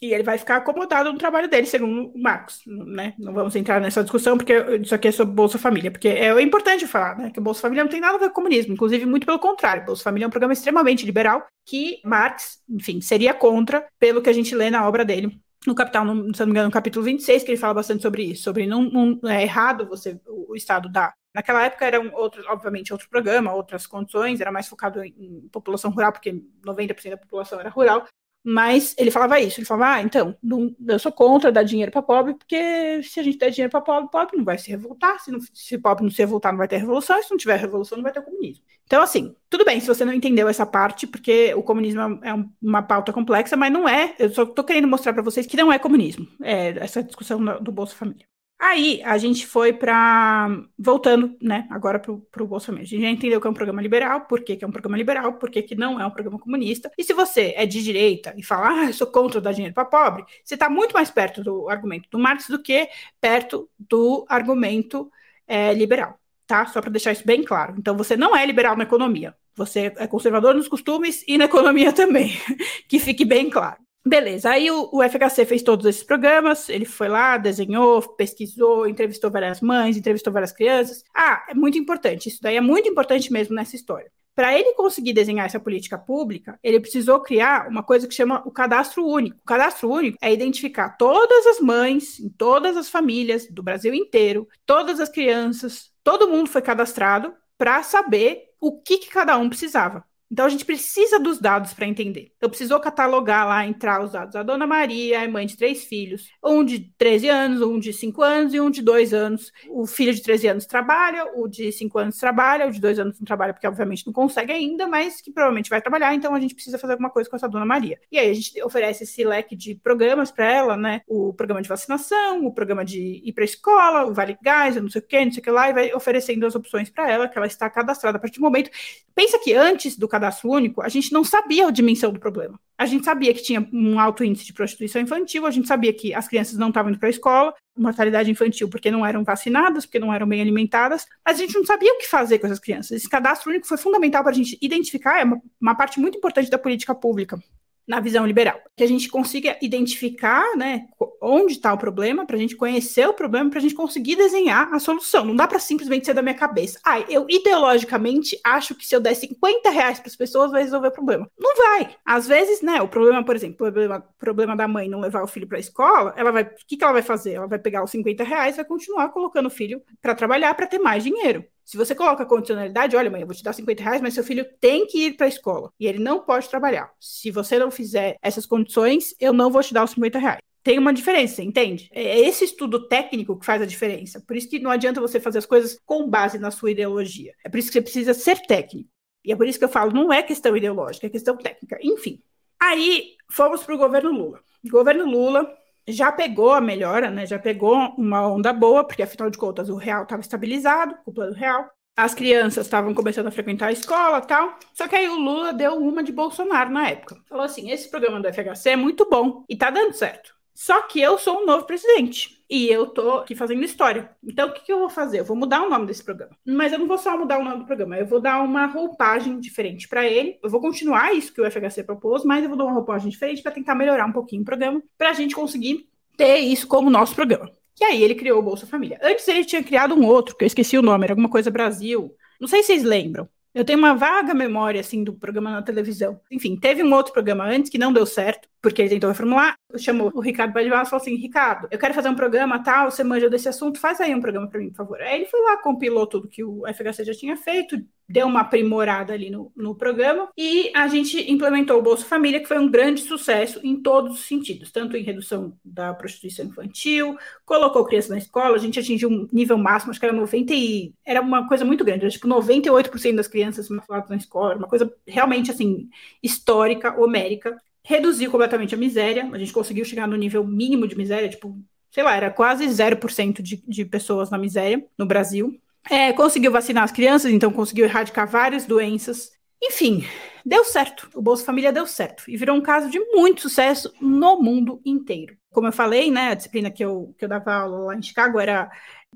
E 0.00 0.14
ele 0.14 0.22
vai 0.22 0.38
ficar 0.38 0.56
acomodado 0.56 1.12
no 1.12 1.18
trabalho 1.18 1.46
dele, 1.48 1.66
segundo 1.66 2.10
o 2.14 2.22
Marcos, 2.22 2.62
né? 2.66 3.14
Não 3.18 3.34
vamos 3.34 3.54
entrar 3.54 3.80
nessa 3.80 4.02
discussão, 4.02 4.38
porque 4.38 4.54
isso 4.82 4.94
aqui 4.94 5.08
é 5.08 5.12
sobre 5.12 5.34
Bolsa 5.34 5.58
Família, 5.58 5.90
porque 5.90 6.08
é 6.08 6.40
importante 6.40 6.86
falar, 6.86 7.18
né? 7.18 7.30
Que 7.30 7.38
o 7.38 7.42
Bolsa 7.42 7.60
Família 7.60 7.84
não 7.84 7.90
tem 7.90 8.00
nada 8.00 8.14
a 8.14 8.18
ver 8.18 8.28
com 8.28 8.36
comunismo, 8.36 8.72
inclusive 8.72 9.04
muito 9.04 9.26
pelo 9.26 9.38
contrário. 9.38 9.84
Bolsa 9.84 10.04
Família 10.04 10.24
é 10.24 10.28
um 10.28 10.30
programa 10.30 10.54
extremamente 10.54 11.04
liberal 11.04 11.46
que 11.66 12.00
Marx, 12.04 12.62
enfim, 12.68 13.00
seria 13.02 13.34
contra, 13.34 13.86
pelo 13.98 14.22
que 14.22 14.30
a 14.30 14.32
gente 14.32 14.54
lê 14.54 14.70
na 14.70 14.88
obra 14.88 15.04
dele, 15.04 15.38
no 15.66 15.74
Capital, 15.74 16.04
no, 16.04 16.34
se 16.34 16.40
não 16.40 16.46
me 16.46 16.52
engano, 16.52 16.68
no 16.68 16.72
capítulo 16.72 17.04
26, 17.04 17.42
que 17.42 17.50
ele 17.50 17.58
fala 17.58 17.74
bastante 17.74 18.02
sobre 18.02 18.22
isso, 18.22 18.44
sobre 18.44 18.66
não, 18.66 18.82
não 18.82 19.30
é 19.30 19.42
errado 19.42 19.86
você 19.86 20.18
o, 20.26 20.56
Estado 20.56 20.88
dar. 20.88 21.14
Naquela 21.34 21.64
época 21.64 21.86
era 21.86 22.00
um 22.00 22.12
outro, 22.14 22.42
obviamente, 22.48 22.92
outro 22.92 23.08
programa, 23.08 23.52
outras 23.52 23.86
condições, 23.86 24.40
era 24.40 24.50
mais 24.50 24.68
focado 24.68 25.02
em, 25.04 25.14
em 25.18 25.48
população 25.48 25.90
rural, 25.90 26.12
porque 26.12 26.42
90% 26.64 27.10
da 27.10 27.16
população 27.16 27.60
era 27.60 27.68
rural, 27.68 28.06
mas 28.42 28.94
ele 28.96 29.10
falava 29.10 29.38
isso, 29.38 29.60
ele 29.60 29.66
falava, 29.66 29.96
ah, 29.96 30.02
então, 30.02 30.34
não, 30.42 30.74
eu 30.88 30.98
sou 30.98 31.12
contra 31.12 31.52
dar 31.52 31.62
dinheiro 31.62 31.92
para 31.92 32.00
pobre, 32.00 32.34
porque 32.34 33.02
se 33.02 33.20
a 33.20 33.22
gente 33.22 33.38
der 33.38 33.50
dinheiro 33.50 33.70
para 33.70 33.80
pobre, 33.80 34.10
pobre 34.10 34.36
não 34.36 34.44
vai 34.44 34.56
se 34.56 34.70
revoltar, 34.70 35.20
se, 35.20 35.30
não, 35.30 35.40
se 35.52 35.78
pobre 35.78 36.04
não 36.04 36.10
se 36.10 36.18
revoltar, 36.18 36.52
não 36.52 36.58
vai 36.58 36.68
ter 36.68 36.78
revolução, 36.78 37.18
e 37.18 37.22
se 37.22 37.30
não 37.30 37.36
tiver 37.36 37.56
revolução, 37.56 37.98
não 37.98 38.02
vai 38.02 38.12
ter 38.12 38.22
comunismo. 38.22 38.64
Então, 38.84 39.02
assim, 39.02 39.34
tudo 39.48 39.64
bem 39.64 39.78
se 39.78 39.86
você 39.86 40.04
não 40.04 40.12
entendeu 40.12 40.48
essa 40.48 40.64
parte, 40.64 41.06
porque 41.06 41.52
o 41.54 41.62
comunismo 41.62 42.00
é 42.22 42.34
um, 42.34 42.50
uma 42.62 42.82
pauta 42.82 43.12
complexa, 43.12 43.56
mas 43.56 43.72
não 43.72 43.88
é, 43.88 44.14
eu 44.18 44.30
só 44.30 44.44
estou 44.44 44.64
querendo 44.64 44.88
mostrar 44.88 45.12
para 45.12 45.22
vocês 45.22 45.46
que 45.46 45.56
não 45.56 45.72
é 45.72 45.78
comunismo, 45.78 46.26
é 46.42 46.70
essa 46.78 47.02
discussão 47.02 47.38
do 47.60 47.70
Bolsa 47.70 47.94
Família. 47.94 48.29
Aí 48.62 49.02
a 49.04 49.16
gente 49.16 49.46
foi 49.46 49.72
para. 49.72 50.48
Voltando, 50.78 51.34
né, 51.40 51.66
agora 51.70 51.98
para 51.98 52.12
o 52.12 52.46
Bolsonaro. 52.46 52.82
A 52.82 52.86
gente 52.86 53.00
já 53.00 53.08
entendeu 53.08 53.40
que 53.40 53.46
é 53.46 53.50
um 53.50 53.54
programa 53.54 53.80
liberal, 53.80 54.26
por 54.26 54.42
que, 54.44 54.58
é 54.62 54.66
um 54.66 54.70
programa 54.70 54.98
liberal, 54.98 55.32
por 55.38 55.50
que, 55.50 55.62
que 55.62 55.74
não 55.74 55.98
é 55.98 56.04
um 56.04 56.10
programa 56.10 56.38
comunista. 56.38 56.90
E 56.98 57.02
se 57.02 57.14
você 57.14 57.54
é 57.56 57.64
de 57.64 57.82
direita 57.82 58.34
e 58.36 58.42
fala, 58.42 58.82
ah, 58.82 58.86
eu 58.88 58.92
sou 58.92 59.06
contra 59.06 59.40
dar 59.40 59.52
dinheiro 59.52 59.74
para 59.74 59.86
pobre, 59.86 60.26
você 60.44 60.54
está 60.54 60.68
muito 60.68 60.92
mais 60.92 61.10
perto 61.10 61.42
do 61.42 61.70
argumento 61.70 62.10
do 62.10 62.18
Marx 62.18 62.48
do 62.48 62.62
que 62.62 62.86
perto 63.18 63.66
do 63.78 64.26
argumento 64.28 65.10
é, 65.46 65.72
liberal, 65.72 66.20
tá? 66.46 66.66
Só 66.66 66.82
para 66.82 66.90
deixar 66.90 67.12
isso 67.12 67.26
bem 67.26 67.42
claro. 67.42 67.76
Então 67.78 67.96
você 67.96 68.14
não 68.14 68.36
é 68.36 68.44
liberal 68.44 68.76
na 68.76 68.84
economia, 68.84 69.34
você 69.56 69.92
é 69.96 70.06
conservador 70.06 70.54
nos 70.54 70.68
costumes 70.68 71.24
e 71.26 71.38
na 71.38 71.46
economia 71.46 71.92
também, 71.94 72.32
que 72.86 72.98
fique 72.98 73.24
bem 73.24 73.48
claro. 73.48 73.78
Beleza, 74.04 74.50
aí 74.50 74.70
o, 74.70 74.88
o, 74.92 75.02
FHC 75.02 75.44
fez 75.44 75.62
todos 75.62 75.84
esses 75.84 76.02
programas, 76.02 76.70
ele 76.70 76.86
foi 76.86 77.06
lá, 77.06 77.36
desenhou, 77.36 78.00
pesquisou, 78.16 78.88
entrevistou 78.88 79.30
várias 79.30 79.60
mães, 79.60 79.94
entrevistou 79.96 80.32
várias 80.32 80.52
crianças. 80.52 81.04
Ah, 81.14 81.44
é 81.50 81.54
muito 81.54 81.76
importante, 81.76 82.28
isso 82.28 82.40
daí 82.40 82.56
é 82.56 82.62
muito 82.62 82.88
importante 82.88 83.30
mesmo 83.30 83.54
nessa 83.54 83.76
história. 83.76 84.10
Para 84.34 84.58
ele 84.58 84.72
conseguir 84.72 85.12
desenhar 85.12 85.44
essa 85.44 85.60
política 85.60 85.98
pública, 85.98 86.58
ele 86.62 86.80
precisou 86.80 87.20
criar 87.20 87.68
uma 87.68 87.82
coisa 87.82 88.08
que 88.08 88.14
chama 88.14 88.42
o 88.46 88.50
cadastro 88.50 89.06
único. 89.06 89.36
O 89.38 89.44
cadastro 89.44 89.90
único 89.90 90.16
é 90.22 90.32
identificar 90.32 90.96
todas 90.96 91.46
as 91.46 91.60
mães, 91.60 92.18
em 92.18 92.30
todas 92.30 92.78
as 92.78 92.88
famílias 92.88 93.46
do 93.50 93.62
Brasil 93.62 93.92
inteiro, 93.92 94.48
todas 94.64 94.98
as 94.98 95.10
crianças, 95.10 95.90
todo 96.02 96.28
mundo 96.28 96.48
foi 96.48 96.62
cadastrado 96.62 97.34
para 97.58 97.82
saber 97.82 98.44
o 98.58 98.80
que, 98.80 98.96
que 98.96 99.10
cada 99.10 99.36
um 99.36 99.50
precisava. 99.50 100.04
Então 100.30 100.46
a 100.46 100.48
gente 100.48 100.64
precisa 100.64 101.18
dos 101.18 101.40
dados 101.40 101.74
para 101.74 101.86
entender. 101.86 102.32
Eu 102.40 102.48
precisou 102.48 102.78
catalogar 102.78 103.48
lá, 103.48 103.66
entrar 103.66 104.02
os 104.02 104.12
dados. 104.12 104.36
A 104.36 104.42
dona 104.42 104.66
Maria 104.66 105.24
é 105.24 105.28
mãe 105.28 105.44
de 105.44 105.56
três 105.56 105.84
filhos, 105.84 106.30
um 106.44 106.62
de 106.62 106.80
13 106.96 107.28
anos, 107.28 107.62
um 107.62 107.78
de 107.78 107.92
5 107.92 108.22
anos 108.22 108.54
e 108.54 108.60
um 108.60 108.70
de 108.70 108.80
2 108.80 109.12
anos. 109.12 109.52
O 109.68 109.86
filho 109.86 110.14
de 110.14 110.22
13 110.22 110.48
anos 110.48 110.66
trabalha, 110.66 111.24
o 111.34 111.48
de 111.48 111.72
5 111.72 111.98
anos 111.98 112.16
trabalha, 112.16 112.68
o 112.68 112.70
de 112.70 112.80
2 112.80 112.98
anos 113.00 113.18
não 113.18 113.26
trabalha 113.26 113.52
porque 113.52 113.66
obviamente 113.66 114.06
não 114.06 114.12
consegue 114.12 114.52
ainda, 114.52 114.86
mas 114.86 115.20
que 115.20 115.32
provavelmente 115.32 115.68
vai 115.68 115.80
trabalhar, 115.80 116.14
então 116.14 116.34
a 116.34 116.40
gente 116.40 116.54
precisa 116.54 116.78
fazer 116.78 116.92
alguma 116.92 117.10
coisa 117.10 117.28
com 117.28 117.36
essa 117.36 117.48
dona 117.48 117.66
Maria. 117.66 117.98
E 118.10 118.18
aí 118.18 118.30
a 118.30 118.34
gente 118.34 118.62
oferece 118.62 119.04
esse 119.04 119.24
leque 119.24 119.56
de 119.56 119.74
programas 119.74 120.30
para 120.30 120.50
ela, 120.50 120.76
né? 120.76 121.02
O 121.08 121.32
programa 121.32 121.60
de 121.60 121.68
vacinação, 121.68 122.46
o 122.46 122.52
programa 122.52 122.84
de 122.84 123.20
ir 123.24 123.32
para 123.32 123.44
escola, 123.44 124.06
o 124.06 124.14
Vale 124.14 124.38
Gás, 124.40 124.76
não 124.76 124.88
sei 124.88 125.00
o 125.00 125.06
que, 125.06 125.24
não 125.24 125.32
sei 125.32 125.40
o 125.40 125.42
que 125.42 125.50
lá, 125.50 125.68
e 125.68 125.72
vai 125.72 125.92
oferecendo 125.92 126.46
as 126.46 126.54
opções 126.54 126.88
para 126.88 127.10
ela, 127.10 127.28
que 127.28 127.36
ela 127.36 127.46
está 127.46 127.68
cadastrada 127.68 128.16
a 128.16 128.20
partir 128.20 128.38
do 128.38 128.42
momento. 128.42 128.70
Pensa 129.14 129.38
que 129.38 129.54
antes 129.54 129.96
do 129.96 130.08
cadastro 130.20 130.50
único, 130.50 130.82
a 130.82 130.88
gente 130.88 131.12
não 131.12 131.24
sabia 131.24 131.66
a 131.66 131.70
dimensão 131.70 132.12
do 132.12 132.20
problema. 132.20 132.60
A 132.76 132.86
gente 132.86 133.04
sabia 133.04 133.32
que 133.34 133.42
tinha 133.42 133.66
um 133.72 133.98
alto 133.98 134.22
índice 134.22 134.44
de 134.44 134.52
prostituição 134.52 135.00
infantil, 135.02 135.46
a 135.46 135.50
gente 135.50 135.66
sabia 135.66 135.92
que 135.92 136.14
as 136.14 136.28
crianças 136.28 136.56
não 136.56 136.68
estavam 136.68 136.90
indo 136.90 136.98
para 136.98 137.08
a 137.08 137.10
escola, 137.10 137.54
mortalidade 137.76 138.30
infantil 138.30 138.68
porque 138.68 138.90
não 138.90 139.04
eram 139.04 139.24
vacinadas, 139.24 139.84
porque 139.84 139.98
não 139.98 140.12
eram 140.12 140.26
bem 140.26 140.40
alimentadas, 140.40 141.06
mas 141.26 141.36
a 141.36 141.40
gente 141.40 141.54
não 141.54 141.64
sabia 141.64 141.92
o 141.92 141.98
que 141.98 142.06
fazer 142.06 142.38
com 142.38 142.46
essas 142.46 142.60
crianças. 142.60 142.92
Esse 142.92 143.08
cadastro 143.08 143.50
único 143.50 143.66
foi 143.66 143.76
fundamental 143.76 144.22
para 144.22 144.32
a 144.32 144.34
gente 144.34 144.58
identificar, 144.60 145.20
é 145.20 145.24
uma, 145.24 145.40
uma 145.60 145.74
parte 145.74 145.98
muito 145.98 146.16
importante 146.16 146.50
da 146.50 146.58
política 146.58 146.94
pública 146.94 147.42
na 147.90 147.98
visão 147.98 148.24
liberal. 148.24 148.60
Que 148.76 148.84
a 148.84 148.86
gente 148.86 149.08
consiga 149.08 149.58
identificar 149.60 150.56
né, 150.56 150.86
onde 151.20 151.54
está 151.54 151.72
o 151.72 151.78
problema, 151.78 152.24
para 152.24 152.36
a 152.36 152.38
gente 152.38 152.54
conhecer 152.54 153.06
o 153.08 153.12
problema, 153.12 153.50
para 153.50 153.58
a 153.58 153.62
gente 153.62 153.74
conseguir 153.74 154.14
desenhar 154.14 154.72
a 154.72 154.78
solução. 154.78 155.24
Não 155.24 155.34
dá 155.34 155.48
para 155.48 155.58
simplesmente 155.58 156.06
ser 156.06 156.14
da 156.14 156.22
minha 156.22 156.36
cabeça. 156.36 156.78
Ah, 156.86 157.00
eu 157.00 157.26
ideologicamente 157.28 158.38
acho 158.44 158.76
que 158.76 158.86
se 158.86 158.94
eu 158.94 159.00
der 159.00 159.14
50 159.14 159.68
reais 159.70 159.98
para 159.98 160.08
as 160.08 160.14
pessoas 160.14 160.52
vai 160.52 160.62
resolver 160.62 160.88
o 160.88 160.92
problema. 160.92 161.28
Não 161.36 161.56
vai. 161.56 161.96
Às 162.06 162.28
vezes, 162.28 162.62
né, 162.62 162.80
o 162.80 162.86
problema, 162.86 163.24
por 163.24 163.34
exemplo, 163.34 163.54
o 163.54 163.72
problema, 163.72 164.04
problema 164.18 164.56
da 164.56 164.68
mãe 164.68 164.88
não 164.88 165.00
levar 165.00 165.24
o 165.24 165.26
filho 165.26 165.48
para 165.48 165.58
a 165.58 165.60
escola, 165.60 166.14
ela 166.16 166.30
vai, 166.30 166.44
o 166.44 166.50
que, 166.68 166.76
que 166.76 166.84
ela 166.84 166.92
vai 166.92 167.02
fazer? 167.02 167.32
Ela 167.32 167.48
vai 167.48 167.58
pegar 167.58 167.82
os 167.82 167.90
50 167.90 168.22
reais 168.22 168.54
e 168.54 168.58
vai 168.58 168.64
continuar 168.64 169.08
colocando 169.08 169.46
o 169.46 169.50
filho 169.50 169.82
para 170.00 170.14
trabalhar 170.14 170.54
para 170.54 170.68
ter 170.68 170.78
mais 170.78 171.02
dinheiro. 171.02 171.44
Se 171.70 171.76
você 171.76 171.94
coloca 171.94 172.26
condicionalidade, 172.26 172.96
olha, 172.96 173.08
mãe, 173.08 173.20
eu 173.20 173.28
vou 173.28 173.36
te 173.36 173.44
dar 173.44 173.52
50 173.52 173.80
reais, 173.80 174.02
mas 174.02 174.12
seu 174.12 174.24
filho 174.24 174.44
tem 174.60 174.88
que 174.88 175.06
ir 175.06 175.16
para 175.16 175.26
a 175.26 175.28
escola 175.28 175.70
e 175.78 175.86
ele 175.86 176.00
não 176.00 176.18
pode 176.18 176.48
trabalhar. 176.48 176.90
Se 176.98 177.30
você 177.30 177.60
não 177.60 177.70
fizer 177.70 178.16
essas 178.20 178.44
condições, 178.44 179.14
eu 179.20 179.32
não 179.32 179.52
vou 179.52 179.62
te 179.62 179.72
dar 179.72 179.84
os 179.84 179.92
50 179.92 180.18
reais 180.18 180.40
tem 180.62 180.78
uma 180.78 180.92
diferença, 180.92 181.42
entende? 181.42 181.88
É 181.90 182.20
esse 182.20 182.44
estudo 182.44 182.86
técnico 182.86 183.38
que 183.38 183.46
faz 183.46 183.62
a 183.62 183.66
diferença. 183.66 184.20
Por 184.20 184.36
isso 184.36 184.50
que 184.50 184.58
não 184.58 184.70
adianta 184.70 185.00
você 185.00 185.18
fazer 185.18 185.38
as 185.38 185.46
coisas 185.46 185.78
com 185.86 186.06
base 186.06 186.38
na 186.38 186.50
sua 186.50 186.70
ideologia. 186.70 187.32
É 187.42 187.48
por 187.48 187.56
isso 187.56 187.68
que 187.68 187.72
você 187.72 187.80
precisa 187.80 188.12
ser 188.12 188.40
técnico. 188.42 188.90
E 189.24 189.32
é 189.32 189.36
por 189.36 189.46
isso 189.46 189.58
que 189.58 189.64
eu 189.64 189.70
falo, 189.70 189.90
não 189.90 190.12
é 190.12 190.22
questão 190.22 190.54
ideológica, 190.54 191.06
é 191.06 191.10
questão 191.10 191.34
técnica. 191.34 191.78
Enfim. 191.82 192.20
Aí 192.60 193.14
fomos 193.30 193.62
para 193.62 193.74
o 193.74 193.78
governo 193.78 194.10
Lula. 194.10 194.40
Governo 194.68 195.06
Lula 195.06 195.50
já 195.90 196.10
pegou 196.12 196.52
a 196.52 196.60
melhora, 196.60 197.10
né? 197.10 197.26
Já 197.26 197.38
pegou 197.38 197.74
uma 197.96 198.26
onda 198.26 198.52
boa, 198.52 198.84
porque 198.84 199.02
afinal 199.02 199.30
de 199.30 199.38
contas 199.38 199.68
o 199.68 199.76
real 199.76 200.04
estava 200.04 200.20
estabilizado, 200.20 200.96
o 201.06 201.12
plano 201.12 201.34
real. 201.34 201.68
As 201.96 202.14
crianças 202.14 202.66
estavam 202.66 202.94
começando 202.94 203.26
a 203.26 203.30
frequentar 203.30 203.66
a 203.66 203.72
escola 203.72 204.20
tal. 204.20 204.58
Só 204.72 204.88
que 204.88 204.96
aí 204.96 205.08
o 205.08 205.18
Lula 205.18 205.52
deu 205.52 205.74
uma 205.74 206.02
de 206.02 206.12
Bolsonaro 206.12 206.70
na 206.70 206.88
época. 206.88 207.16
Falou 207.28 207.44
assim: 207.44 207.70
esse 207.70 207.90
programa 207.90 208.20
do 208.20 208.32
FHC 208.32 208.70
é 208.70 208.76
muito 208.76 209.08
bom 209.08 209.44
e 209.48 209.56
tá 209.56 209.70
dando 209.70 209.92
certo. 209.92 210.34
Só 210.54 210.82
que 210.82 211.00
eu 211.00 211.18
sou 211.18 211.42
um 211.42 211.46
novo 211.46 211.66
presidente. 211.66 212.39
E 212.50 212.68
eu 212.68 212.86
tô 212.86 213.18
aqui 213.18 213.36
fazendo 213.36 213.64
história. 213.64 214.10
Então, 214.24 214.48
o 214.48 214.52
que, 214.52 214.64
que, 214.64 214.72
eu 214.72 214.80
vou 214.80 214.90
fazer? 214.90 215.20
Eu 215.20 215.24
vou 215.24 215.36
mudar 215.36 215.62
o 215.62 215.70
nome 215.70 215.86
desse 215.86 216.02
programa. 216.02 216.36
Mas 216.44 216.72
eu 216.72 216.80
não 216.80 216.88
vou 216.88 216.98
só 216.98 217.16
mudar 217.16 217.38
o 217.38 217.44
nome 217.44 217.60
do 217.60 217.64
programa, 217.64 217.96
eu 217.96 218.06
vou 218.06 218.20
dar 218.20 218.42
uma 218.42 218.66
roupagem 218.66 219.38
diferente 219.38 219.86
para 219.86 220.04
ele. 220.04 220.36
Eu 220.42 220.50
vou 220.50 220.60
continuar 220.60 221.14
isso 221.14 221.32
que 221.32 221.40
o 221.40 221.48
FHC 221.48 221.84
propôs, 221.84 222.24
mas 222.24 222.42
eu 222.42 222.48
vou 222.48 222.58
dar 222.58 222.64
uma 222.64 222.72
roupagem 222.72 223.08
diferente 223.08 223.40
para 223.40 223.52
tentar 223.52 223.76
melhorar 223.76 224.04
um 224.04 224.12
pouquinho 224.12 224.42
o 224.42 224.44
programa, 224.44 224.82
para 224.98 225.10
a 225.10 225.12
gente 225.12 225.34
conseguir 225.34 225.88
ter 226.16 226.38
isso 226.38 226.66
como 226.66 226.90
nosso 226.90 227.14
programa. 227.14 227.52
E 227.80 227.84
aí 227.84 228.02
ele 228.02 228.16
criou 228.16 228.40
o 228.40 228.42
Bolsa 228.42 228.66
Família. 228.66 228.98
Antes 229.00 229.26
ele 229.28 229.44
tinha 229.44 229.62
criado 229.62 229.94
um 229.94 230.04
outro, 230.04 230.36
que 230.36 230.42
eu 230.42 230.46
esqueci 230.46 230.76
o 230.76 230.82
nome, 230.82 231.04
era 231.04 231.12
alguma 231.12 231.30
coisa 231.30 231.50
Brasil. 231.50 232.14
Não 232.40 232.48
sei 232.48 232.62
se 232.62 232.66
vocês 232.66 232.82
lembram. 232.82 233.28
Eu 233.54 233.64
tenho 233.64 233.78
uma 233.78 233.94
vaga 233.94 234.34
memória, 234.34 234.80
assim, 234.80 235.02
do 235.02 235.12
programa 235.12 235.50
na 235.50 235.62
televisão. 235.62 236.20
Enfim, 236.30 236.56
teve 236.56 236.82
um 236.82 236.92
outro 236.92 237.12
programa 237.12 237.44
antes 237.44 237.70
que 237.70 237.78
não 237.78 237.92
deu 237.92 238.06
certo, 238.06 238.48
porque 238.62 238.80
ele 238.82 238.90
tentou 238.90 239.08
reformular. 239.08 239.56
Chamou 239.78 240.10
o 240.14 240.20
Ricardo 240.20 240.52
Badivaz 240.52 240.88
e 240.88 240.90
falou 240.90 241.02
assim: 241.02 241.16
Ricardo, 241.16 241.68
eu 241.70 241.78
quero 241.78 241.94
fazer 241.94 242.08
um 242.08 242.14
programa 242.14 242.62
tal, 242.62 242.90
você 242.90 243.04
manja 243.04 243.28
desse 243.28 243.48
assunto, 243.48 243.78
faz 243.78 244.00
aí 244.00 244.14
um 244.14 244.20
programa 244.20 244.48
para 244.48 244.60
mim, 244.60 244.70
por 244.70 244.76
favor. 244.76 245.00
Aí 245.00 245.16
ele 245.16 245.26
foi 245.26 245.40
lá, 245.42 245.56
compilou 245.58 246.06
tudo 246.06 246.28
que 246.28 246.44
o 246.44 246.62
FHC 246.66 247.04
já 247.04 247.14
tinha 247.14 247.36
feito, 247.36 247.76
deu 248.10 248.26
uma 248.26 248.40
aprimorada 248.40 249.12
ali 249.12 249.30
no, 249.30 249.52
no 249.56 249.72
programa 249.74 250.28
e 250.36 250.72
a 250.74 250.88
gente 250.88 251.30
implementou 251.30 251.78
o 251.78 251.82
Bolsa 251.82 252.04
Família, 252.04 252.40
que 252.40 252.48
foi 252.48 252.58
um 252.58 252.68
grande 252.68 253.02
sucesso 253.02 253.60
em 253.62 253.80
todos 253.80 254.18
os 254.18 254.26
sentidos, 254.26 254.72
tanto 254.72 254.96
em 254.96 255.02
redução 255.04 255.56
da 255.64 255.94
prostituição 255.94 256.46
infantil, 256.46 257.16
colocou 257.44 257.84
crianças 257.84 258.10
na 258.10 258.18
escola, 258.18 258.56
a 258.56 258.58
gente 258.58 258.80
atingiu 258.80 259.08
um 259.08 259.28
nível 259.32 259.56
máximo, 259.56 259.92
acho 259.92 260.00
que 260.00 260.06
era 260.06 260.14
90 260.14 260.52
e 260.52 260.92
era 261.04 261.20
uma 261.20 261.46
coisa 261.46 261.64
muito 261.64 261.84
grande, 261.84 262.02
era 262.02 262.10
tipo 262.10 262.26
98% 262.26 263.14
das 263.14 263.28
crianças 263.28 263.68
maculadas 263.68 264.10
na 264.10 264.16
escola, 264.16 264.56
uma 264.56 264.68
coisa 264.68 264.92
realmente 265.06 265.52
assim 265.52 265.88
histórica, 266.20 267.00
homérica. 267.00 267.56
Reduziu 267.90 268.30
completamente 268.30 268.72
a 268.72 268.78
miséria, 268.78 269.28
a 269.32 269.36
gente 269.36 269.52
conseguiu 269.52 269.84
chegar 269.84 270.06
no 270.06 270.16
nível 270.16 270.46
mínimo 270.46 270.86
de 270.86 270.96
miséria, 270.96 271.28
tipo, 271.28 271.58
sei 271.90 272.04
lá, 272.04 272.14
era 272.14 272.30
quase 272.30 272.64
0% 272.64 273.42
de, 273.42 273.60
de 273.66 273.84
pessoas 273.84 274.30
na 274.30 274.38
miséria 274.38 274.86
no 274.96 275.04
Brasil. 275.04 275.60
É, 275.90 276.12
conseguiu 276.12 276.52
vacinar 276.52 276.84
as 276.84 276.92
crianças, 276.92 277.32
então 277.32 277.50
conseguiu 277.50 277.86
erradicar 277.86 278.30
várias 278.30 278.64
doenças. 278.64 279.32
Enfim, 279.60 280.04
deu 280.46 280.64
certo. 280.64 281.10
O 281.16 281.20
Bolsa 281.20 281.44
Família 281.44 281.72
deu 281.72 281.84
certo 281.84 282.22
e 282.28 282.36
virou 282.36 282.54
um 282.54 282.60
caso 282.60 282.88
de 282.88 283.00
muito 283.12 283.40
sucesso 283.40 283.92
no 284.00 284.40
mundo 284.40 284.80
inteiro. 284.86 285.36
Como 285.50 285.66
eu 285.66 285.72
falei, 285.72 286.12
né, 286.12 286.28
a 286.28 286.34
disciplina 286.34 286.70
que 286.70 286.84
eu, 286.84 287.12
que 287.18 287.24
eu 287.24 287.28
dava 287.28 287.52
aula 287.52 287.86
lá 287.86 287.96
em 287.96 288.02
Chicago 288.02 288.38
era 288.38 288.70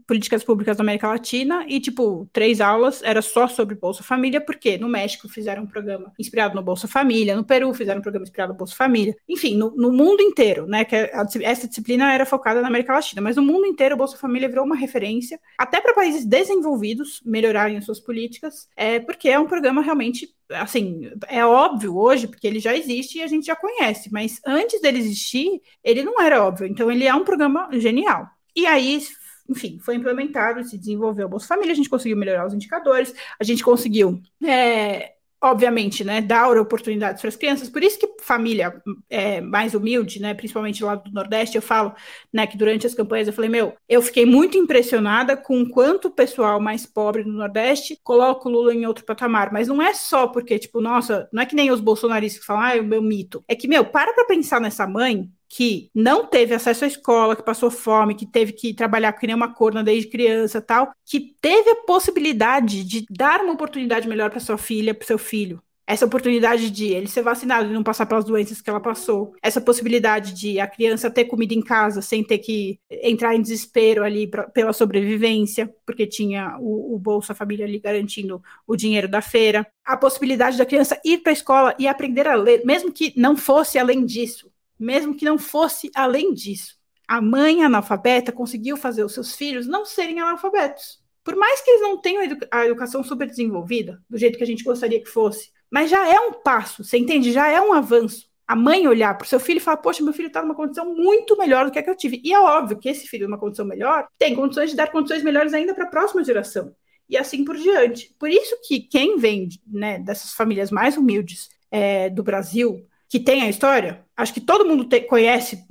políticas 0.06 0.44
públicas 0.44 0.76
da 0.76 0.82
América 0.82 1.08
Latina 1.08 1.64
e, 1.68 1.80
tipo, 1.80 2.28
três 2.32 2.60
aulas 2.60 3.02
era 3.02 3.22
só 3.22 3.48
sobre 3.48 3.74
Bolsa 3.74 4.02
Família, 4.02 4.40
porque 4.40 4.76
no 4.76 4.88
México 4.88 5.28
fizeram 5.28 5.62
um 5.62 5.66
programa 5.66 6.12
inspirado 6.18 6.54
no 6.54 6.62
Bolsa 6.62 6.86
Família, 6.86 7.36
no 7.36 7.44
Peru 7.44 7.72
fizeram 7.72 8.00
um 8.00 8.02
programa 8.02 8.24
inspirado 8.24 8.52
no 8.52 8.58
Bolsa 8.58 8.74
Família, 8.74 9.16
enfim, 9.28 9.56
no, 9.56 9.70
no 9.76 9.92
mundo 9.92 10.20
inteiro, 10.20 10.66
né, 10.66 10.84
que 10.84 10.94
a, 10.94 11.26
essa 11.42 11.66
disciplina 11.66 12.12
era 12.12 12.26
focada 12.26 12.60
na 12.60 12.68
América 12.68 12.92
Latina, 12.92 13.22
mas 13.22 13.36
no 13.36 13.42
mundo 13.42 13.66
inteiro 13.66 13.94
o 13.94 13.98
Bolsa 13.98 14.16
Família 14.16 14.48
virou 14.48 14.64
uma 14.64 14.76
referência, 14.76 15.40
até 15.58 15.80
para 15.80 15.94
países 15.94 16.24
desenvolvidos 16.24 17.22
melhorarem 17.24 17.76
as 17.76 17.84
suas 17.84 18.00
políticas, 18.00 18.68
é, 18.76 19.00
porque 19.00 19.28
é 19.28 19.38
um 19.38 19.46
programa 19.46 19.80
realmente 19.80 20.34
assim, 20.50 21.10
é 21.28 21.44
óbvio 21.44 21.96
hoje, 21.96 22.28
porque 22.28 22.46
ele 22.46 22.60
já 22.60 22.76
existe 22.76 23.18
e 23.18 23.22
a 23.22 23.26
gente 23.26 23.46
já 23.46 23.56
conhece, 23.56 24.12
mas 24.12 24.40
antes 24.46 24.80
dele 24.80 24.98
existir, 24.98 25.60
ele 25.82 26.02
não 26.02 26.20
era 26.20 26.44
óbvio. 26.44 26.66
Então, 26.66 26.90
ele 26.90 27.06
é 27.06 27.14
um 27.14 27.24
programa 27.24 27.68
genial. 27.72 28.28
E 28.54 28.66
aí 28.66 29.00
enfim, 29.48 29.78
foi 29.78 29.96
implementado, 29.96 30.64
se 30.64 30.78
desenvolveu 30.78 31.26
o 31.26 31.28
Bolsa 31.28 31.46
Família, 31.46 31.72
a 31.72 31.76
gente 31.76 31.90
conseguiu 31.90 32.16
melhorar 32.16 32.46
os 32.46 32.54
indicadores, 32.54 33.14
a 33.38 33.44
gente 33.44 33.62
conseguiu 33.62 34.20
é, 34.42 35.14
obviamente, 35.44 36.02
né, 36.02 36.22
dar 36.22 36.56
oportunidades 36.56 37.20
para 37.20 37.28
as 37.28 37.36
crianças. 37.36 37.68
Por 37.68 37.82
isso 37.82 37.98
que 37.98 38.08
família 38.22 38.82
é, 39.10 39.42
mais 39.42 39.74
humilde, 39.74 40.20
né, 40.20 40.32
principalmente 40.32 40.82
lá 40.82 40.94
do 40.94 41.12
Nordeste, 41.12 41.56
eu 41.56 41.62
falo, 41.62 41.94
né, 42.32 42.46
que 42.46 42.56
durante 42.56 42.86
as 42.86 42.94
campanhas 42.94 43.28
eu 43.28 43.34
falei, 43.34 43.50
meu, 43.50 43.74
eu 43.86 44.00
fiquei 44.00 44.24
muito 44.24 44.56
impressionada 44.56 45.36
com 45.36 45.68
quanto 45.68 46.08
o 46.08 46.10
pessoal 46.10 46.58
mais 46.60 46.86
pobre 46.86 47.22
do 47.22 47.32
Nordeste 47.32 47.98
coloca 48.02 48.48
o 48.48 48.52
Lula 48.52 48.74
em 48.74 48.86
outro 48.86 49.04
patamar. 49.04 49.52
Mas 49.52 49.68
não 49.68 49.82
é 49.82 49.92
só 49.92 50.26
porque, 50.28 50.58
tipo, 50.58 50.80
nossa, 50.80 51.28
não 51.30 51.42
é 51.42 51.46
que 51.46 51.54
nem 51.54 51.70
os 51.70 51.80
bolsonaristas 51.80 52.40
que 52.40 52.46
falam, 52.46 52.62
ah, 52.62 52.76
é 52.76 52.80
o 52.80 52.84
meu 52.84 53.02
mito. 53.02 53.44
É 53.46 53.54
que, 53.54 53.68
meu, 53.68 53.84
para 53.84 54.14
para 54.14 54.24
pensar 54.24 54.60
nessa 54.60 54.86
mãe 54.86 55.30
que 55.56 55.88
não 55.94 56.26
teve 56.26 56.52
acesso 56.52 56.84
à 56.84 56.88
escola, 56.88 57.36
que 57.36 57.42
passou 57.44 57.70
fome, 57.70 58.16
que 58.16 58.26
teve 58.26 58.52
que 58.52 58.74
trabalhar 58.74 59.12
que 59.12 59.24
nem 59.24 59.36
uma 59.36 59.54
corna 59.54 59.84
desde 59.84 60.10
criança 60.10 60.60
tal, 60.60 60.90
que 61.04 61.36
teve 61.40 61.70
a 61.70 61.76
possibilidade 61.86 62.82
de 62.82 63.06
dar 63.08 63.40
uma 63.40 63.52
oportunidade 63.52 64.08
melhor 64.08 64.30
para 64.30 64.40
sua 64.40 64.58
filha, 64.58 64.92
para 64.92 65.06
seu 65.06 65.16
filho. 65.16 65.62
Essa 65.86 66.06
oportunidade 66.06 66.70
de 66.70 66.86
ele 66.86 67.06
ser 67.06 67.22
vacinado 67.22 67.70
e 67.70 67.72
não 67.72 67.84
passar 67.84 68.06
pelas 68.06 68.24
doenças 68.24 68.60
que 68.60 68.68
ela 68.68 68.80
passou. 68.80 69.32
Essa 69.40 69.60
possibilidade 69.60 70.32
de 70.32 70.58
a 70.58 70.66
criança 70.66 71.08
ter 71.08 71.26
comida 71.26 71.54
em 71.54 71.62
casa 71.62 72.02
sem 72.02 72.24
ter 72.24 72.38
que 72.38 72.80
entrar 72.90 73.36
em 73.36 73.40
desespero 73.42 74.02
ali 74.02 74.26
pra, 74.26 74.48
pela 74.48 74.72
sobrevivência, 74.72 75.72
porque 75.86 76.04
tinha 76.04 76.56
o, 76.58 76.96
o 76.96 76.98
Bolsa 76.98 77.32
Família 77.32 77.64
ali 77.64 77.78
garantindo 77.78 78.42
o 78.66 78.74
dinheiro 78.74 79.06
da 79.06 79.22
feira. 79.22 79.64
A 79.84 79.96
possibilidade 79.96 80.58
da 80.58 80.66
criança 80.66 80.98
ir 81.04 81.18
para 81.18 81.30
a 81.30 81.34
escola 81.34 81.76
e 81.78 81.86
aprender 81.86 82.26
a 82.26 82.34
ler, 82.34 82.64
mesmo 82.64 82.90
que 82.90 83.12
não 83.16 83.36
fosse 83.36 83.78
além 83.78 84.04
disso 84.04 84.52
mesmo 84.78 85.14
que 85.14 85.24
não 85.24 85.38
fosse 85.38 85.90
além 85.94 86.32
disso. 86.32 86.76
A 87.06 87.20
mãe 87.20 87.62
analfabeta 87.62 88.32
conseguiu 88.32 88.76
fazer 88.76 89.04
os 89.04 89.12
seus 89.12 89.34
filhos 89.34 89.66
não 89.66 89.84
serem 89.84 90.20
analfabetos. 90.20 91.02
Por 91.22 91.36
mais 91.36 91.60
que 91.62 91.70
eles 91.70 91.82
não 91.82 92.00
tenham 92.00 92.22
a 92.50 92.66
educação 92.66 93.02
super 93.02 93.26
desenvolvida, 93.26 94.00
do 94.08 94.18
jeito 94.18 94.36
que 94.36 94.44
a 94.44 94.46
gente 94.46 94.62
gostaria 94.62 95.02
que 95.02 95.08
fosse, 95.08 95.50
mas 95.70 95.90
já 95.90 96.06
é 96.06 96.20
um 96.20 96.34
passo, 96.34 96.84
você 96.84 96.98
entende? 96.98 97.32
Já 97.32 97.48
é 97.48 97.60
um 97.60 97.72
avanço. 97.72 98.28
A 98.46 98.54
mãe 98.54 98.86
olhar 98.86 99.16
para 99.16 99.24
o 99.24 99.28
seu 99.28 99.40
filho 99.40 99.56
e 99.56 99.60
falar: 99.60 99.78
Poxa, 99.78 100.04
meu 100.04 100.12
filho 100.12 100.28
está 100.28 100.42
numa 100.42 100.54
condição 100.54 100.94
muito 100.94 101.36
melhor 101.36 101.64
do 101.64 101.72
que 101.72 101.78
a 101.78 101.82
que 101.82 101.88
eu 101.88 101.96
tive. 101.96 102.20
E 102.22 102.32
é 102.32 102.38
óbvio 102.38 102.78
que 102.78 102.90
esse 102.90 103.06
filho, 103.06 103.26
numa 103.26 103.38
condição 103.38 103.64
melhor, 103.64 104.06
tem 104.18 104.34
condições 104.34 104.70
de 104.70 104.76
dar 104.76 104.92
condições 104.92 105.22
melhores 105.22 105.54
ainda 105.54 105.74
para 105.74 105.84
a 105.84 105.90
próxima 105.90 106.22
geração. 106.22 106.74
E 107.08 107.16
assim 107.16 107.42
por 107.42 107.56
diante. 107.56 108.14
Por 108.18 108.28
isso 108.28 108.56
que 108.66 108.80
quem 108.80 109.16
vem 109.16 109.48
né, 109.66 109.98
dessas 109.98 110.32
famílias 110.32 110.70
mais 110.70 110.96
humildes 110.96 111.48
é, 111.70 112.10
do 112.10 112.22
Brasil, 112.22 112.86
que 113.14 113.20
tem 113.20 113.42
a 113.42 113.48
história, 113.48 114.04
acho 114.16 114.34
que 114.34 114.40
todo 114.40 114.66
mundo 114.66 114.86
te, 114.86 115.00
conhece, 115.02 115.64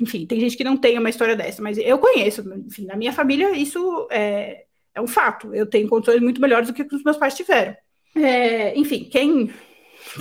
enfim, 0.00 0.24
tem 0.24 0.40
gente 0.40 0.56
que 0.56 0.64
não 0.64 0.74
tem 0.74 0.98
uma 0.98 1.10
história 1.10 1.36
dessa, 1.36 1.60
mas 1.60 1.76
eu 1.76 1.98
conheço, 1.98 2.42
enfim, 2.66 2.86
na 2.86 2.96
minha 2.96 3.12
família 3.12 3.50
isso 3.50 4.08
é, 4.10 4.64
é 4.94 4.98
um 4.98 5.06
fato. 5.06 5.54
Eu 5.54 5.66
tenho 5.66 5.86
condições 5.86 6.22
muito 6.22 6.40
melhores 6.40 6.66
do 6.66 6.72
que 6.72 6.82
os 6.90 7.04
meus 7.04 7.18
pais 7.18 7.34
tiveram. 7.34 7.76
É, 8.16 8.74
enfim, 8.74 9.04
quem, 9.04 9.52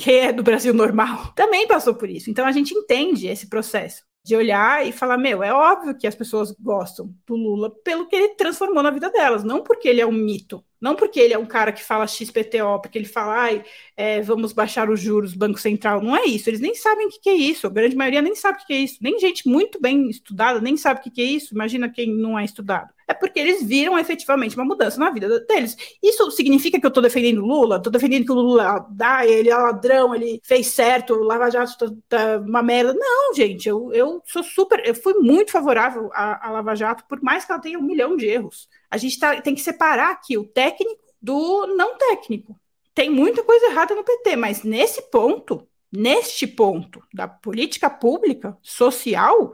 quem 0.03 0.15
é 0.15 0.33
do 0.33 0.43
Brasil 0.43 0.73
normal 0.73 1.31
também 1.37 1.65
passou 1.65 1.95
por 1.95 2.09
isso. 2.09 2.29
Então 2.29 2.45
a 2.45 2.51
gente 2.51 2.73
entende 2.73 3.27
esse 3.27 3.47
processo 3.47 4.03
de 4.25 4.35
olhar 4.35 4.85
e 4.85 4.91
falar: 4.91 5.17
meu, 5.17 5.41
é 5.41 5.53
óbvio 5.53 5.97
que 5.97 6.05
as 6.05 6.15
pessoas 6.15 6.51
gostam 6.59 7.15
do 7.25 7.37
Lula 7.37 7.73
pelo 7.81 8.09
que 8.09 8.15
ele 8.17 8.35
transformou 8.35 8.83
na 8.83 8.91
vida 8.91 9.09
delas, 9.09 9.41
não 9.41 9.63
porque 9.63 9.87
ele 9.87 10.01
é 10.01 10.05
um 10.05 10.11
mito. 10.11 10.61
Não 10.79 10.95
porque 10.95 11.19
ele 11.19 11.33
é 11.33 11.37
um 11.37 11.45
cara 11.45 11.71
que 11.71 11.83
fala 11.83 12.07
XPTO, 12.07 12.81
porque 12.81 12.97
ele 12.97 13.05
fala, 13.05 13.35
ai, 13.35 13.63
é, 13.95 14.21
vamos 14.21 14.53
baixar 14.53 14.89
os 14.89 14.99
juros, 14.99 15.33
Banco 15.33 15.59
Central. 15.59 16.01
Não 16.01 16.15
é 16.15 16.25
isso. 16.25 16.49
Eles 16.49 16.59
nem 16.59 16.75
sabem 16.75 17.07
o 17.07 17.09
que, 17.09 17.19
que 17.19 17.29
é 17.29 17.35
isso. 17.35 17.67
A 17.67 17.69
grande 17.69 17.95
maioria 17.95 18.21
nem 18.21 18.35
sabe 18.35 18.57
o 18.57 18.61
que, 18.61 18.67
que 18.67 18.73
é 18.73 18.77
isso. 18.77 18.97
Nem 19.01 19.19
gente 19.19 19.47
muito 19.47 19.79
bem 19.81 20.09
estudada 20.09 20.61
nem 20.61 20.77
sabe 20.77 20.99
o 20.99 21.03
que, 21.03 21.11
que 21.11 21.21
é 21.21 21.25
isso. 21.25 21.53
Imagina 21.53 21.89
quem 21.89 22.15
não 22.15 22.37
é 22.37 22.45
estudado. 22.45 22.89
É 23.07 23.13
porque 23.13 23.39
eles 23.39 23.63
viram 23.63 23.97
efetivamente 23.97 24.55
uma 24.55 24.65
mudança 24.65 24.99
na 24.99 25.09
vida 25.09 25.39
deles. 25.45 25.77
Isso 26.03 26.29
significa 26.31 26.77
que 26.79 26.85
eu 26.85 26.89
estou 26.89 27.01
defendendo 27.01 27.45
Lula? 27.45 27.77
Estou 27.77 27.91
defendendo 27.91 28.25
que 28.25 28.31
o 28.31 28.35
Lula 28.35 28.85
dá, 28.91 29.25
ele 29.25 29.49
é 29.49 29.55
ladrão, 29.55 30.13
ele 30.13 30.41
fez 30.43 30.67
certo, 30.67 31.13
o 31.13 31.23
Lava 31.23 31.49
Jato 31.49 31.77
tá, 31.77 31.95
tá 32.09 32.37
uma 32.39 32.61
merda. 32.61 32.93
Não, 32.93 33.33
gente, 33.33 33.67
eu, 33.67 33.93
eu 33.93 34.21
sou 34.25 34.43
super. 34.43 34.81
Eu 34.85 34.93
fui 34.93 35.13
muito 35.15 35.51
favorável 35.51 36.09
à, 36.13 36.47
à 36.47 36.51
Lava 36.51 36.75
Jato, 36.75 37.05
por 37.07 37.21
mais 37.21 37.45
que 37.45 37.51
ela 37.51 37.61
tenha 37.61 37.79
um 37.79 37.83
milhão 37.83 38.17
de 38.17 38.25
erros. 38.25 38.67
A 38.89 38.97
gente 38.97 39.19
tá, 39.19 39.41
tem 39.41 39.55
que 39.55 39.61
separar 39.61 40.11
aqui 40.11 40.37
o 40.37 40.45
técnico 40.45 41.03
do 41.21 41.67
não 41.75 41.97
técnico. 41.97 42.59
Tem 42.93 43.09
muita 43.09 43.43
coisa 43.43 43.67
errada 43.67 43.93
no 43.93 44.03
PT, 44.03 44.35
mas 44.35 44.63
nesse 44.63 45.01
ponto, 45.11 45.67
neste 45.91 46.47
ponto 46.47 47.03
da 47.13 47.27
política 47.27 47.89
pública, 47.89 48.57
social, 48.61 49.53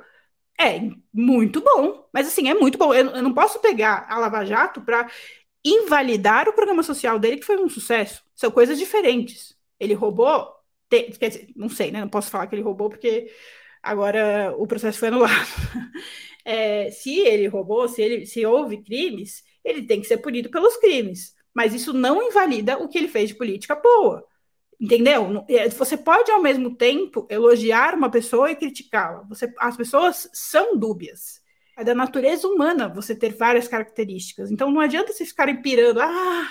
é 0.59 0.79
muito 1.11 1.61
bom. 1.61 2.07
Mas 2.13 2.27
assim, 2.27 2.49
é 2.49 2.53
muito 2.53 2.77
bom. 2.77 2.93
Eu, 2.93 3.09
eu 3.09 3.23
não 3.23 3.33
posso 3.33 3.59
pegar 3.59 4.05
a 4.09 4.17
Lava 4.17 4.45
Jato 4.45 4.81
para 4.81 5.09
invalidar 5.63 6.47
o 6.47 6.53
programa 6.53 6.83
social 6.83 7.19
dele, 7.19 7.37
que 7.37 7.45
foi 7.45 7.57
um 7.57 7.69
sucesso. 7.69 8.23
São 8.35 8.51
coisas 8.51 8.77
diferentes. 8.77 9.55
Ele 9.79 9.93
roubou. 9.93 10.53
Te, 10.89 11.03
quer 11.17 11.29
dizer, 11.29 11.49
não 11.55 11.69
sei, 11.69 11.91
né? 11.91 12.01
Não 12.01 12.09
posso 12.09 12.29
falar 12.29 12.47
que 12.47 12.55
ele 12.55 12.61
roubou, 12.61 12.89
porque 12.89 13.31
agora 13.81 14.53
o 14.57 14.67
processo 14.67 14.99
foi 14.99 15.07
anulado. 15.09 15.33
é, 16.45 16.89
se 16.91 17.19
ele 17.19 17.47
roubou, 17.47 17.87
se, 17.87 18.01
ele, 18.01 18.25
se 18.25 18.45
houve 18.45 18.83
crimes, 18.83 19.43
ele 19.63 19.83
tem 19.83 20.01
que 20.01 20.07
ser 20.07 20.17
punido 20.17 20.49
pelos 20.49 20.77
crimes. 20.77 21.33
Mas 21.53 21.73
isso 21.73 21.93
não 21.93 22.21
invalida 22.21 22.77
o 22.77 22.87
que 22.87 22.97
ele 22.97 23.07
fez 23.07 23.29
de 23.29 23.35
política 23.35 23.75
boa. 23.75 24.25
Entendeu? 24.79 25.45
É, 25.47 25.69
você 25.69 25.95
pode, 25.95 26.31
ao 26.31 26.41
mesmo 26.41 26.75
tempo, 26.75 27.27
elogiar 27.29 27.95
uma 27.95 28.09
pessoa 28.09 28.51
e 28.51 28.55
criticá-la. 28.55 29.25
As 29.59 29.77
pessoas 29.77 30.29
são 30.33 30.77
dúbias. 30.77 31.41
É 31.77 31.83
da 31.83 31.95
natureza 31.95 32.47
humana 32.47 32.87
você 32.87 33.15
ter 33.15 33.33
várias 33.35 33.67
características. 33.67 34.51
Então 34.51 34.69
não 34.69 34.81
adianta 34.81 35.13
vocês 35.13 35.29
ficarem 35.29 35.61
pirando. 35.61 36.01
Ah, 36.01 36.47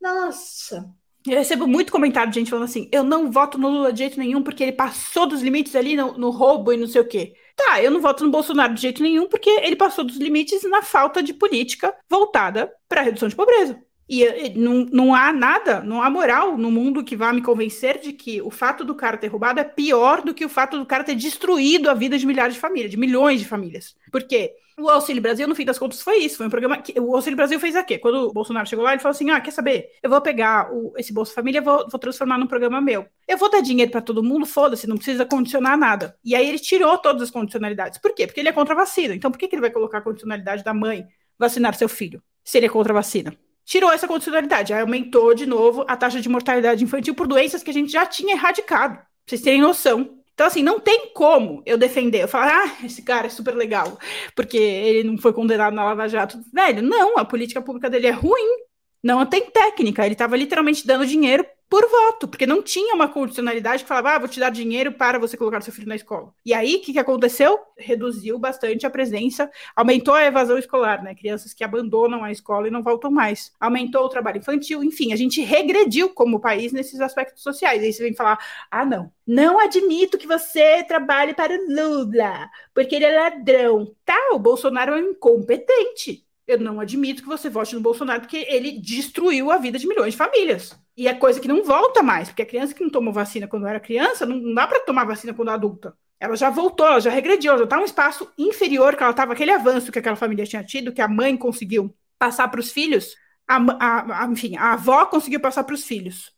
nossa, 0.00 0.92
eu 1.26 1.38
recebo 1.38 1.66
muito 1.66 1.92
comentário 1.92 2.32
de 2.32 2.40
gente 2.40 2.50
falando 2.50 2.64
assim: 2.64 2.88
eu 2.92 3.04
não 3.04 3.30
voto 3.30 3.56
no 3.58 3.68
Lula 3.68 3.92
de 3.92 4.00
jeito 4.00 4.18
nenhum 4.18 4.42
porque 4.42 4.62
ele 4.62 4.72
passou 4.72 5.26
dos 5.26 5.40
limites 5.40 5.76
ali 5.76 5.94
no, 5.96 6.18
no 6.18 6.30
roubo 6.30 6.72
e 6.72 6.76
não 6.76 6.86
sei 6.86 7.00
o 7.00 7.08
quê. 7.08 7.34
Tá, 7.56 7.82
eu 7.82 7.90
não 7.90 8.00
voto 8.00 8.24
no 8.24 8.30
Bolsonaro 8.30 8.74
de 8.74 8.80
jeito 8.82 9.02
nenhum 9.02 9.28
porque 9.28 9.50
ele 9.50 9.76
passou 9.76 10.04
dos 10.04 10.16
limites 10.16 10.62
na 10.64 10.82
falta 10.82 11.22
de 11.22 11.34
política 11.34 11.94
voltada 12.08 12.72
para 12.88 13.00
a 13.00 13.04
redução 13.04 13.28
de 13.28 13.36
pobreza. 13.36 13.80
E, 14.12 14.24
e 14.24 14.58
não, 14.58 14.84
não 14.92 15.14
há 15.14 15.32
nada, 15.32 15.80
não 15.80 16.02
há 16.02 16.10
moral 16.10 16.58
no 16.58 16.70
mundo 16.70 17.02
que 17.02 17.16
vá 17.16 17.32
me 17.32 17.40
convencer 17.40 17.98
de 17.98 18.12
que 18.12 18.42
o 18.42 18.50
fato 18.50 18.84
do 18.84 18.94
cara 18.94 19.16
ter 19.16 19.28
roubado 19.28 19.58
é 19.58 19.64
pior 19.64 20.20
do 20.20 20.34
que 20.34 20.44
o 20.44 20.50
fato 20.50 20.78
do 20.78 20.84
cara 20.84 21.02
ter 21.02 21.14
destruído 21.14 21.88
a 21.88 21.94
vida 21.94 22.18
de 22.18 22.26
milhares 22.26 22.52
de 22.52 22.60
famílias, 22.60 22.90
de 22.90 22.98
milhões 22.98 23.40
de 23.40 23.48
famílias. 23.48 23.96
Por 24.10 24.22
quê? 24.24 24.52
O 24.78 24.90
Auxílio 24.90 25.22
Brasil, 25.22 25.48
no 25.48 25.54
fim 25.54 25.64
das 25.64 25.78
contas, 25.78 26.02
foi 26.02 26.18
isso. 26.18 26.36
Foi 26.36 26.46
um 26.46 26.50
programa 26.50 26.76
que 26.76 27.00
o 27.00 27.16
Auxílio 27.16 27.38
Brasil 27.38 27.58
fez 27.58 27.74
a 27.74 27.82
quê? 27.82 27.98
Quando 27.98 28.28
o 28.28 28.32
Bolsonaro 28.34 28.68
chegou 28.68 28.84
lá, 28.84 28.92
ele 28.92 29.00
falou 29.00 29.12
assim: 29.12 29.30
ah, 29.30 29.40
quer 29.40 29.50
saber? 29.50 29.88
Eu 30.02 30.10
vou 30.10 30.20
pegar 30.20 30.70
o, 30.70 30.92
esse 30.98 31.10
Bolsa 31.10 31.32
Família 31.32 31.62
vou, 31.62 31.88
vou 31.88 31.98
transformar 31.98 32.36
num 32.36 32.46
programa 32.46 32.82
meu. 32.82 33.06
Eu 33.26 33.38
vou 33.38 33.50
dar 33.50 33.62
dinheiro 33.62 33.90
para 33.90 34.02
todo 34.02 34.22
mundo, 34.22 34.44
foda-se, 34.44 34.86
não 34.86 34.96
precisa 34.96 35.24
condicionar 35.24 35.78
nada. 35.78 36.18
E 36.22 36.34
aí 36.34 36.46
ele 36.46 36.58
tirou 36.58 36.98
todas 36.98 37.22
as 37.22 37.30
condicionalidades. 37.30 37.98
Por 37.98 38.14
quê? 38.14 38.26
Porque 38.26 38.40
ele 38.40 38.50
é 38.50 38.52
contra 38.52 38.74
a 38.74 38.76
vacina. 38.76 39.14
Então 39.14 39.30
por 39.30 39.38
que, 39.38 39.48
que 39.48 39.54
ele 39.54 39.62
vai 39.62 39.70
colocar 39.70 39.98
a 39.98 40.02
condicionalidade 40.02 40.62
da 40.62 40.74
mãe 40.74 41.06
vacinar 41.38 41.74
seu 41.74 41.88
filho, 41.88 42.22
se 42.44 42.58
ele 42.58 42.66
é 42.66 42.68
contra 42.68 42.92
a 42.92 42.96
vacina? 42.96 43.34
Tirou 43.64 43.92
essa 43.92 44.08
condicionalidade, 44.08 44.72
aumentou 44.72 45.34
de 45.34 45.46
novo 45.46 45.84
a 45.88 45.96
taxa 45.96 46.20
de 46.20 46.28
mortalidade 46.28 46.82
infantil 46.82 47.14
por 47.14 47.26
doenças 47.26 47.62
que 47.62 47.70
a 47.70 47.74
gente 47.74 47.92
já 47.92 48.04
tinha 48.04 48.34
erradicado. 48.34 48.96
Pra 48.96 49.04
vocês 49.26 49.40
terem 49.40 49.60
noção. 49.60 50.18
Então, 50.34 50.46
assim, 50.46 50.62
não 50.62 50.80
tem 50.80 51.12
como 51.14 51.62
eu 51.64 51.78
defender. 51.78 52.22
Eu 52.22 52.28
falar, 52.28 52.64
ah, 52.64 52.84
esse 52.84 53.02
cara 53.02 53.26
é 53.26 53.30
super 53.30 53.54
legal, 53.54 53.98
porque 54.34 54.56
ele 54.56 55.04
não 55.04 55.18
foi 55.18 55.32
condenado 55.32 55.74
na 55.74 55.84
Lava 55.84 56.08
Jato. 56.08 56.40
Velho, 56.52 56.82
não, 56.82 57.18
a 57.18 57.24
política 57.24 57.62
pública 57.62 57.88
dele 57.88 58.08
é 58.08 58.10
ruim. 58.10 58.62
Não 59.02 59.24
tem 59.26 59.50
técnica. 59.50 60.04
Ele 60.04 60.14
estava 60.14 60.36
literalmente 60.36 60.86
dando 60.86 61.06
dinheiro 61.06 61.44
por 61.72 61.88
voto, 61.88 62.28
porque 62.28 62.46
não 62.46 62.62
tinha 62.62 62.94
uma 62.94 63.08
condicionalidade 63.08 63.82
que 63.82 63.88
falava, 63.88 64.10
ah, 64.10 64.18
vou 64.18 64.28
te 64.28 64.38
dar 64.38 64.50
dinheiro 64.50 64.92
para 64.92 65.18
você 65.18 65.38
colocar 65.38 65.62
seu 65.62 65.72
filho 65.72 65.88
na 65.88 65.96
escola. 65.96 66.30
E 66.44 66.52
aí, 66.52 66.76
o 66.76 66.82
que, 66.82 66.92
que 66.92 66.98
aconteceu? 66.98 67.58
Reduziu 67.78 68.38
bastante 68.38 68.84
a 68.84 68.90
presença, 68.90 69.50
aumentou 69.74 70.12
a 70.12 70.22
evasão 70.22 70.58
escolar, 70.58 71.02
né? 71.02 71.14
Crianças 71.14 71.54
que 71.54 71.64
abandonam 71.64 72.22
a 72.22 72.30
escola 72.30 72.68
e 72.68 72.70
não 72.70 72.82
voltam 72.82 73.10
mais. 73.10 73.54
Aumentou 73.58 74.04
o 74.04 74.08
trabalho 74.10 74.36
infantil, 74.36 74.84
enfim, 74.84 75.14
a 75.14 75.16
gente 75.16 75.40
regrediu 75.40 76.10
como 76.10 76.40
país 76.40 76.74
nesses 76.74 77.00
aspectos 77.00 77.42
sociais. 77.42 77.82
Aí 77.82 77.90
você 77.90 78.02
vem 78.02 78.14
falar, 78.14 78.38
ah, 78.70 78.84
não, 78.84 79.10
não 79.26 79.58
admito 79.58 80.18
que 80.18 80.26
você 80.26 80.84
trabalhe 80.84 81.32
para 81.32 81.54
o 81.54 81.66
Lula, 81.70 82.50
porque 82.74 82.96
ele 82.96 83.06
é 83.06 83.18
ladrão. 83.18 83.96
Tá, 84.04 84.18
o 84.34 84.38
Bolsonaro 84.38 84.92
é 84.92 85.00
incompetente. 85.00 86.22
Eu 86.46 86.58
não 86.58 86.80
admito 86.80 87.22
que 87.22 87.28
você 87.28 87.48
vote 87.48 87.74
no 87.74 87.80
Bolsonaro 87.80 88.22
porque 88.22 88.46
ele 88.48 88.72
destruiu 88.72 89.50
a 89.50 89.58
vida 89.58 89.78
de 89.78 89.86
milhões 89.86 90.14
de 90.14 90.18
famílias. 90.18 90.76
E 90.96 91.06
é 91.06 91.14
coisa 91.14 91.40
que 91.40 91.48
não 91.48 91.62
volta 91.62 92.02
mais, 92.02 92.28
porque 92.28 92.42
a 92.42 92.46
criança 92.46 92.74
que 92.74 92.82
não 92.82 92.90
tomou 92.90 93.12
vacina 93.12 93.46
quando 93.46 93.66
era 93.66 93.78
criança, 93.80 94.26
não 94.26 94.52
dá 94.52 94.66
para 94.66 94.80
tomar 94.80 95.04
vacina 95.04 95.32
quando 95.32 95.50
é 95.50 95.54
adulta. 95.54 95.96
Ela 96.18 96.36
já 96.36 96.50
voltou, 96.50 96.86
ela 96.86 97.00
já 97.00 97.10
regrediu, 97.10 97.56
já 97.58 97.64
está 97.64 97.78
um 97.78 97.84
espaço 97.84 98.30
inferior 98.36 98.96
que 98.96 99.02
ela 99.02 99.10
estava, 99.10 99.32
aquele 99.32 99.50
avanço 99.50 99.90
que 99.90 99.98
aquela 99.98 100.16
família 100.16 100.44
tinha 100.44 100.62
tido, 100.62 100.92
que 100.92 101.00
a 101.00 101.08
mãe 101.08 101.36
conseguiu 101.36 101.94
passar 102.18 102.48
para 102.48 102.60
os 102.60 102.70
filhos, 102.70 103.16
a, 103.48 103.56
a, 103.56 104.22
a, 104.22 104.26
enfim, 104.26 104.56
a 104.56 104.74
avó 104.74 105.06
conseguiu 105.06 105.40
passar 105.40 105.64
para 105.64 105.74
os 105.74 105.84
filhos. 105.84 106.32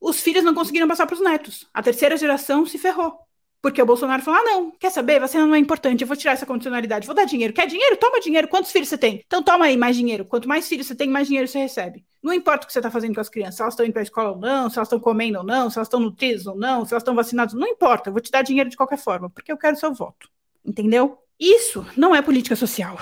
Os 0.00 0.20
filhos 0.20 0.44
não 0.44 0.54
conseguiram 0.54 0.88
passar 0.88 1.06
para 1.06 1.14
os 1.14 1.20
netos. 1.20 1.68
A 1.74 1.82
terceira 1.82 2.16
geração 2.16 2.64
se 2.64 2.78
ferrou. 2.78 3.27
Porque 3.60 3.82
o 3.82 3.86
Bolsonaro 3.86 4.22
falou: 4.22 4.40
ah, 4.40 4.44
não, 4.44 4.70
quer 4.70 4.90
saber? 4.90 5.20
Vacina 5.20 5.46
não 5.46 5.54
é 5.54 5.58
importante, 5.58 6.02
eu 6.02 6.06
vou 6.06 6.16
tirar 6.16 6.32
essa 6.32 6.46
condicionalidade, 6.46 7.06
vou 7.06 7.14
dar 7.14 7.24
dinheiro. 7.24 7.52
Quer 7.52 7.66
dinheiro? 7.66 7.96
Toma 7.96 8.20
dinheiro. 8.20 8.48
Quantos 8.48 8.70
filhos 8.70 8.88
você 8.88 8.98
tem? 8.98 9.22
Então 9.26 9.42
toma 9.42 9.66
aí 9.66 9.76
mais 9.76 9.96
dinheiro. 9.96 10.24
Quanto 10.24 10.48
mais 10.48 10.68
filhos 10.68 10.86
você 10.86 10.94
tem, 10.94 11.08
mais 11.08 11.26
dinheiro 11.26 11.48
você 11.48 11.58
recebe. 11.58 12.04
Não 12.22 12.32
importa 12.32 12.64
o 12.64 12.66
que 12.66 12.72
você 12.72 12.78
está 12.78 12.90
fazendo 12.90 13.14
com 13.14 13.20
as 13.20 13.28
crianças, 13.28 13.56
se 13.56 13.62
elas 13.62 13.74
estão 13.74 13.86
indo 13.86 13.92
para 13.92 14.02
a 14.02 14.04
escola 14.04 14.30
ou 14.30 14.38
não, 14.38 14.68
se 14.68 14.78
elas 14.78 14.88
estão 14.88 15.00
comendo 15.00 15.38
ou 15.38 15.44
não, 15.44 15.70
se 15.70 15.78
elas 15.78 15.86
estão 15.86 16.00
nutridas 16.00 16.46
ou 16.46 16.56
não, 16.56 16.84
se 16.84 16.92
elas 16.92 17.02
estão 17.02 17.14
vacinadas, 17.14 17.54
não 17.54 17.66
importa, 17.66 18.08
eu 18.08 18.12
vou 18.12 18.20
te 18.20 18.30
dar 18.30 18.42
dinheiro 18.42 18.68
de 18.68 18.76
qualquer 18.76 18.98
forma, 18.98 19.30
porque 19.30 19.52
eu 19.52 19.56
quero 19.56 19.76
seu 19.76 19.94
voto. 19.94 20.28
Entendeu? 20.64 21.18
Isso 21.38 21.86
não 21.96 22.14
é 22.14 22.20
política 22.20 22.56
social. 22.56 22.98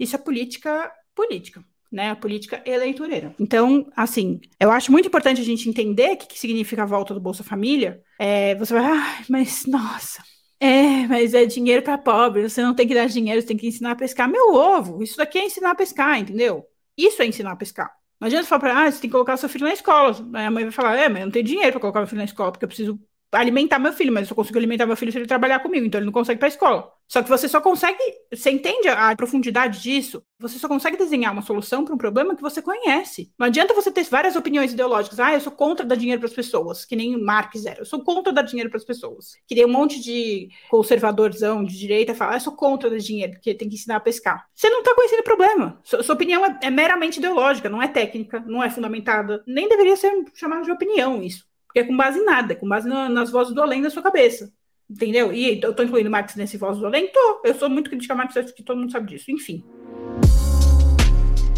Isso 0.00 0.16
é 0.16 0.18
política 0.18 0.90
política 1.14 1.62
né, 1.92 2.10
a 2.10 2.16
política 2.16 2.62
eleitoreira. 2.64 3.34
Então, 3.38 3.86
assim, 3.94 4.40
eu 4.58 4.70
acho 4.70 4.90
muito 4.90 5.06
importante 5.06 5.40
a 5.40 5.44
gente 5.44 5.68
entender 5.68 6.12
o 6.12 6.16
que, 6.16 6.26
que 6.26 6.38
significa 6.38 6.82
a 6.82 6.86
volta 6.86 7.12
do 7.12 7.20
Bolsa 7.20 7.44
Família. 7.44 8.02
É, 8.18 8.54
você 8.54 8.72
vai, 8.72 8.84
ah, 8.84 9.22
mas 9.28 9.66
nossa, 9.66 10.22
é, 10.58 11.06
mas 11.06 11.34
é 11.34 11.44
dinheiro 11.44 11.82
para 11.82 11.98
pobre, 11.98 12.48
você 12.48 12.62
não 12.62 12.74
tem 12.74 12.88
que 12.88 12.94
dar 12.94 13.06
dinheiro, 13.08 13.40
você 13.40 13.46
tem 13.46 13.56
que 13.56 13.66
ensinar 13.66 13.92
a 13.92 13.96
pescar. 13.96 14.28
Meu 14.28 14.54
ovo, 14.54 15.02
isso 15.02 15.16
daqui 15.16 15.38
é 15.38 15.44
ensinar 15.44 15.72
a 15.72 15.74
pescar, 15.74 16.18
entendeu? 16.18 16.64
Isso 16.96 17.20
é 17.20 17.26
ensinar 17.26 17.52
a 17.52 17.56
pescar. 17.56 17.92
Não 18.18 18.26
adianta 18.26 18.46
falar 18.46 18.60
para 18.60 18.86
ah, 18.86 18.90
você 18.90 19.00
tem 19.00 19.10
que 19.10 19.12
colocar 19.12 19.36
seu 19.36 19.48
filho 19.48 19.66
na 19.66 19.72
escola. 19.72 20.16
Aí 20.34 20.46
a 20.46 20.50
mãe 20.50 20.62
vai 20.62 20.72
falar, 20.72 20.96
é, 20.96 21.08
mas 21.08 21.20
eu 21.20 21.26
não 21.26 21.32
tenho 21.32 21.44
dinheiro 21.44 21.72
para 21.72 21.80
colocar 21.80 22.00
meu 22.00 22.06
filho 22.06 22.18
na 22.20 22.24
escola, 22.24 22.52
porque 22.52 22.64
eu 22.64 22.68
preciso 22.68 23.00
alimentar 23.32 23.78
meu 23.78 23.92
filho, 23.92 24.12
mas 24.12 24.22
eu 24.22 24.28
só 24.28 24.34
consigo 24.34 24.58
alimentar 24.58 24.86
meu 24.86 24.96
filho 24.96 25.10
se 25.10 25.18
ele 25.18 25.26
trabalhar 25.26 25.60
comigo, 25.60 25.86
então 25.86 25.98
ele 25.98 26.06
não 26.06 26.12
consegue 26.12 26.38
ir 26.38 26.40
pra 26.40 26.48
escola. 26.48 26.92
Só 27.08 27.22
que 27.22 27.28
você 27.28 27.48
só 27.48 27.60
consegue, 27.60 27.98
você 28.32 28.50
entende 28.50 28.88
a 28.88 29.14
profundidade 29.14 29.82
disso? 29.82 30.22
Você 30.38 30.58
só 30.58 30.66
consegue 30.66 30.96
desenhar 30.96 31.32
uma 31.32 31.42
solução 31.42 31.84
para 31.84 31.94
um 31.94 31.98
problema 31.98 32.34
que 32.34 32.40
você 32.42 32.62
conhece. 32.62 33.30
Não 33.38 33.46
adianta 33.46 33.74
você 33.74 33.90
ter 33.90 34.04
várias 34.04 34.34
opiniões 34.34 34.72
ideológicas. 34.72 35.20
Ah, 35.20 35.34
eu 35.34 35.40
sou 35.40 35.52
contra 35.52 35.84
dar 35.84 35.94
dinheiro 35.94 36.20
para 36.20 36.28
as 36.28 36.34
pessoas, 36.34 36.84
que 36.84 36.96
nem 36.96 37.22
Marx 37.22 37.66
era. 37.66 37.80
Eu 37.80 37.84
sou 37.84 38.02
contra 38.02 38.32
dar 38.32 38.42
dinheiro 38.42 38.70
para 38.70 38.78
as 38.78 38.84
pessoas. 38.84 39.36
Que 39.46 39.54
nem 39.54 39.66
um 39.66 39.72
monte 39.72 40.00
de 40.00 40.48
conservadorzão 40.70 41.62
de 41.62 41.78
direita 41.78 42.14
fala, 42.14 42.32
ah, 42.32 42.36
eu 42.36 42.40
sou 42.40 42.54
contra 42.54 42.88
dar 42.88 42.98
dinheiro, 42.98 43.32
porque 43.32 43.54
tem 43.54 43.68
que 43.68 43.74
ensinar 43.74 43.96
a 43.96 44.00
pescar. 44.00 44.46
Você 44.54 44.70
não 44.70 44.80
está 44.80 44.94
conhecendo 44.94 45.20
o 45.20 45.24
problema. 45.24 45.80
Sua, 45.84 46.02
sua 46.02 46.14
opinião 46.14 46.44
é, 46.46 46.58
é 46.62 46.70
meramente 46.70 47.18
ideológica, 47.18 47.68
não 47.68 47.82
é 47.82 47.88
técnica, 47.88 48.40
não 48.46 48.62
é 48.62 48.70
fundamentada. 48.70 49.44
Nem 49.46 49.68
deveria 49.68 49.96
ser 49.96 50.12
chamado 50.34 50.64
de 50.64 50.72
opinião 50.72 51.22
isso. 51.22 51.51
Porque 51.72 51.80
é 51.80 51.84
com 51.84 51.96
base 51.96 52.18
em 52.18 52.24
nada, 52.26 52.52
é 52.52 52.56
com 52.56 52.68
base 52.68 52.86
no, 52.86 53.08
nas 53.08 53.30
vozes 53.30 53.54
do 53.54 53.62
além 53.62 53.80
da 53.80 53.88
sua 53.88 54.02
cabeça. 54.02 54.52
Entendeu? 54.90 55.32
E 55.32 55.58
eu 55.58 55.74
tô 55.74 55.82
incluindo 55.82 56.10
Marx 56.10 56.36
nesse 56.36 56.58
voz 56.58 56.76
do 56.76 56.84
além? 56.84 57.10
Tô. 57.10 57.40
Eu 57.42 57.54
sou 57.54 57.70
muito 57.70 57.88
crítica 57.88 58.12
a 58.12 58.16
Marx, 58.16 58.36
acho 58.36 58.54
que 58.54 58.62
todo 58.62 58.78
mundo 58.78 58.92
sabe 58.92 59.08
disso. 59.08 59.30
Enfim. 59.30 59.64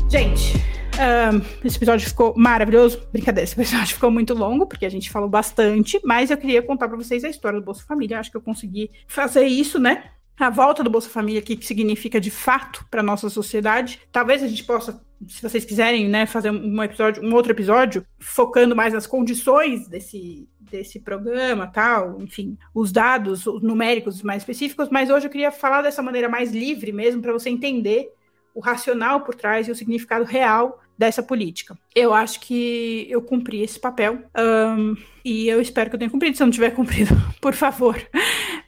Gente, 0.09 0.55
um, 0.95 1.67
esse 1.67 1.77
episódio 1.77 2.09
ficou 2.09 2.33
maravilhoso. 2.37 3.05
Brincadeira, 3.11 3.43
esse 3.43 3.61
episódio 3.61 3.95
ficou 3.95 4.09
muito 4.09 4.35
longo, 4.35 4.69
porque 4.69 4.87
a 4.87 4.89
gente 4.89 5.11
falou 5.11 5.29
bastante, 5.29 6.01
mas 6.05 6.31
eu 6.31 6.37
queria 6.37 6.63
contar 6.63 6.87
para 6.87 6.97
vocês 6.97 7.25
a 7.25 7.29
história 7.29 7.59
do 7.59 7.65
Bolsa 7.65 7.85
Família. 7.85 8.21
Acho 8.21 8.31
que 8.31 8.37
eu 8.37 8.43
consegui 8.43 8.93
fazer 9.09 9.47
isso, 9.47 9.81
né? 9.81 10.13
A 10.39 10.51
volta 10.51 10.83
do 10.83 10.91
Bolsa 10.91 11.09
Família, 11.09 11.41
o 11.41 11.45
que 11.45 11.65
significa 11.65 12.21
de 12.21 12.31
fato 12.31 12.85
para 12.91 13.03
nossa 13.03 13.31
sociedade. 13.31 14.01
Talvez 14.11 14.43
a 14.43 14.49
gente 14.49 14.65
possa 14.65 15.01
se 15.29 15.43
vocês 15.43 15.65
quiserem, 15.65 16.09
né, 16.09 16.27
fazer 16.27 16.51
um 16.51 16.83
episódio, 16.83 17.23
um 17.23 17.35
outro 17.35 17.53
episódio, 17.53 18.05
focando 18.19 18.75
mais 18.75 18.93
nas 18.93 19.07
condições 19.07 19.89
desse, 19.89 20.49
desse 20.61 21.01
programa, 21.01 21.67
tal, 21.67 22.21
enfim, 22.21 22.59
os 22.75 22.93
dados 22.93 23.47
os 23.47 23.63
numéricos 23.63 24.23
mais 24.23 24.43
específicos, 24.43 24.89
mas 24.91 25.11
hoje 25.11 25.27
eu 25.27 25.31
queria 25.31 25.51
falar 25.51 25.83
dessa 25.83 26.03
maneira 26.03 26.29
mais 26.29 26.53
livre 26.53 26.93
mesmo, 26.93 27.23
para 27.23 27.33
você 27.33 27.49
entender 27.49 28.11
o 28.55 28.61
racional 28.61 29.23
por 29.23 29.35
trás 29.35 29.67
e 29.67 29.71
o 29.71 29.75
significado 29.75 30.25
real 30.25 30.81
dessa 30.97 31.23
política. 31.23 31.77
Eu 31.95 32.15
acho 32.15 32.41
que 32.41 33.07
eu 33.11 33.21
cumpri 33.21 33.63
esse 33.63 33.81
papel 33.81 34.23
um, 34.37 34.95
e 35.25 35.49
eu 35.49 35.61
espero 35.61 35.91
que 35.91 35.97
eu 35.97 35.99
tenha 35.99 36.11
cumprido. 36.11 36.37
Se 36.37 36.43
eu 36.43 36.47
não 36.47 36.53
tiver 36.53 36.71
cumprido, 36.71 37.15
por 37.41 37.53
favor, 37.53 38.01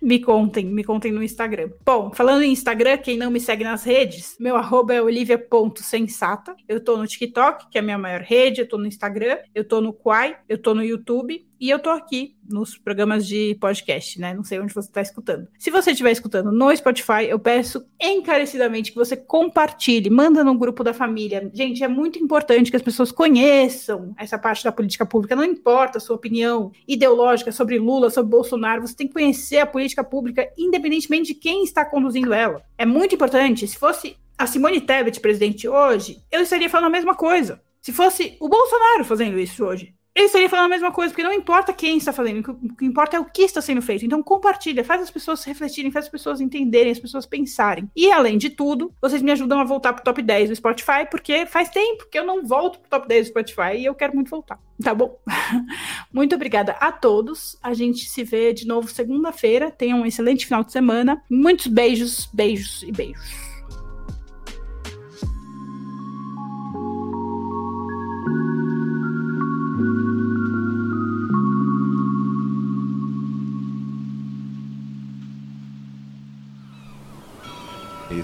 me 0.07 0.21
contem, 0.21 0.65
me 0.65 0.85
contem 0.85 1.11
no 1.11 1.21
Instagram. 1.21 1.69
Bom, 1.85 2.13
falando 2.15 2.43
em 2.43 2.53
Instagram, 2.53 2.97
quem 2.99 3.19
não 3.19 3.29
me 3.29 3.41
segue 3.41 3.65
nas 3.65 3.83
redes, 3.83 4.37
meu 4.39 4.55
arroba 4.55 4.95
é 4.95 5.03
olivia.sensata. 5.03 6.55
Eu 6.69 6.79
tô 6.79 6.97
no 6.97 7.09
TikTok, 7.09 7.69
que 7.69 7.77
é 7.77 7.81
a 7.81 7.85
minha 7.85 7.99
maior 7.99 8.21
rede, 8.21 8.61
eu 8.61 8.69
tô 8.69 8.79
no 8.79 8.87
Instagram, 8.87 9.37
eu 9.53 9.67
tô 9.67 9.81
no 9.81 9.93
Quai, 9.93 10.37
eu 10.49 10.59
tô 10.59 10.77
no 10.77 10.85
YouTube 10.85 11.45
e 11.61 11.71
eu 11.71 11.79
tô 11.79 11.91
aqui 11.91 12.37
nos 12.49 12.77
programas 12.77 13.27
de 13.27 13.57
podcast, 13.61 14.21
né? 14.21 14.35
Não 14.35 14.45
sei 14.45 14.61
onde 14.61 14.73
você 14.73 14.89
está 14.89 15.01
escutando. 15.01 15.49
Se 15.59 15.71
você 15.71 15.91
estiver 15.91 16.13
escutando 16.13 16.53
no 16.53 16.75
Spotify, 16.77 17.25
eu 17.29 17.39
peço 17.39 17.85
encarecidamente 18.01 18.93
que 18.93 18.97
você 18.97 19.17
compartilhe, 19.17 20.11
manda 20.11 20.45
no 20.45 20.57
grupo 20.57 20.85
da 20.85 20.93
família. 20.93 21.51
Gente, 21.53 21.83
é 21.83 21.89
muito 21.89 22.19
importante 22.19 22.71
que 22.71 22.77
as 22.77 22.83
pessoas 22.83 23.11
conheçam 23.11 24.15
essa 24.17 24.39
parte 24.39 24.65
da 24.65 24.73
política 24.73 25.07
pública. 25.07 25.37
Não 25.37 25.45
importa 25.45 25.99
a 25.99 26.01
sua 26.01 26.17
opinião 26.17 26.73
ideológica 26.87 27.51
sobre 27.53 27.79
Lula, 27.79 28.11
sobre 28.11 28.31
Bolsonaro, 28.31 28.87
você 28.87 28.95
tem 28.95 29.07
que 29.07 29.15
conhecer 29.15 29.59
a 29.59 29.67
política 29.67 30.05
pública 30.05 30.49
independentemente 30.57 31.33
de 31.33 31.35
quem 31.35 31.65
está 31.65 31.85
conduzindo 31.85 32.33
ela. 32.33 32.63
É 32.77 32.87
muito 32.87 33.15
importante. 33.15 33.67
Se 33.67 33.79
fosse 33.79 34.17
a 34.39 34.47
Simone 34.47 34.81
Tebet 34.81 35.21
presidente 35.21 35.69
hoje, 35.69 36.19
eu 36.31 36.43
estaria 36.43 36.69
falando 36.69 36.87
a 36.87 36.91
mesma 36.91 37.15
coisa. 37.15 37.61
Se 37.81 37.93
fosse 37.93 38.37
o 38.41 38.49
Bolsonaro 38.49 39.05
fazendo 39.05 39.39
isso 39.39 39.65
hoje, 39.65 39.95
eu 40.17 40.25
estaria 40.25 40.49
falando 40.49 40.65
a 40.65 40.71
mesma 40.71 40.91
coisa, 40.91 41.13
porque 41.13 41.23
não 41.23 41.33
importa 41.33 41.75
quem 41.75 41.99
está 41.99 42.11
fazendo, 42.11 42.51
o 42.51 42.75
que 42.75 42.87
importa 42.87 43.19
é 43.19 43.21
o 43.21 43.25
que 43.27 43.43
está 43.43 43.61
sendo 43.61 43.83
feito. 43.83 44.07
Então 44.07 44.23
compartilha, 44.23 44.83
faz 44.83 45.03
as 45.03 45.11
pessoas 45.11 45.45
refletirem, 45.45 45.91
faz 45.91 46.07
as 46.07 46.11
pessoas 46.11 46.41
entenderem, 46.41 46.91
as 46.91 46.99
pessoas 46.99 47.27
pensarem. 47.27 47.91
E 47.95 48.11
além 48.11 48.39
de 48.39 48.49
tudo, 48.49 48.91
vocês 48.99 49.21
me 49.21 49.31
ajudam 49.31 49.61
a 49.61 49.65
voltar 49.65 49.93
pro 49.93 50.03
top 50.03 50.23
10 50.23 50.49
do 50.49 50.57
Spotify, 50.57 51.07
porque 51.11 51.45
faz 51.45 51.69
tempo 51.69 52.09
que 52.11 52.19
eu 52.19 52.25
não 52.25 52.43
volto 52.43 52.79
pro 52.79 52.89
top 52.89 53.07
10 53.07 53.27
do 53.27 53.29
Spotify 53.29 53.77
e 53.77 53.85
eu 53.85 53.95
quero 53.95 54.15
muito 54.15 54.31
voltar. 54.31 54.59
Tá 54.83 54.95
bom? 54.95 55.19
muito 56.11 56.35
obrigada 56.35 56.73
a 56.81 56.91
todos. 56.91 57.59
A 57.63 57.75
gente 57.75 58.09
se 58.09 58.25
vê 58.25 58.55
de 58.55 58.67
novo 58.67 58.89
segunda-feira. 58.89 59.71
Tenham 59.71 60.01
um 60.01 60.07
excelente 60.07 60.47
final 60.47 60.65
de 60.65 60.73
semana. 60.73 61.23
Muitos 61.31 61.67
beijos, 61.67 62.27
beijos 62.33 62.83
e 62.85 62.91
beijos. 62.91 63.46